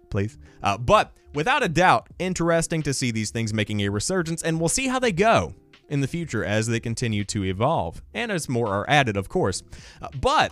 Please. 0.09 0.37
Uh, 0.61 0.77
but 0.77 1.13
without 1.33 1.63
a 1.63 1.69
doubt, 1.69 2.09
interesting 2.19 2.81
to 2.81 2.93
see 2.93 3.11
these 3.11 3.31
things 3.31 3.53
making 3.53 3.79
a 3.79 3.87
resurgence, 3.87 4.43
and 4.43 4.59
we'll 4.59 4.67
see 4.67 4.89
how 4.89 4.99
they 4.99 5.13
go 5.13 5.53
in 5.87 6.01
the 6.01 6.07
future 6.07 6.43
as 6.43 6.67
they 6.67 6.81
continue 6.81 7.23
to 7.23 7.45
evolve, 7.45 8.03
and 8.13 8.29
as 8.29 8.49
more 8.49 8.67
are 8.67 8.85
added, 8.89 9.15
of 9.15 9.29
course. 9.29 9.63
Uh, 10.01 10.09
but 10.19 10.51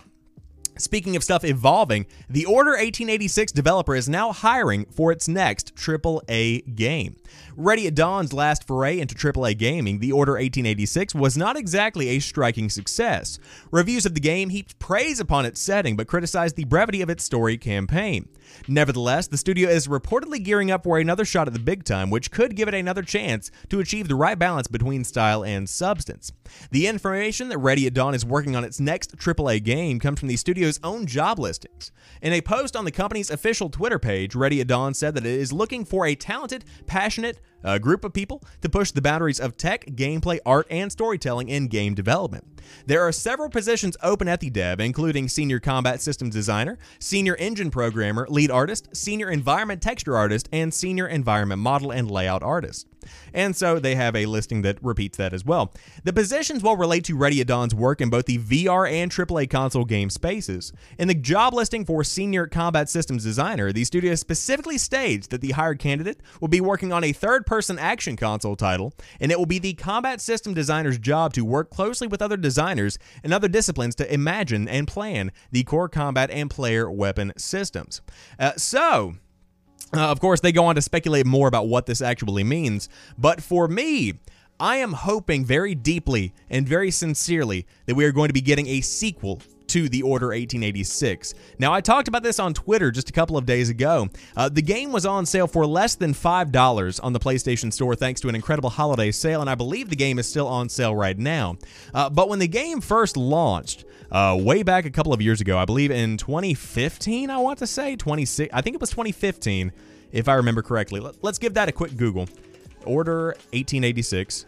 Speaking 0.78 1.16
of 1.16 1.22
stuff 1.22 1.44
evolving, 1.44 2.06
the 2.30 2.46
Order 2.46 2.70
1886 2.70 3.52
developer 3.52 3.94
is 3.94 4.08
now 4.08 4.32
hiring 4.32 4.86
for 4.86 5.12
its 5.12 5.28
next 5.28 5.74
AAA 5.76 6.74
game. 6.74 7.16
Ready 7.56 7.86
at 7.86 7.94
Dawn's 7.94 8.32
last 8.32 8.66
foray 8.66 8.98
into 8.98 9.14
AAA 9.14 9.58
gaming, 9.58 9.98
The 9.98 10.12
Order 10.12 10.32
1886 10.32 11.14
was 11.14 11.36
not 11.36 11.56
exactly 11.56 12.08
a 12.08 12.20
striking 12.20 12.70
success. 12.70 13.38
Reviews 13.70 14.06
of 14.06 14.14
the 14.14 14.20
game 14.20 14.48
heaped 14.48 14.78
praise 14.78 15.20
upon 15.20 15.44
its 15.44 15.60
setting 15.60 15.96
but 15.96 16.06
criticized 16.06 16.56
the 16.56 16.64
brevity 16.64 17.02
of 17.02 17.10
its 17.10 17.24
story 17.24 17.58
campaign. 17.58 18.28
Nevertheless, 18.68 19.26
the 19.26 19.38
studio 19.38 19.68
is 19.68 19.88
reportedly 19.88 20.42
gearing 20.42 20.70
up 20.70 20.84
for 20.84 20.98
another 20.98 21.24
shot 21.24 21.46
at 21.46 21.52
the 21.54 21.60
big 21.60 21.84
time, 21.84 22.10
which 22.10 22.30
could 22.30 22.56
give 22.56 22.68
it 22.68 22.74
another 22.74 23.02
chance 23.02 23.50
to 23.68 23.80
achieve 23.80 24.08
the 24.08 24.14
right 24.14 24.38
balance 24.38 24.68
between 24.68 25.04
style 25.04 25.44
and 25.44 25.68
substance. 25.68 26.32
The 26.70 26.86
information 26.86 27.48
that 27.48 27.58
Ready 27.58 27.86
at 27.86 27.94
Dawn 27.94 28.14
is 28.14 28.24
working 28.24 28.56
on 28.56 28.64
its 28.64 28.80
next 28.80 29.16
AAA 29.16 29.62
game 29.64 29.98
comes 29.98 30.20
from 30.20 30.28
the 30.28 30.36
studio's 30.62 30.80
own 30.84 31.06
job 31.06 31.40
listings. 31.40 31.90
In 32.20 32.32
a 32.32 32.40
post 32.40 32.76
on 32.76 32.84
the 32.84 32.92
company's 32.92 33.30
official 33.30 33.68
Twitter 33.68 33.98
page, 33.98 34.36
Ready 34.36 34.60
at 34.60 34.68
Dawn 34.68 34.94
said 34.94 35.14
that 35.14 35.26
it 35.26 35.40
is 35.40 35.52
looking 35.52 35.84
for 35.84 36.06
a 36.06 36.14
talented, 36.14 36.64
passionate, 36.86 37.40
a 37.64 37.78
group 37.78 38.04
of 38.04 38.12
people 38.12 38.42
to 38.60 38.68
push 38.68 38.90
the 38.90 39.02
boundaries 39.02 39.40
of 39.40 39.56
tech, 39.56 39.86
gameplay, 39.86 40.38
art, 40.44 40.66
and 40.70 40.90
storytelling 40.90 41.48
in 41.48 41.68
game 41.68 41.94
development. 41.94 42.44
There 42.86 43.02
are 43.02 43.12
several 43.12 43.50
positions 43.50 43.96
open 44.02 44.28
at 44.28 44.40
the 44.40 44.50
dev, 44.50 44.80
including 44.80 45.28
Senior 45.28 45.60
Combat 45.60 46.00
Systems 46.00 46.34
Designer, 46.34 46.78
Senior 46.98 47.36
Engine 47.36 47.70
Programmer, 47.70 48.26
Lead 48.28 48.50
Artist, 48.50 48.94
Senior 48.96 49.30
Environment 49.30 49.82
Texture 49.82 50.16
Artist, 50.16 50.48
and 50.52 50.72
Senior 50.72 51.06
Environment 51.06 51.60
Model 51.60 51.90
and 51.90 52.10
Layout 52.10 52.42
Artist. 52.42 52.86
And 53.34 53.56
so 53.56 53.78
they 53.78 53.94
have 53.94 54.14
a 54.14 54.26
listing 54.26 54.62
that 54.62 54.78
repeats 54.82 55.18
that 55.18 55.32
as 55.32 55.44
well. 55.44 55.72
The 56.04 56.12
positions 56.12 56.62
will 56.62 56.76
relate 56.76 57.04
to 57.04 57.16
Ready 57.16 57.40
at 57.40 57.46
Dawn's 57.46 57.74
work 57.74 58.00
in 58.00 58.10
both 58.10 58.26
the 58.26 58.38
VR 58.38 58.90
and 58.90 59.10
AAA 59.10 59.50
console 59.50 59.84
game 59.84 60.10
spaces. 60.10 60.72
In 60.98 61.08
the 61.08 61.14
job 61.14 61.54
listing 61.54 61.84
for 61.84 62.04
Senior 62.04 62.46
Combat 62.46 62.88
Systems 62.88 63.24
Designer, 63.24 63.72
the 63.72 63.84
studio 63.84 64.14
specifically 64.14 64.78
states 64.78 65.26
that 65.28 65.40
the 65.40 65.52
hired 65.52 65.78
candidate 65.78 66.20
will 66.40 66.48
be 66.48 66.60
working 66.60 66.92
on 66.92 67.04
a 67.04 67.12
third 67.12 67.46
person 67.52 67.78
action 67.78 68.16
console 68.16 68.56
title, 68.56 68.94
and 69.20 69.30
it 69.30 69.38
will 69.38 69.44
be 69.44 69.58
the 69.58 69.74
combat 69.74 70.22
system 70.22 70.54
designer's 70.54 70.96
job 70.96 71.34
to 71.34 71.44
work 71.44 71.68
closely 71.68 72.06
with 72.06 72.22
other 72.22 72.38
designers 72.38 72.98
and 73.22 73.34
other 73.34 73.46
disciplines 73.46 73.94
to 73.94 74.10
imagine 74.10 74.66
and 74.66 74.88
plan 74.88 75.30
the 75.50 75.62
core 75.62 75.86
combat 75.86 76.30
and 76.30 76.48
player 76.48 76.90
weapon 76.90 77.30
systems. 77.36 78.00
Uh, 78.38 78.52
so, 78.56 79.16
uh, 79.94 80.00
of 80.00 80.18
course, 80.18 80.40
they 80.40 80.50
go 80.50 80.64
on 80.64 80.76
to 80.76 80.80
speculate 80.80 81.26
more 81.26 81.46
about 81.46 81.68
what 81.68 81.84
this 81.84 82.00
actually 82.00 82.42
means, 82.42 82.88
but 83.18 83.42
for 83.42 83.68
me, 83.68 84.14
I 84.58 84.76
am 84.76 84.94
hoping 84.94 85.44
very 85.44 85.74
deeply 85.74 86.32
and 86.48 86.66
very 86.66 86.90
sincerely 86.90 87.66
that 87.84 87.96
we 87.96 88.06
are 88.06 88.12
going 88.12 88.30
to 88.30 88.32
be 88.32 88.40
getting 88.40 88.66
a 88.68 88.80
sequel 88.80 89.42
to 89.68 89.88
the 89.88 90.02
Order 90.02 90.28
1886. 90.28 91.34
Now, 91.58 91.72
I 91.72 91.80
talked 91.80 92.08
about 92.08 92.22
this 92.22 92.38
on 92.38 92.54
Twitter 92.54 92.90
just 92.90 93.10
a 93.10 93.12
couple 93.12 93.36
of 93.36 93.46
days 93.46 93.70
ago. 93.70 94.08
Uh, 94.36 94.48
the 94.48 94.62
game 94.62 94.92
was 94.92 95.06
on 95.06 95.26
sale 95.26 95.46
for 95.46 95.66
less 95.66 95.94
than 95.94 96.14
$5 96.14 97.00
on 97.02 97.12
the 97.12 97.20
PlayStation 97.20 97.72
Store 97.72 97.94
thanks 97.94 98.20
to 98.22 98.28
an 98.28 98.34
incredible 98.34 98.70
holiday 98.70 99.10
sale, 99.10 99.40
and 99.40 99.48
I 99.48 99.54
believe 99.54 99.88
the 99.88 99.96
game 99.96 100.18
is 100.18 100.28
still 100.28 100.48
on 100.48 100.68
sale 100.68 100.94
right 100.94 101.18
now. 101.18 101.56
Uh, 101.94 102.10
but 102.10 102.28
when 102.28 102.38
the 102.38 102.48
game 102.48 102.80
first 102.80 103.16
launched, 103.16 103.84
uh, 104.12 104.36
way 104.38 104.62
back 104.62 104.84
a 104.84 104.90
couple 104.90 105.12
of 105.12 105.22
years 105.22 105.40
ago, 105.40 105.56
I 105.56 105.64
believe 105.64 105.90
in 105.90 106.18
2015, 106.18 107.30
I 107.30 107.38
want 107.38 107.58
to 107.60 107.66
say, 107.66 107.96
26, 107.96 108.52
I 108.52 108.60
think 108.60 108.74
it 108.74 108.80
was 108.80 108.90
2015, 108.90 109.72
if 110.12 110.28
I 110.28 110.34
remember 110.34 110.62
correctly. 110.62 111.00
Let, 111.00 111.24
us 111.24 111.38
give 111.38 111.54
that 111.54 111.68
a 111.68 111.72
quick 111.72 111.96
Google. 111.96 112.28
Order 112.84 113.28
1886, 113.52 114.46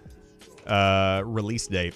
uh, 0.67 1.23
release 1.25 1.67
date. 1.67 1.95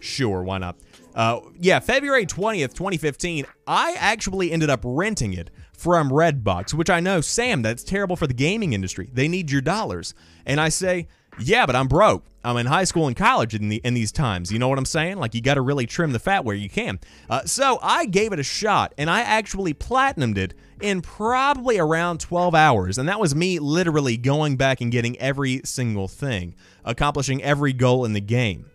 Sure, 0.00 0.42
why 0.42 0.58
not? 0.58 0.76
Uh, 1.16 1.40
yeah, 1.58 1.80
February 1.80 2.26
20th, 2.26 2.74
2015, 2.74 3.46
I 3.66 3.96
actually 3.98 4.52
ended 4.52 4.68
up 4.68 4.80
renting 4.84 5.32
it 5.32 5.50
from 5.72 6.10
Redbox, 6.10 6.74
which 6.74 6.90
I 6.90 7.00
know, 7.00 7.22
Sam, 7.22 7.62
that's 7.62 7.82
terrible 7.82 8.16
for 8.16 8.26
the 8.26 8.34
gaming 8.34 8.74
industry. 8.74 9.08
They 9.12 9.26
need 9.26 9.50
your 9.50 9.62
dollars. 9.62 10.12
And 10.44 10.60
I 10.60 10.68
say, 10.68 11.08
yeah, 11.38 11.66
but 11.66 11.74
I'm 11.74 11.88
broke. 11.88 12.26
I'm 12.44 12.56
in 12.58 12.66
high 12.66 12.84
school 12.84 13.06
and 13.06 13.16
college 13.16 13.54
in, 13.54 13.68
the, 13.68 13.80
in 13.82 13.94
these 13.94 14.12
times. 14.12 14.52
You 14.52 14.58
know 14.58 14.68
what 14.68 14.78
I'm 14.78 14.84
saying? 14.84 15.16
Like, 15.16 15.34
you 15.34 15.40
got 15.40 15.54
to 15.54 15.62
really 15.62 15.86
trim 15.86 16.12
the 16.12 16.18
fat 16.18 16.44
where 16.44 16.54
you 16.54 16.68
can. 16.70 17.00
Uh, 17.28 17.44
so 17.44 17.78
I 17.82 18.06
gave 18.06 18.32
it 18.32 18.38
a 18.38 18.44
shot, 18.44 18.94
and 18.96 19.10
I 19.10 19.20
actually 19.20 19.74
platinumed 19.74 20.38
it 20.38 20.54
in 20.80 21.02
probably 21.02 21.78
around 21.78 22.20
12 22.20 22.54
hours. 22.54 22.98
And 22.98 23.08
that 23.08 23.18
was 23.18 23.34
me 23.34 23.58
literally 23.58 24.16
going 24.16 24.56
back 24.56 24.80
and 24.80 24.92
getting 24.92 25.18
every 25.18 25.62
single 25.64 26.08
thing, 26.08 26.54
accomplishing 26.84 27.42
every 27.42 27.72
goal 27.72 28.04
in 28.04 28.12
the 28.12 28.20
game. 28.20 28.66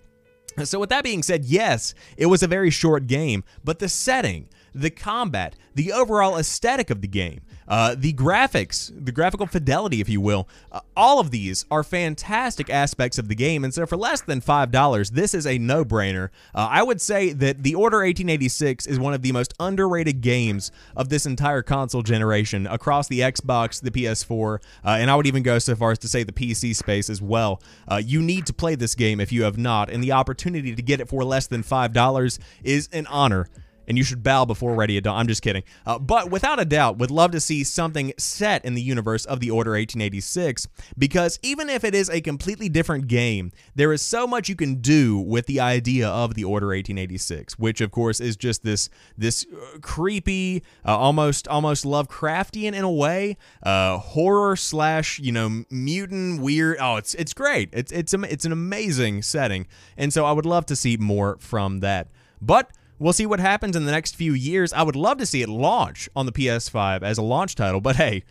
So, 0.64 0.80
with 0.80 0.90
that 0.90 1.04
being 1.04 1.24
said, 1.24 1.46
yes, 1.46 1.94
it 2.18 2.26
was 2.26 2.44
a 2.44 2.48
very 2.48 2.70
short 2.70 3.08
game, 3.08 3.44
but 3.64 3.80
the 3.80 3.90
setting, 3.90 4.50
the 4.74 4.90
combat, 4.90 5.56
the 5.76 5.92
overall 5.92 6.38
aesthetic 6.38 6.90
of 6.90 7.02
the 7.02 7.08
game, 7.08 7.42
uh, 7.72 7.96
the 7.98 8.12
graphics, 8.12 8.92
the 8.94 9.14
graphical 9.14 9.48
fidelity, 9.48 10.02
if 10.02 10.10
you 10.10 10.20
will, 10.20 10.46
uh, 10.74 10.82
all 10.98 11.22
of 11.22 11.32
these 11.32 11.66
are 11.72 11.84
fantastic 11.84 12.70
aspects 12.70 13.18
of 13.18 13.30
the 13.30 13.34
game. 13.34 13.64
And 13.64 13.74
so, 13.74 13.86
for 13.86 13.96
less 13.96 14.20
than 14.20 14.42
$5, 14.42 15.12
this 15.12 15.34
is 15.34 15.48
a 15.48 15.58
no 15.58 15.86
brainer. 15.86 16.32
Uh, 16.54 16.68
I 16.70 16.84
would 16.84 17.00
say 17.00 17.32
that 17.32 17.64
The 17.64 17.74
Order 17.76 18.00
1886 18.00 18.88
is 18.88 19.00
one 19.00 19.14
of 19.14 19.22
the 19.22 19.32
most 19.32 19.54
underrated 19.58 20.20
games 20.20 20.70
of 20.98 21.08
this 21.08 21.26
entire 21.26 21.62
console 21.62 22.02
generation 22.02 22.68
across 22.68 23.08
the 23.08 23.22
Xbox, 23.22 23.82
the 23.82 23.90
PS4, 23.90 24.56
uh, 24.84 24.90
and 24.90 25.10
I 25.10 25.16
would 25.16 25.28
even 25.28 25.42
go 25.42 25.58
so 25.58 25.74
far 25.74 25.92
as 25.92 26.00
to 26.00 26.10
say 26.10 26.24
the 26.24 26.34
PC 26.34 26.76
space 26.76 27.10
as 27.10 27.22
well. 27.22 27.62
Uh, 27.88 28.02
you 28.04 28.22
need 28.22 28.46
to 28.48 28.54
play 28.54 28.76
this 28.76 28.96
game 28.96 29.22
if 29.22 29.32
you 29.32 29.44
have 29.44 29.58
not, 29.58 29.90
and 29.90 30.04
the 30.04 30.12
opportunity 30.12 30.76
to 30.76 30.82
get 30.82 31.00
it 31.00 31.08
for 31.08 31.24
less 31.24 31.48
than 31.48 31.64
$5 31.64 32.40
is 32.66 32.90
an 32.92 33.08
honor 33.08 33.48
and 33.88 33.98
you 33.98 34.04
should 34.04 34.24
bow 34.24 34.46
before 34.46 34.76
ready 34.76 34.98
at 34.98 35.04
dawn. 35.04 35.18
I'm 35.18 35.28
just 35.28 35.42
kidding. 35.42 35.64
Uh, 35.86 36.00
but 36.00 36.32
without 36.32 36.60
a 36.60 36.66
doubt, 36.66 36.98
would 36.98 37.12
love 37.12 37.32
to 37.32 37.40
see 37.40 37.64
something 37.64 38.14
set 38.18 38.64
in 38.66 38.74
the 38.74 38.82
universe 38.82 39.26
of 39.26 39.40
the 39.40 39.52
Order 39.52 39.72
1886 39.72 40.68
because 40.98 41.40
even 41.42 41.70
if 41.70 41.84
it 41.84 41.96
is 41.96 42.10
a 42.10 42.22
completely 42.22 42.70
different 42.70 43.08
game, 43.08 43.52
there 43.76 43.92
is 43.92 44.02
so 44.02 44.28
much 44.28 44.50
you 44.50 44.56
can 44.56 44.76
do 44.76 45.20
with 45.20 45.46
the 45.46 45.60
idea 45.60 46.08
of 46.08 46.34
the 46.34 46.44
Order 46.44 46.68
1886, 46.68 47.58
which 47.60 47.82
of 47.82 47.92
course 47.92 48.20
is 48.20 48.36
just 48.36 48.64
this 48.64 48.90
this 49.18 49.46
uh, 49.54 49.80
creepy, 49.80 50.64
uh, 50.86 50.98
almost 50.98 51.48
almost 51.48 51.86
Lovecraftian 51.86 52.74
in 52.74 52.84
a 52.84 52.92
way, 52.92 53.38
uh, 53.64 53.98
horror 53.98 54.56
slash 54.56 55.20
you 55.20 55.32
know 55.32 55.64
mutant 55.70 56.42
weird. 56.42 56.78
Oh, 56.80 56.98
it's 56.98 57.14
it's 57.16 57.34
great. 57.34 57.70
It's 57.74 57.92
it's 57.92 58.14
it's 58.14 58.46
an 58.46 58.52
amazing 58.52 59.22
setting, 59.22 59.68
and 59.98 60.14
so 60.14 60.26
I 60.26 60.32
would 60.32 60.46
love 60.46 60.66
to 60.68 60.76
see 60.76 60.98
more 60.98 61.38
from 61.40 61.80
that. 61.80 62.08
But 62.42 62.72
We'll 63.02 63.14
see 63.14 63.26
what 63.26 63.40
happens 63.40 63.76
in 63.76 63.86
the 63.86 63.92
next 63.92 64.16
few 64.16 64.34
years. 64.34 64.72
I 64.74 64.84
would 64.84 64.96
love 64.96 65.18
to 65.18 65.26
see 65.26 65.42
it 65.42 65.50
launch 65.50 66.08
on 66.16 66.28
the 66.28 66.32
PS5 66.32 67.02
as 67.02 67.18
a 67.18 67.24
launch 67.24 67.56
title, 67.56 67.82
but 67.82 67.96
hey, 67.96 68.24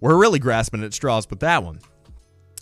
we're 0.00 0.16
really 0.16 0.40
grasping 0.40 0.82
at 0.82 0.92
straws 0.92 1.30
with 1.30 1.38
that 1.38 1.62
one. 1.62 1.78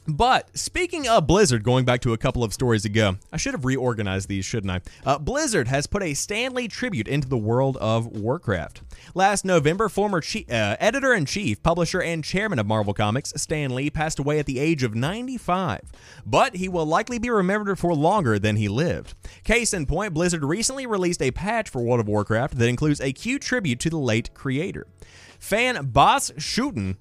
But 0.08 0.56
speaking 0.56 1.08
of 1.08 1.26
Blizzard, 1.26 1.64
going 1.64 1.84
back 1.84 2.00
to 2.02 2.12
a 2.12 2.18
couple 2.18 2.44
of 2.44 2.52
stories 2.52 2.84
ago, 2.84 3.16
I 3.32 3.36
should 3.36 3.54
have 3.54 3.64
reorganized 3.64 4.28
these, 4.28 4.44
shouldn't 4.44 4.70
I? 4.70 4.80
Uh, 5.04 5.18
Blizzard 5.18 5.66
has 5.66 5.88
put 5.88 6.02
a 6.02 6.14
Stan 6.14 6.54
Lee 6.54 6.68
tribute 6.68 7.08
into 7.08 7.28
the 7.28 7.36
world 7.36 7.76
of 7.78 8.06
Warcraft. 8.06 8.82
Last 9.14 9.44
November, 9.44 9.88
former 9.88 10.18
uh, 10.18 10.76
editor 10.78 11.12
in 11.12 11.26
chief, 11.26 11.60
publisher, 11.62 12.00
and 12.00 12.22
chairman 12.22 12.60
of 12.60 12.66
Marvel 12.66 12.94
Comics, 12.94 13.32
Stan 13.36 13.74
Lee, 13.74 13.90
passed 13.90 14.20
away 14.20 14.38
at 14.38 14.46
the 14.46 14.60
age 14.60 14.84
of 14.84 14.94
95. 14.94 15.80
But 16.24 16.56
he 16.56 16.68
will 16.68 16.86
likely 16.86 17.18
be 17.18 17.30
remembered 17.30 17.78
for 17.78 17.92
longer 17.92 18.38
than 18.38 18.56
he 18.56 18.68
lived. 18.68 19.14
Case 19.42 19.74
in 19.74 19.86
point, 19.86 20.14
Blizzard 20.14 20.44
recently 20.44 20.86
released 20.86 21.20
a 21.20 21.32
patch 21.32 21.68
for 21.68 21.82
World 21.82 22.00
of 22.00 22.08
Warcraft 22.08 22.58
that 22.58 22.68
includes 22.68 23.00
a 23.00 23.12
cute 23.12 23.42
tribute 23.42 23.80
to 23.80 23.90
the 23.90 23.98
late 23.98 24.32
creator. 24.34 24.86
Fan 25.38 25.86
Boss 25.86 26.32
Shooten 26.38 26.96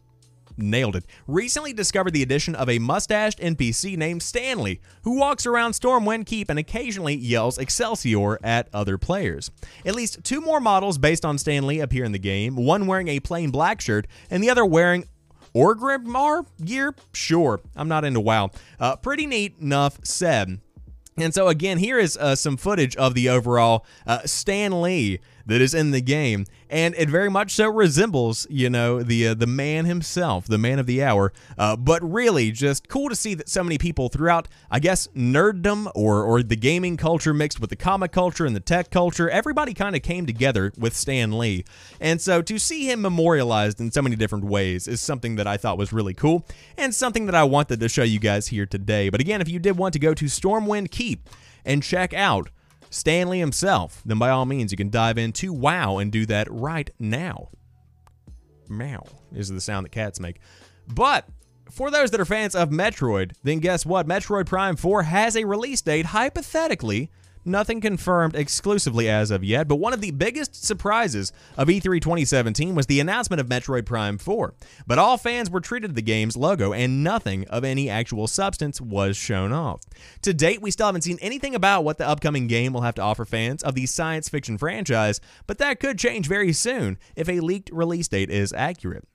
nailed 0.58 0.96
it. 0.96 1.06
Recently 1.28 1.74
discovered 1.74 2.14
the 2.14 2.24
addition 2.24 2.56
of 2.56 2.70
a 2.70 2.80
mustached 2.80 3.40
NPC 3.40 3.98
named 3.98 4.24
Stanley, 4.24 4.82
who 5.04 5.18
walks 5.18 5.46
around 5.46 5.72
Stormwind 5.72 6.26
Keep 6.26 6.50
and 6.50 6.60
occasionally 6.60 7.16
yells 7.16 7.58
Excelsior 7.58 8.40
at 8.44 8.70
other 8.74 8.98
players. 8.98 9.52
At 9.86 9.96
least 9.96 10.24
two 10.24 10.42
more 10.42 10.60
models 10.60 10.98
based 10.98 11.26
on 11.26 11.38
Stanley 11.38 11.80
appear 11.80 12.04
in 12.04 12.12
the 12.12 12.20
game, 12.20 12.56
one 12.56 12.88
wearing 12.88 13.08
a 13.08 13.20
plain 13.20 13.52
black 13.52 13.82
shirt 13.82 14.08
and 14.30 14.44
the 14.44 14.50
other 14.50 14.66
wearing 14.66 15.06
Orgrimmar 15.56 16.46
gear? 16.64 16.94
Sure, 17.14 17.62
I'm 17.76 17.88
not 17.88 18.04
into 18.04 18.20
WoW. 18.20 18.52
Uh, 18.80 18.98
pretty 18.98 19.26
neat 19.26 19.56
enough 19.60 20.00
said. 20.04 20.60
And 21.18 21.34
so 21.34 21.48
again, 21.48 21.78
here 21.78 21.98
is 21.98 22.18
uh, 22.18 22.36
some 22.36 22.58
footage 22.58 22.96
of 22.98 23.14
the 23.14 23.30
overall 23.30 23.86
uh, 24.06 24.20
Stan 24.26 24.82
Lee 24.82 25.20
that 25.46 25.62
is 25.62 25.74
in 25.74 25.92
the 25.92 26.02
game, 26.02 26.46
and 26.70 26.96
it 26.96 27.10
very 27.10 27.30
much 27.30 27.52
so 27.52 27.70
resembles, 27.70 28.48
you 28.50 28.70
know, 28.70 29.04
the 29.04 29.28
uh, 29.28 29.34
the 29.34 29.48
man 29.48 29.86
himself, 29.86 30.48
the 30.48 30.58
man 30.58 30.80
of 30.80 30.86
the 30.86 31.04
hour. 31.04 31.32
Uh, 31.58 31.76
but 31.76 32.02
really, 32.04 32.52
just 32.52 32.88
cool 32.88 33.10
to 33.10 33.16
see 33.16 33.34
that 33.36 33.50
so 33.50 33.64
many 33.64 33.78
people 33.78 34.10
throughout, 34.10 34.48
I 34.72 34.80
guess, 34.80 35.08
nerddom 35.16 35.92
or 35.96 36.24
or 36.24 36.44
the 36.44 36.56
gaming 36.56 36.98
culture 36.98 37.34
mixed 37.34 37.60
with 37.60 37.70
the 37.70 37.76
comic 37.76 38.12
culture 38.12 38.46
and 38.46 38.56
the 38.56 38.60
tech 38.60 38.90
culture, 38.90 39.30
everybody 39.30 39.74
kind 39.74 39.96
of 39.96 40.02
came 40.02 40.26
together 40.26 40.74
with 40.78 40.96
Stan 40.96 41.38
Lee, 41.38 41.66
and 42.00 42.20
so 42.22 42.42
to 42.42 42.58
see 42.58 42.90
him 42.90 43.02
memorialized 43.02 43.80
in 43.80 43.92
so 43.92 44.02
many 44.02 44.16
different 44.16 44.46
ways 44.46 44.88
is 44.88 45.02
something 45.02 45.36
that 45.36 45.48
I 45.48 45.58
thought 45.58 45.78
was 45.78 45.94
really 45.94 46.14
cool 46.14 46.46
and 46.78 46.94
something 46.94 47.26
that 47.28 47.36
I 47.36 47.44
wanted 47.44 47.80
to 47.80 47.90
show 47.90 48.04
you 48.04 48.20
guys 48.20 48.48
here 48.48 48.66
today. 48.66 49.10
But 49.10 49.22
again, 49.22 49.42
if 49.42 49.50
you 49.50 49.60
did 49.60 49.78
want 49.78 49.94
to 49.94 50.00
go 50.00 50.14
to 50.14 50.26
Stormwind 50.26 50.92
Keep 50.92 51.30
and 51.64 51.84
check 51.84 52.14
out 52.14 52.50
Stan 52.96 53.28
Lee 53.28 53.40
himself, 53.40 54.02
then 54.06 54.18
by 54.18 54.30
all 54.30 54.46
means 54.46 54.72
you 54.72 54.78
can 54.78 54.90
dive 54.90 55.18
into 55.18 55.52
WoW 55.52 55.98
and 55.98 56.10
do 56.14 56.26
that 56.28 56.48
right 56.50 56.90
now. 56.98 57.50
Meow 58.70 59.04
is 59.34 59.50
the 59.50 59.60
sound 59.60 59.86
that 59.86 59.92
cats 59.92 60.18
make. 60.18 60.40
But 60.88 61.28
for 61.70 61.92
those 61.92 62.12
that 62.12 62.22
are 62.22 62.26
fans 62.26 62.56
of 62.56 62.70
Metroid, 62.70 63.34
then 63.44 63.60
guess 63.60 63.86
what? 63.86 64.08
Metroid 64.08 64.46
Prime 64.46 64.78
4 64.78 65.04
has 65.04 65.36
a 65.36 65.44
release 65.44 65.82
date, 65.82 66.06
hypothetically, 66.06 67.12
Nothing 67.48 67.80
confirmed 67.80 68.36
exclusively 68.36 69.08
as 69.08 69.30
of 69.30 69.44
yet, 69.44 69.68
but 69.68 69.76
one 69.76 69.94
of 69.94 70.02
the 70.02 70.10
biggest 70.10 70.66
surprises 70.66 71.32
of 71.56 71.68
E3 71.68 72.02
2017 72.02 72.74
was 72.74 72.88
the 72.88 73.00
announcement 73.00 73.40
of 73.40 73.48
Metroid 73.48 73.86
Prime 73.86 74.18
4. 74.18 74.56
But 74.88 74.98
all 74.98 75.18
fans 75.18 75.52
were 75.52 75.62
treated 75.62 75.90
to 75.90 75.94
the 75.94 76.02
game's 76.02 76.36
logo, 76.36 76.74
and 76.74 77.04
nothing 77.04 77.48
of 77.50 77.64
any 77.64 77.88
actual 77.88 78.26
substance 78.26 78.82
was 78.82 79.16
shown 79.16 79.54
off. 79.54 79.82
To 80.24 80.34
date, 80.34 80.60
we 80.60 80.72
still 80.72 80.88
haven't 80.88 81.04
seen 81.04 81.20
anything 81.22 81.54
about 81.54 81.84
what 81.84 82.00
the 82.00 82.08
upcoming 82.08 82.48
game 82.48 82.74
will 82.74 82.82
have 82.82 82.96
to 82.96 83.04
offer 83.04 83.26
fans 83.26 83.62
of 83.62 83.76
the 83.76 83.86
science 83.86 84.28
fiction 84.28 84.58
franchise, 84.58 85.22
but 85.46 85.60
that 85.60 85.80
could 85.80 86.00
change 86.00 86.28
very 86.28 86.52
soon 86.52 86.98
if 87.16 87.30
a 87.30 87.42
leaked 87.42 87.70
release 87.72 88.08
date 88.08 88.32
is 88.32 88.54
accurate. 88.54 89.08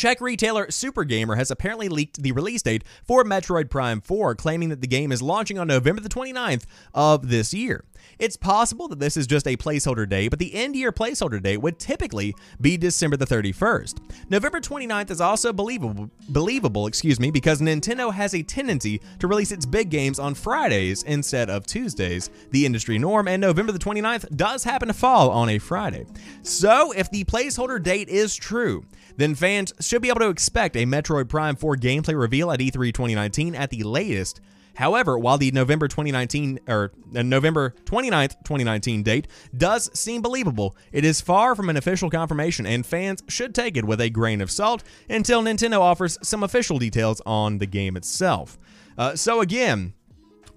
Czech 0.00 0.22
retailer 0.22 0.68
Supergamer 0.68 1.36
has 1.36 1.50
apparently 1.50 1.90
leaked 1.90 2.22
the 2.22 2.32
release 2.32 2.62
date 2.62 2.84
for 3.04 3.22
Metroid 3.22 3.68
Prime 3.68 4.00
4, 4.00 4.34
claiming 4.34 4.70
that 4.70 4.80
the 4.80 4.86
game 4.86 5.12
is 5.12 5.20
launching 5.20 5.58
on 5.58 5.66
November 5.66 6.00
the 6.00 6.08
29th 6.08 6.64
of 6.94 7.28
this 7.28 7.52
year. 7.52 7.84
It's 8.18 8.36
possible 8.36 8.88
that 8.88 8.98
this 8.98 9.18
is 9.18 9.26
just 9.26 9.46
a 9.46 9.58
placeholder 9.58 10.08
date, 10.08 10.28
but 10.28 10.38
the 10.38 10.54
end 10.54 10.74
year 10.74 10.90
placeholder 10.90 11.42
date 11.42 11.58
would 11.58 11.78
typically 11.78 12.34
be 12.60 12.78
December 12.78 13.18
the 13.18 13.26
31st. 13.26 13.98
November 14.30 14.58
29th 14.60 15.10
is 15.10 15.20
also 15.20 15.52
believable, 15.52 16.10
believable, 16.30 16.86
excuse 16.86 17.20
me, 17.20 17.30
because 17.30 17.60
Nintendo 17.60 18.10
has 18.10 18.34
a 18.34 18.42
tendency 18.42 19.02
to 19.18 19.26
release 19.26 19.52
its 19.52 19.66
big 19.66 19.90
games 19.90 20.18
on 20.18 20.34
Fridays 20.34 21.02
instead 21.02 21.50
of 21.50 21.66
Tuesdays, 21.66 22.30
the 22.52 22.64
industry 22.64 22.98
norm, 22.98 23.28
and 23.28 23.40
November 23.40 23.72
the 23.72 23.78
29th 23.78 24.34
does 24.34 24.64
happen 24.64 24.88
to 24.88 24.94
fall 24.94 25.30
on 25.30 25.50
a 25.50 25.58
Friday. 25.58 26.06
So, 26.42 26.92
if 26.92 27.10
the 27.10 27.24
placeholder 27.24 27.82
date 27.82 28.08
is 28.08 28.34
true, 28.34 28.84
then 29.20 29.34
fans 29.34 29.72
should 29.80 30.02
be 30.02 30.08
able 30.08 30.20
to 30.20 30.28
expect 30.28 30.76
a 30.76 30.86
Metroid 30.86 31.28
Prime 31.28 31.56
4 31.56 31.76
gameplay 31.76 32.18
reveal 32.18 32.50
at 32.50 32.60
E3 32.60 32.92
2019 32.92 33.54
at 33.54 33.70
the 33.70 33.82
latest 33.82 34.40
However, 34.80 35.18
while 35.18 35.38
the 35.38 35.50
November 35.50 35.88
2019 35.88 36.60
or 36.66 36.92
uh, 37.14 37.22
November 37.22 37.74
29th, 37.84 38.38
2019 38.44 39.02
date 39.02 39.28
does 39.56 39.90
seem 39.98 40.22
believable, 40.22 40.76
it 40.92 41.04
is 41.04 41.20
far 41.20 41.54
from 41.54 41.68
an 41.68 41.76
official 41.76 42.10
confirmation 42.10 42.66
and 42.66 42.86
fans 42.86 43.22
should 43.28 43.54
take 43.54 43.76
it 43.76 43.84
with 43.84 44.00
a 44.00 44.10
grain 44.10 44.40
of 44.40 44.50
salt 44.50 44.82
until 45.08 45.42
Nintendo 45.42 45.80
offers 45.80 46.18
some 46.22 46.42
official 46.42 46.78
details 46.78 47.20
on 47.26 47.58
the 47.58 47.66
game 47.66 47.96
itself. 47.96 48.58
Uh, 48.96 49.14
so 49.14 49.40
again, 49.40 49.92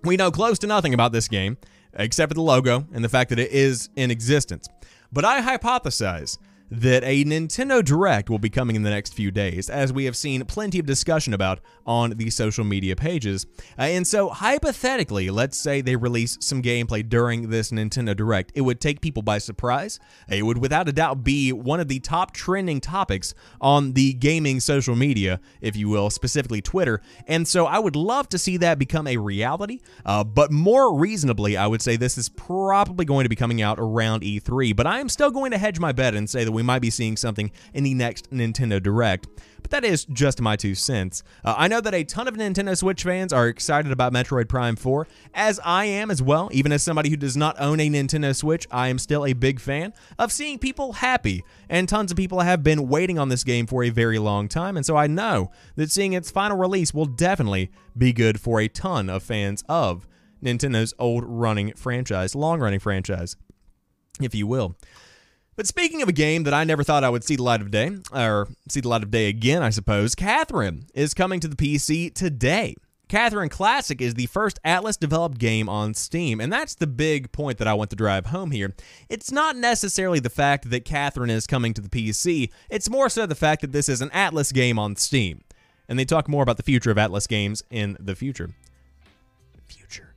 we 0.03 0.15
know 0.15 0.31
close 0.31 0.59
to 0.59 0.67
nothing 0.67 0.93
about 0.93 1.11
this 1.11 1.27
game 1.27 1.57
except 1.93 2.29
for 2.29 2.35
the 2.35 2.41
logo 2.41 2.87
and 2.93 3.03
the 3.03 3.09
fact 3.09 3.29
that 3.29 3.39
it 3.39 3.51
is 3.51 3.89
in 3.95 4.09
existence. 4.09 4.67
But 5.11 5.25
I 5.25 5.41
hypothesize 5.41 6.37
that 6.73 7.03
a 7.03 7.23
Nintendo 7.23 7.85
Direct 7.85 8.31
will 8.31 8.39
be 8.39 8.49
coming 8.49 8.75
in 8.75 8.81
the 8.81 8.89
next 8.89 9.13
few 9.13 9.29
days, 9.29 9.69
as 9.69 9.93
we 9.93 10.05
have 10.05 10.17
seen 10.17 10.43
plenty 10.45 10.79
of 10.79 10.87
discussion 10.87 11.31
about 11.31 11.59
on 11.85 12.11
the 12.11 12.31
social 12.31 12.63
media 12.63 12.95
pages. 12.95 13.45
Uh, 13.77 13.83
and 13.83 14.07
so, 14.07 14.29
hypothetically, 14.29 15.29
let's 15.29 15.55
say 15.55 15.81
they 15.81 15.95
release 15.95 16.37
some 16.41 16.63
gameplay 16.63 17.07
during 17.07 17.51
this 17.51 17.71
Nintendo 17.71 18.15
Direct. 18.15 18.51
It 18.55 18.61
would 18.61 18.81
take 18.81 19.01
people 19.01 19.21
by 19.21 19.37
surprise. 19.37 19.99
It 20.27 20.43
would 20.43 20.57
without 20.57 20.89
a 20.89 20.91
doubt 20.91 21.23
be 21.23 21.51
one 21.53 21.79
of 21.79 21.89
the 21.89 21.99
top 21.99 22.33
trending 22.33 22.81
topics 22.81 23.35
on 23.61 23.93
the 23.93 24.13
gaming 24.13 24.59
social 24.59 24.95
media, 24.95 25.39
if 25.61 25.75
you 25.75 25.89
will, 25.89 26.09
specifically 26.09 26.61
Twitter. 26.61 27.01
And 27.27 27.47
so, 27.47 27.67
I 27.67 27.77
would 27.77 27.95
love 27.95 28.29
to 28.29 28.39
see 28.39 28.57
that 28.57 28.79
become 28.79 29.05
a 29.05 29.17
reality, 29.17 29.81
uh, 30.07 30.23
but 30.23 30.51
more 30.51 30.97
reasonably, 30.97 31.55
I 31.55 31.67
would 31.67 31.83
say 31.83 31.97
this 31.97 32.17
is 32.17 32.29
probably 32.29 33.05
going 33.05 33.25
to 33.25 33.29
be 33.29 33.35
coming 33.35 33.61
out 33.61 33.77
around 33.79 34.23
E3. 34.23 34.75
But 34.75 34.87
I 34.87 34.99
am 34.99 35.09
still 35.09 35.29
going 35.29 35.51
to 35.51 35.59
hedge 35.59 35.79
my 35.79 35.91
bet 35.91 36.15
and 36.15 36.27
say 36.27 36.43
that 36.43 36.51
we 36.51 36.62
we 36.63 36.67
might 36.67 36.81
be 36.81 36.89
seeing 36.89 37.17
something 37.17 37.51
in 37.73 37.83
the 37.83 37.93
next 37.93 38.31
Nintendo 38.31 38.81
Direct. 38.81 39.27
But 39.61 39.71
that 39.71 39.83
is 39.83 40.05
just 40.05 40.41
my 40.41 40.55
two 40.55 40.75
cents. 40.75 41.23
Uh, 41.43 41.55
I 41.57 41.67
know 41.67 41.81
that 41.81 41.93
a 41.93 42.03
ton 42.03 42.27
of 42.27 42.35
Nintendo 42.35 42.77
Switch 42.77 43.03
fans 43.03 43.33
are 43.33 43.47
excited 43.47 43.91
about 43.91 44.13
Metroid 44.13 44.47
Prime 44.47 44.75
4, 44.75 45.07
as 45.33 45.59
I 45.63 45.85
am 45.85 46.09
as 46.09 46.21
well. 46.21 46.49
Even 46.53 46.71
as 46.71 46.83
somebody 46.83 47.09
who 47.09 47.17
does 47.17 47.35
not 47.35 47.59
own 47.59 47.79
a 47.79 47.89
Nintendo 47.89 48.35
Switch, 48.35 48.65
I 48.71 48.87
am 48.87 48.97
still 48.97 49.25
a 49.25 49.33
big 49.33 49.59
fan 49.59 49.93
of 50.17 50.31
seeing 50.31 50.57
people 50.57 50.93
happy. 50.93 51.43
And 51.69 51.87
tons 51.87 52.11
of 52.11 52.17
people 52.17 52.41
have 52.41 52.63
been 52.63 52.87
waiting 52.87 53.19
on 53.19 53.29
this 53.29 53.43
game 53.43 53.67
for 53.67 53.83
a 53.83 53.89
very 53.89 54.19
long 54.19 54.47
time, 54.47 54.77
and 54.77 54.85
so 54.85 54.95
I 54.95 55.07
know 55.07 55.51
that 55.75 55.91
seeing 55.91 56.13
its 56.13 56.31
final 56.31 56.57
release 56.57 56.93
will 56.93 57.05
definitely 57.05 57.71
be 57.97 58.13
good 58.13 58.39
for 58.39 58.59
a 58.59 58.67
ton 58.67 59.09
of 59.09 59.23
fans 59.23 59.63
of 59.67 60.07
Nintendo's 60.41 60.93
old 60.99 61.23
running 61.25 61.73
franchise, 61.73 62.35
long 62.35 62.59
running 62.59 62.79
franchise, 62.79 63.35
if 64.21 64.35
you 64.35 64.47
will. 64.47 64.75
But 65.55 65.67
speaking 65.67 66.01
of 66.01 66.09
a 66.09 66.13
game 66.13 66.43
that 66.43 66.53
I 66.53 66.63
never 66.63 66.83
thought 66.83 67.03
I 67.03 67.09
would 67.09 67.23
see 67.23 67.35
the 67.35 67.43
light 67.43 67.61
of 67.61 67.71
day, 67.71 67.91
or 68.11 68.47
see 68.69 68.81
the 68.81 68.89
light 68.89 69.03
of 69.03 69.11
day 69.11 69.27
again, 69.27 69.61
I 69.61 69.69
suppose, 69.69 70.15
Catherine 70.15 70.85
is 70.93 71.13
coming 71.13 71.39
to 71.41 71.47
the 71.47 71.55
PC 71.55 72.13
today. 72.13 72.75
Catherine 73.09 73.49
Classic 73.49 74.01
is 74.01 74.15
the 74.15 74.25
first 74.25 74.59
Atlus 74.65 74.97
developed 74.97 75.37
game 75.37 75.69
on 75.69 75.93
Steam, 75.93 76.41
and 76.41 76.51
that's 76.51 76.73
the 76.73 76.87
big 76.87 77.31
point 77.31 77.59
that 77.59 77.67
I 77.67 77.75
want 77.75 77.91
to 77.91 77.95
drive 77.95 78.27
home 78.27 78.49
here. 78.49 78.73
It's 79.09 79.31
not 79.31 79.55
necessarily 79.55 80.19
the 80.19 80.31
fact 80.31 80.71
that 80.71 80.85
Catherine 80.85 81.29
is 81.29 81.45
coming 81.45 81.75
to 81.75 81.81
the 81.81 81.89
PC, 81.89 82.49
it's 82.71 82.89
more 82.89 83.09
so 83.09 83.27
the 83.27 83.35
fact 83.35 83.61
that 83.61 83.71
this 83.71 83.87
is 83.87 84.01
an 84.01 84.09
Atlus 84.09 84.51
game 84.51 84.79
on 84.79 84.95
Steam. 84.95 85.43
And 85.87 85.99
they 85.99 86.05
talk 86.05 86.27
more 86.27 86.41
about 86.41 86.57
the 86.57 86.63
future 86.63 86.89
of 86.89 86.97
Atlus 86.97 87.27
games 87.27 87.61
in 87.69 87.97
the 87.99 88.15
future. 88.15 88.55
Future. 89.67 90.12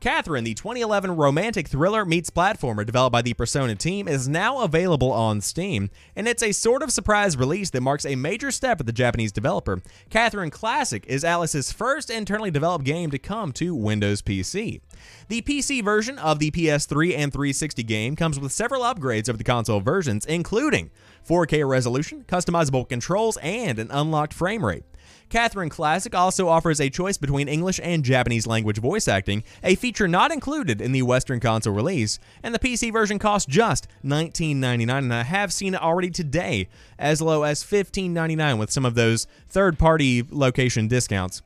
Catherine, 0.00 0.44
the 0.44 0.54
2011 0.54 1.14
romantic 1.14 1.68
thriller 1.68 2.06
meets 2.06 2.30
platformer 2.30 2.86
developed 2.86 3.12
by 3.12 3.20
the 3.20 3.34
Persona 3.34 3.74
team, 3.74 4.08
is 4.08 4.26
now 4.26 4.62
available 4.62 5.12
on 5.12 5.42
Steam, 5.42 5.90
and 6.16 6.26
it's 6.26 6.42
a 6.42 6.52
sort 6.52 6.82
of 6.82 6.90
surprise 6.90 7.36
release 7.36 7.68
that 7.68 7.82
marks 7.82 8.06
a 8.06 8.16
major 8.16 8.50
step 8.50 8.78
for 8.78 8.84
the 8.84 8.94
Japanese 8.94 9.30
developer. 9.30 9.82
Catherine 10.08 10.48
Classic 10.48 11.04
is 11.06 11.22
Atlus's 11.22 11.70
first 11.70 12.08
internally 12.08 12.50
developed 12.50 12.86
game 12.86 13.10
to 13.10 13.18
come 13.18 13.52
to 13.52 13.74
Windows 13.74 14.22
PC. 14.22 14.80
The 15.28 15.42
PC 15.42 15.84
version 15.84 16.18
of 16.18 16.38
the 16.38 16.50
PS3 16.50 17.14
and 17.18 17.30
360 17.30 17.82
game 17.82 18.16
comes 18.16 18.40
with 18.40 18.52
several 18.52 18.80
upgrades 18.80 19.28
over 19.28 19.36
the 19.36 19.44
console 19.44 19.80
versions, 19.80 20.24
including 20.24 20.90
4K 21.28 21.68
resolution, 21.68 22.24
customizable 22.26 22.88
controls, 22.88 23.36
and 23.42 23.78
an 23.78 23.90
unlocked 23.90 24.32
frame 24.32 24.64
rate. 24.64 24.84
Catherine 25.28 25.68
Classic 25.68 26.14
also 26.14 26.48
offers 26.48 26.80
a 26.80 26.90
choice 26.90 27.16
between 27.16 27.48
English 27.48 27.80
and 27.82 28.04
Japanese 28.04 28.46
language 28.46 28.78
voice 28.78 29.08
acting, 29.08 29.44
a 29.62 29.74
feature 29.74 30.08
not 30.08 30.32
included 30.32 30.80
in 30.80 30.92
the 30.92 31.02
Western 31.02 31.40
console 31.40 31.74
release, 31.74 32.18
and 32.42 32.54
the 32.54 32.58
PC 32.58 32.92
version 32.92 33.18
costs 33.18 33.46
just 33.46 33.86
$19.99, 34.04 34.98
and 34.98 35.14
I 35.14 35.22
have 35.22 35.52
seen 35.52 35.74
it 35.74 35.82
already 35.82 36.10
today 36.10 36.68
as 36.98 37.22
low 37.22 37.42
as 37.42 37.62
$15.99 37.62 38.58
with 38.58 38.70
some 38.70 38.84
of 38.84 38.94
those 38.94 39.26
third 39.48 39.78
party 39.78 40.24
location 40.30 40.88
discounts. 40.88 41.42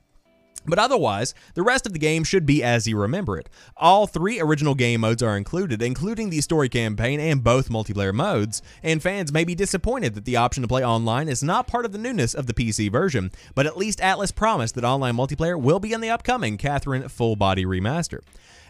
But 0.66 0.78
otherwise, 0.78 1.34
the 1.54 1.62
rest 1.62 1.86
of 1.86 1.92
the 1.92 1.98
game 1.98 2.24
should 2.24 2.46
be 2.46 2.62
as 2.62 2.86
you 2.86 2.98
remember 2.98 3.36
it. 3.36 3.50
All 3.76 4.06
three 4.06 4.40
original 4.40 4.74
game 4.74 5.00
modes 5.00 5.22
are 5.22 5.36
included, 5.36 5.82
including 5.82 6.30
the 6.30 6.40
story 6.40 6.68
campaign 6.68 7.20
and 7.20 7.44
both 7.44 7.68
multiplayer 7.68 8.14
modes, 8.14 8.62
and 8.82 9.02
fans 9.02 9.32
may 9.32 9.44
be 9.44 9.54
disappointed 9.54 10.14
that 10.14 10.24
the 10.24 10.36
option 10.36 10.62
to 10.62 10.68
play 10.68 10.84
online 10.84 11.28
is 11.28 11.42
not 11.42 11.66
part 11.66 11.84
of 11.84 11.92
the 11.92 11.98
newness 11.98 12.34
of 12.34 12.46
the 12.46 12.54
PC 12.54 12.90
version, 12.90 13.30
but 13.54 13.66
at 13.66 13.76
least 13.76 13.98
Atlus 14.00 14.34
promised 14.34 14.74
that 14.74 14.84
online 14.84 15.16
multiplayer 15.16 15.60
will 15.60 15.80
be 15.80 15.92
in 15.92 16.00
the 16.00 16.10
upcoming 16.10 16.56
Catherine 16.56 17.08
Full 17.08 17.36
Body 17.36 17.64
Remaster. 17.64 18.20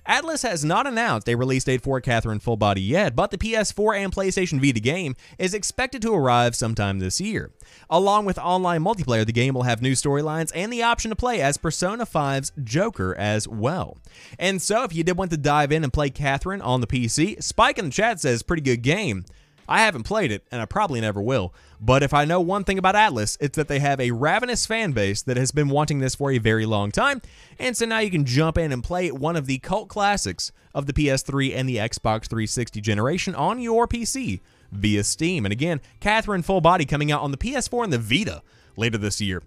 Atlus 0.09 0.43
has 0.43 0.64
not 0.64 0.87
announced 0.87 1.29
a 1.29 1.35
release 1.35 1.64
date 1.64 1.81
for 1.81 2.01
Catherine 2.01 2.38
Full 2.38 2.59
Body 2.59 2.83
yet, 2.83 3.17
but 3.17 3.31
the 3.31 3.38
PS4 3.38 3.97
and 3.97 4.12
PlayStation 4.12 4.61
Vita 4.61 4.81
game 4.81 5.17
is 5.38 5.55
expected 5.55 6.03
to 6.03 6.12
arrive 6.12 6.55
sometime 6.55 6.99
this 6.99 7.23
year. 7.23 7.53
Along 7.88 8.27
with 8.27 8.38
online 8.38 8.85
multiplayer, 8.85 9.25
the 9.25 9.33
game 9.33 9.55
will 9.55 9.62
have 9.62 9.81
new 9.81 9.93
storylines 9.93 10.53
and 10.55 10.71
the 10.71 10.83
option 10.83 11.09
to 11.11 11.17
play 11.17 11.40
as 11.40 11.57
Persona 11.57 12.05
5's 12.05 12.53
Joker 12.62 13.14
as 13.17 13.49
well. 13.49 13.97
And 14.38 14.61
so, 14.61 14.85
if 14.85 14.95
you 14.95 15.05
did 15.05 15.17
want 15.17 15.31
to 15.31 15.38
dive 15.38 15.73
in 15.73 15.83
and 15.83 15.93
play 15.93 16.11
Catherine 16.11 16.61
on 16.61 16.83
the 16.83 16.87
PC, 16.87 17.43
Spike 17.43 17.79
in 17.79 17.87
the 17.87 17.90
chat 17.90 18.21
says, 18.21 18.43
pretty 18.43 18.62
good 18.62 18.83
game. 18.83 19.25
I 19.68 19.81
haven't 19.81 20.05
played 20.05 20.31
it, 20.31 20.46
and 20.50 20.61
I 20.61 20.66
probably 20.66 21.00
never 21.00 21.20
will. 21.20 21.55
But 21.81 22.03
if 22.03 22.14
I 22.14 22.24
know 22.24 22.40
one 22.40 22.64
thing 22.64 22.79
about 22.79 22.94
Atlus, 22.94 23.37
it's 23.40 23.57
that 23.57 23.68
they 23.68 23.79
have 23.79 24.00
a 24.00 24.11
ravenous 24.11 24.66
fan 24.66 24.92
base 24.92 25.22
that 25.22 25.37
has 25.37 25.53
been 25.53 25.68
wanting 25.68 25.98
this 25.98 26.14
for 26.14 26.31
a 26.31 26.38
very 26.38 26.66
long 26.66 26.90
time. 26.90 27.20
And 27.59 27.77
so 27.77 27.87
now 27.87 27.98
you 27.98 28.11
can 28.11 28.24
jump 28.24 28.59
in 28.59 28.72
and 28.72 28.83
play 28.83 29.11
one 29.11 29.37
of 29.37 29.46
the 29.46 29.59
cult 29.59 29.88
classics 29.88 30.53
of 30.74 30.87
the 30.87 30.92
PS3 30.92 31.55
and 31.55 31.68
the 31.68 31.77
Xbox 31.77 32.27
360 32.27 32.81
generation 32.81 33.35
on 33.35 33.61
your 33.61 33.87
PC 33.87 34.40
via 34.72 35.05
Steam. 35.05 35.46
And 35.46 35.53
again, 35.53 35.81
Catherine 36.00 36.42
Full 36.42 36.61
Body 36.61 36.85
coming 36.85 37.12
out 37.12 37.22
on 37.22 37.31
the 37.31 37.37
PS4 37.37 37.85
and 37.85 37.92
the 37.92 37.98
Vita 37.98 38.42
later 38.77 38.98
this 38.98 39.20
year. 39.20 39.42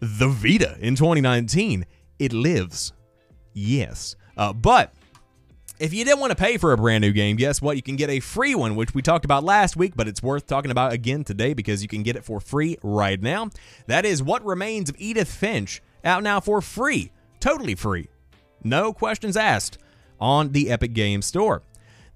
The 0.00 0.28
Vita 0.28 0.76
in 0.80 0.96
2019. 0.96 1.86
It 2.18 2.32
lives. 2.32 2.92
Yes. 3.52 4.16
Uh, 4.36 4.52
but 4.52 4.92
if 5.82 5.92
you 5.92 6.04
didn't 6.04 6.20
want 6.20 6.30
to 6.30 6.36
pay 6.36 6.58
for 6.58 6.72
a 6.72 6.76
brand 6.76 7.02
new 7.02 7.10
game, 7.10 7.34
guess 7.34 7.60
what? 7.60 7.74
You 7.74 7.82
can 7.82 7.96
get 7.96 8.08
a 8.08 8.20
free 8.20 8.54
one, 8.54 8.76
which 8.76 8.94
we 8.94 9.02
talked 9.02 9.24
about 9.24 9.42
last 9.42 9.76
week, 9.76 9.94
but 9.96 10.06
it's 10.06 10.22
worth 10.22 10.46
talking 10.46 10.70
about 10.70 10.92
again 10.92 11.24
today 11.24 11.54
because 11.54 11.82
you 11.82 11.88
can 11.88 12.04
get 12.04 12.14
it 12.14 12.24
for 12.24 12.38
free 12.38 12.78
right 12.84 13.20
now. 13.20 13.50
That 13.88 14.04
is 14.04 14.22
What 14.22 14.44
Remains 14.44 14.88
of 14.90 14.94
Edith 14.98 15.34
Finch, 15.34 15.82
out 16.04 16.22
now 16.22 16.38
for 16.38 16.62
free, 16.62 17.10
totally 17.40 17.74
free, 17.74 18.08
no 18.62 18.92
questions 18.92 19.36
asked, 19.36 19.78
on 20.20 20.52
the 20.52 20.70
Epic 20.70 20.92
Games 20.92 21.26
Store. 21.26 21.64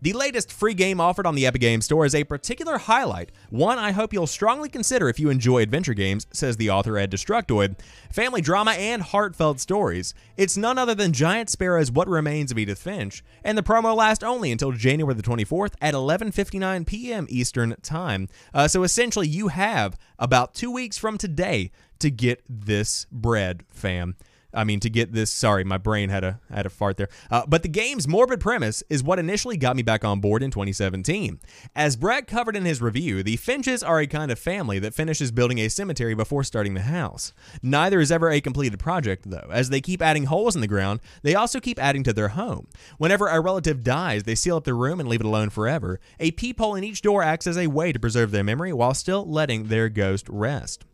The 0.03 0.13
latest 0.13 0.53
free 0.53 0.75
game 0.75 1.01
offered 1.01 1.25
on 1.25 1.35
the 1.35 1.47
Epic 1.47 1.63
Games 1.63 1.87
Store 1.87 2.05
is 2.05 2.15
a 2.15 2.25
particular 2.25 2.77
highlight, 2.77 3.33
one 3.49 3.79
I 3.79 3.93
hope 3.93 4.13
you'll 4.13 4.27
strongly 4.27 4.69
consider 4.69 5.09
if 5.09 5.19
you 5.19 5.31
enjoy 5.31 5.63
adventure 5.63 5.95
games, 5.95 6.27
says 6.35 6.59
the 6.59 6.69
author 6.69 6.99
Ed 6.99 7.11
Destructoid. 7.11 7.77
Family 8.13 8.43
drama 8.43 8.73
and 8.73 9.01
heartfelt 9.01 9.59
stories. 9.59 10.13
It's 10.37 10.55
none 10.55 10.77
other 10.77 10.95
than 10.95 11.15
Giant 11.15 11.49
Sparrow's 11.49 11.91
What 11.91 12.09
Remains 12.09 12.53
of 12.53 12.59
Edith 12.59 12.79
Finch, 12.79 13.25
and 13.43 13.57
the 13.57 13.63
promo 13.63 13.97
lasts 13.97 14.23
only 14.23 14.53
until 14.53 14.71
January 14.73 15.15
the 15.15 15.23
24th 15.23 15.73
at 15.81 15.95
11:59 15.95 16.87
p.m. 16.87 17.27
Eastern 17.31 17.75
Time. 17.81 18.29
Uh, 18.53 18.69
so 18.69 18.83
essentially, 18.83 19.27
you 19.27 19.49
have 19.49 19.97
about 20.19 20.55
two 20.55 20.71
weeks 20.71 20.99
from 20.99 21.17
today 21.17 21.71
to 22.01 22.11
get 22.11 22.43
this 22.47 23.07
bread, 23.11 23.65
fam. 23.73 24.17
I 24.57 24.65
mean, 24.65 24.81
to 24.81 24.91
get 24.91 25.13
this. 25.13 25.31
Sorry, 25.31 25.63
my 25.65 25.79
brain 25.79 26.09
had 26.09 26.25
a 26.25 26.41
had 26.51 26.67
a 26.67 26.71
fart 26.71 26.97
there. 26.97 27.09
Uh, 27.31 27.45
but 27.47 27.63
the 27.63 27.69
game's 27.69 28.09
morbid 28.09 28.41
premise 28.41 28.83
is 28.89 29.03
what 29.03 29.19
initially 29.19 29.57
got 29.57 29.77
me 29.77 29.83
back 29.83 30.05
on 30.05 30.21
board 30.21 30.43
in 30.43 30.51
2017. 30.51 31.39
As 31.75 31.97
Brett 31.97 32.27
covered 32.27 32.57
in 32.57 32.65
his 32.65 32.81
review, 32.81 33.23
the 33.23 33.37
Finches 33.37 33.83
are 33.83 34.01
a 34.01 34.07
kind 34.07 34.31
of 34.31 34.39
family 34.39 34.79
that 34.79 34.95
finishes 34.95 35.31
building 35.31 35.59
a 35.59 35.69
cemetery 35.69 36.15
before 36.15 36.43
starting 36.43 36.75
the 36.75 36.81
house. 36.81 37.33
Neither 37.63 38.01
is 38.01 38.11
ever 38.11 38.31
a 38.31 38.41
completed 38.41 38.79
project, 38.79 39.31
though. 39.31 39.49
As 39.51 39.69
they 39.69 39.81
keep 39.81 40.01
adding 40.01 40.25
holes 40.25 40.55
in 40.55 40.63
the 40.63 40.67
ground, 40.67 41.01
they 41.23 41.35
also 41.35 41.61
keep 41.61 41.79
adding 41.79 42.03
to 42.05 42.13
their 42.13 42.29
home. 42.29 42.67
Whenever 42.99 43.29
a 43.29 43.41
relative 43.41 43.85
dies, 43.85 44.23
they 44.23 44.35
seal 44.35 44.57
up 44.57 44.65
their 44.65 44.75
room 44.75 45.01
and 45.01 45.09
leave 45.09 45.21
it 45.21 45.27
alone 45.27 45.51
forever. 45.51 46.01
A 46.19 46.31
peephole 46.31 46.75
in 46.75 46.85
each 46.85 47.03
door 47.03 47.23
acts 47.23 47.47
as 47.47 47.59
a 47.59 47.67
way 47.67 47.93
to 47.93 48.01
preserve 48.01 48.31
their 48.31 48.45
memory 48.45 48.73
while 48.73 48.95
still 48.95 49.31
letting 49.31 49.65
their 49.65 49.89
ghost 49.89 50.27
rest. 50.29 50.85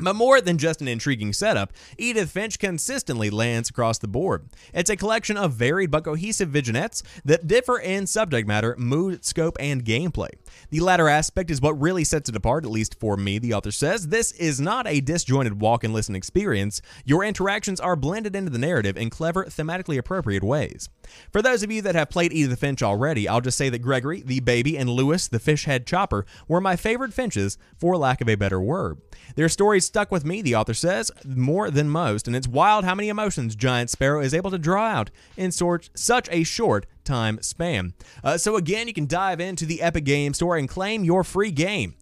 But 0.00 0.14
more 0.14 0.40
than 0.40 0.58
just 0.58 0.80
an 0.80 0.88
intriguing 0.88 1.32
setup, 1.32 1.72
Edith 1.98 2.30
Finch 2.30 2.58
consistently 2.58 3.30
lands 3.30 3.68
across 3.68 3.98
the 3.98 4.06
board. 4.06 4.48
It's 4.72 4.90
a 4.90 4.96
collection 4.96 5.36
of 5.36 5.54
varied 5.54 5.90
but 5.90 6.04
cohesive 6.04 6.50
vignettes 6.50 7.02
that 7.24 7.48
differ 7.48 7.78
in 7.78 8.06
subject 8.06 8.46
matter, 8.46 8.76
mood, 8.78 9.24
scope, 9.24 9.56
and 9.58 9.84
gameplay. 9.84 10.30
The 10.70 10.80
latter 10.80 11.08
aspect 11.08 11.50
is 11.50 11.60
what 11.60 11.80
really 11.80 12.04
sets 12.04 12.28
it 12.28 12.36
apart, 12.36 12.64
at 12.64 12.70
least 12.70 12.98
for 13.00 13.16
me, 13.16 13.38
the 13.38 13.54
author 13.54 13.72
says. 13.72 14.08
This 14.08 14.32
is 14.32 14.60
not 14.60 14.86
a 14.86 15.00
disjointed 15.00 15.60
walk 15.60 15.82
and 15.82 15.92
listen 15.92 16.14
experience. 16.14 16.80
Your 17.04 17.24
interactions 17.24 17.80
are 17.80 17.96
blended 17.96 18.36
into 18.36 18.50
the 18.50 18.58
narrative 18.58 18.96
in 18.96 19.10
clever, 19.10 19.46
thematically 19.46 19.98
appropriate 19.98 20.44
ways. 20.44 20.88
For 21.32 21.42
those 21.42 21.62
of 21.62 21.72
you 21.72 21.82
that 21.82 21.94
have 21.94 22.10
played 22.10 22.32
Edith 22.32 22.60
Finch 22.60 22.82
already, 22.82 23.26
I'll 23.26 23.40
just 23.40 23.58
say 23.58 23.68
that 23.70 23.80
Gregory, 23.80 24.22
the 24.22 24.40
baby, 24.40 24.76
and 24.76 24.88
Lewis, 24.88 25.26
the 25.26 25.38
fish 25.38 25.64
head 25.64 25.86
chopper, 25.86 26.24
were 26.46 26.60
my 26.60 26.76
favorite 26.76 27.12
Finches, 27.12 27.58
for 27.78 27.96
lack 27.96 28.20
of 28.20 28.28
a 28.28 28.36
better 28.36 28.60
word. 28.60 29.00
Their 29.34 29.48
stories 29.48 29.87
stuck 29.88 30.12
with 30.12 30.24
me, 30.24 30.42
the 30.42 30.54
author 30.54 30.74
says, 30.74 31.10
more 31.24 31.70
than 31.70 31.88
most, 31.88 32.26
and 32.26 32.36
it's 32.36 32.46
wild 32.46 32.84
how 32.84 32.94
many 32.94 33.08
emotions 33.08 33.56
Giant 33.56 33.90
Sparrow 33.90 34.20
is 34.20 34.34
able 34.34 34.50
to 34.50 34.58
draw 34.58 34.86
out 34.86 35.10
in 35.36 35.50
such 35.50 36.28
a 36.30 36.44
short 36.44 36.86
time 37.04 37.42
span. 37.42 37.94
Uh, 38.22 38.38
so 38.38 38.56
again, 38.56 38.86
you 38.86 38.94
can 38.94 39.06
dive 39.06 39.40
into 39.40 39.66
the 39.66 39.82
Epic 39.82 40.04
Game 40.04 40.34
Store 40.34 40.56
and 40.56 40.68
claim 40.68 41.04
your 41.04 41.24
free 41.24 41.50
game. 41.50 41.96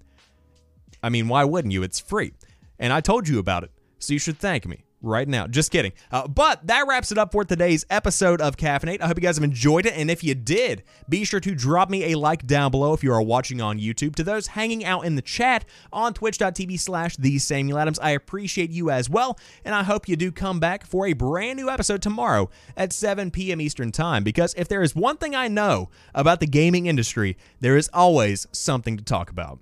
I 1.03 1.09
mean, 1.09 1.29
why 1.29 1.45
wouldn't 1.45 1.73
you? 1.73 1.83
It's 1.83 2.01
free. 2.01 2.33
And 2.79 2.93
I 2.93 3.01
told 3.01 3.29
you 3.29 3.39
about 3.39 3.65
it, 3.65 3.71
so 3.99 4.13
you 4.13 4.19
should 4.19 4.39
thank 4.39 4.67
me 4.67 4.86
right 5.07 5.27
now. 5.29 5.47
Just 5.47 5.71
kidding. 5.71 5.93
Uh, 6.11 6.27
but 6.27 6.67
that 6.67 6.87
wraps 6.87 7.13
it 7.13 7.19
up 7.19 7.33
for 7.33 7.45
today's 7.45 7.87
episode 7.89 8.41
of 8.41 8.57
Caffeinate. 8.57 9.01
I 9.01 9.07
hope 9.07 9.17
you 9.17 9.23
guys 9.23 9.37
have 9.37 9.45
enjoyed 9.45 9.87
it. 9.87 9.95
And 9.97 10.11
if 10.11 10.23
you 10.23 10.35
did, 10.35 10.83
be 11.09 11.25
sure 11.25 11.41
to 11.41 11.55
drop 11.55 11.89
me 11.89 12.13
a 12.13 12.19
like 12.19 12.47
down 12.47 12.71
below 12.71 12.93
if 12.93 13.03
you 13.03 13.13
are 13.13 13.23
watching 13.23 13.61
on 13.61 13.79
YouTube. 13.79 14.15
To 14.17 14.25
those 14.25 14.49
hanging 14.49 14.85
out 14.85 15.05
in 15.05 15.15
the 15.15 15.23
chat 15.23 15.65
on 15.93 16.13
twitch.tv 16.13 16.79
slash 16.79 17.17
the 17.17 17.39
Samuel 17.39 17.79
Adams, 17.79 17.99
I 17.99 18.11
appreciate 18.11 18.71
you 18.71 18.91
as 18.91 19.09
well. 19.09 19.39
And 19.65 19.75
I 19.75 19.83
hope 19.83 20.09
you 20.09 20.17
do 20.17 20.33
come 20.33 20.61
back 20.61 20.87
for 20.87 21.07
a 21.07 21.13
brand 21.13 21.59
new 21.59 21.71
episode 21.71 22.03
tomorrow 22.03 22.51
at 22.77 22.93
7 22.93 23.31
p.m. 23.31 23.61
Eastern 23.61 23.93
Time. 23.93 24.25
Because 24.25 24.55
if 24.57 24.69
there 24.69 24.83
is 24.83 24.95
one 24.95 25.17
thing 25.17 25.35
I 25.35 25.49
know 25.49 25.89
about 26.15 26.41
the 26.41 26.47
gaming 26.47 26.87
industry, 26.87 27.37
there 27.61 27.77
is 27.77 27.89
always 27.93 28.47
something 28.53 28.97
to 28.97 29.05
talk 29.05 29.31
about. 29.31 29.61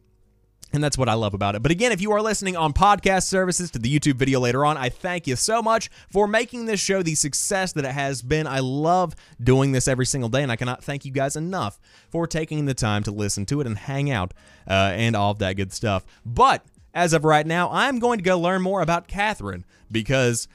And 0.74 0.82
that's 0.82 0.98
what 0.98 1.08
I 1.08 1.14
love 1.14 1.34
about 1.34 1.54
it. 1.54 1.62
But 1.62 1.70
again, 1.70 1.92
if 1.92 2.00
you 2.00 2.10
are 2.10 2.20
listening 2.20 2.56
on 2.56 2.72
podcast 2.72 3.28
services 3.28 3.70
to 3.70 3.78
the 3.78 3.96
YouTube 3.96 4.14
video 4.14 4.40
later 4.40 4.64
on, 4.64 4.76
I 4.76 4.88
thank 4.88 5.28
you 5.28 5.36
so 5.36 5.62
much 5.62 5.88
for 6.10 6.26
making 6.26 6.66
this 6.66 6.80
show 6.80 7.00
the 7.00 7.14
success 7.14 7.72
that 7.74 7.84
it 7.84 7.92
has 7.92 8.22
been. 8.22 8.48
I 8.48 8.58
love 8.58 9.14
doing 9.40 9.70
this 9.70 9.86
every 9.86 10.04
single 10.04 10.28
day, 10.28 10.42
and 10.42 10.50
I 10.50 10.56
cannot 10.56 10.82
thank 10.82 11.04
you 11.04 11.12
guys 11.12 11.36
enough 11.36 11.78
for 12.10 12.26
taking 12.26 12.64
the 12.64 12.74
time 12.74 13.04
to 13.04 13.12
listen 13.12 13.46
to 13.46 13.60
it 13.60 13.68
and 13.68 13.78
hang 13.78 14.10
out 14.10 14.34
uh, 14.68 14.90
and 14.96 15.14
all 15.14 15.30
of 15.30 15.38
that 15.38 15.52
good 15.52 15.72
stuff. 15.72 16.04
But 16.26 16.64
as 16.92 17.12
of 17.12 17.24
right 17.24 17.46
now, 17.46 17.70
I'm 17.70 18.00
going 18.00 18.18
to 18.18 18.24
go 18.24 18.36
learn 18.36 18.60
more 18.60 18.80
about 18.82 19.06
Catherine 19.06 19.64
because 19.92 20.48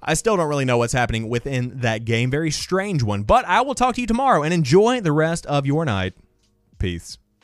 I 0.00 0.14
still 0.14 0.36
don't 0.36 0.48
really 0.48 0.64
know 0.64 0.78
what's 0.78 0.92
happening 0.92 1.28
within 1.28 1.80
that 1.80 2.04
game. 2.04 2.30
Very 2.30 2.52
strange 2.52 3.02
one. 3.02 3.24
But 3.24 3.44
I 3.46 3.62
will 3.62 3.74
talk 3.74 3.96
to 3.96 4.00
you 4.00 4.06
tomorrow 4.06 4.44
and 4.44 4.54
enjoy 4.54 5.00
the 5.00 5.10
rest 5.10 5.44
of 5.46 5.66
your 5.66 5.84
night. 5.84 6.14
Peace. 6.78 7.18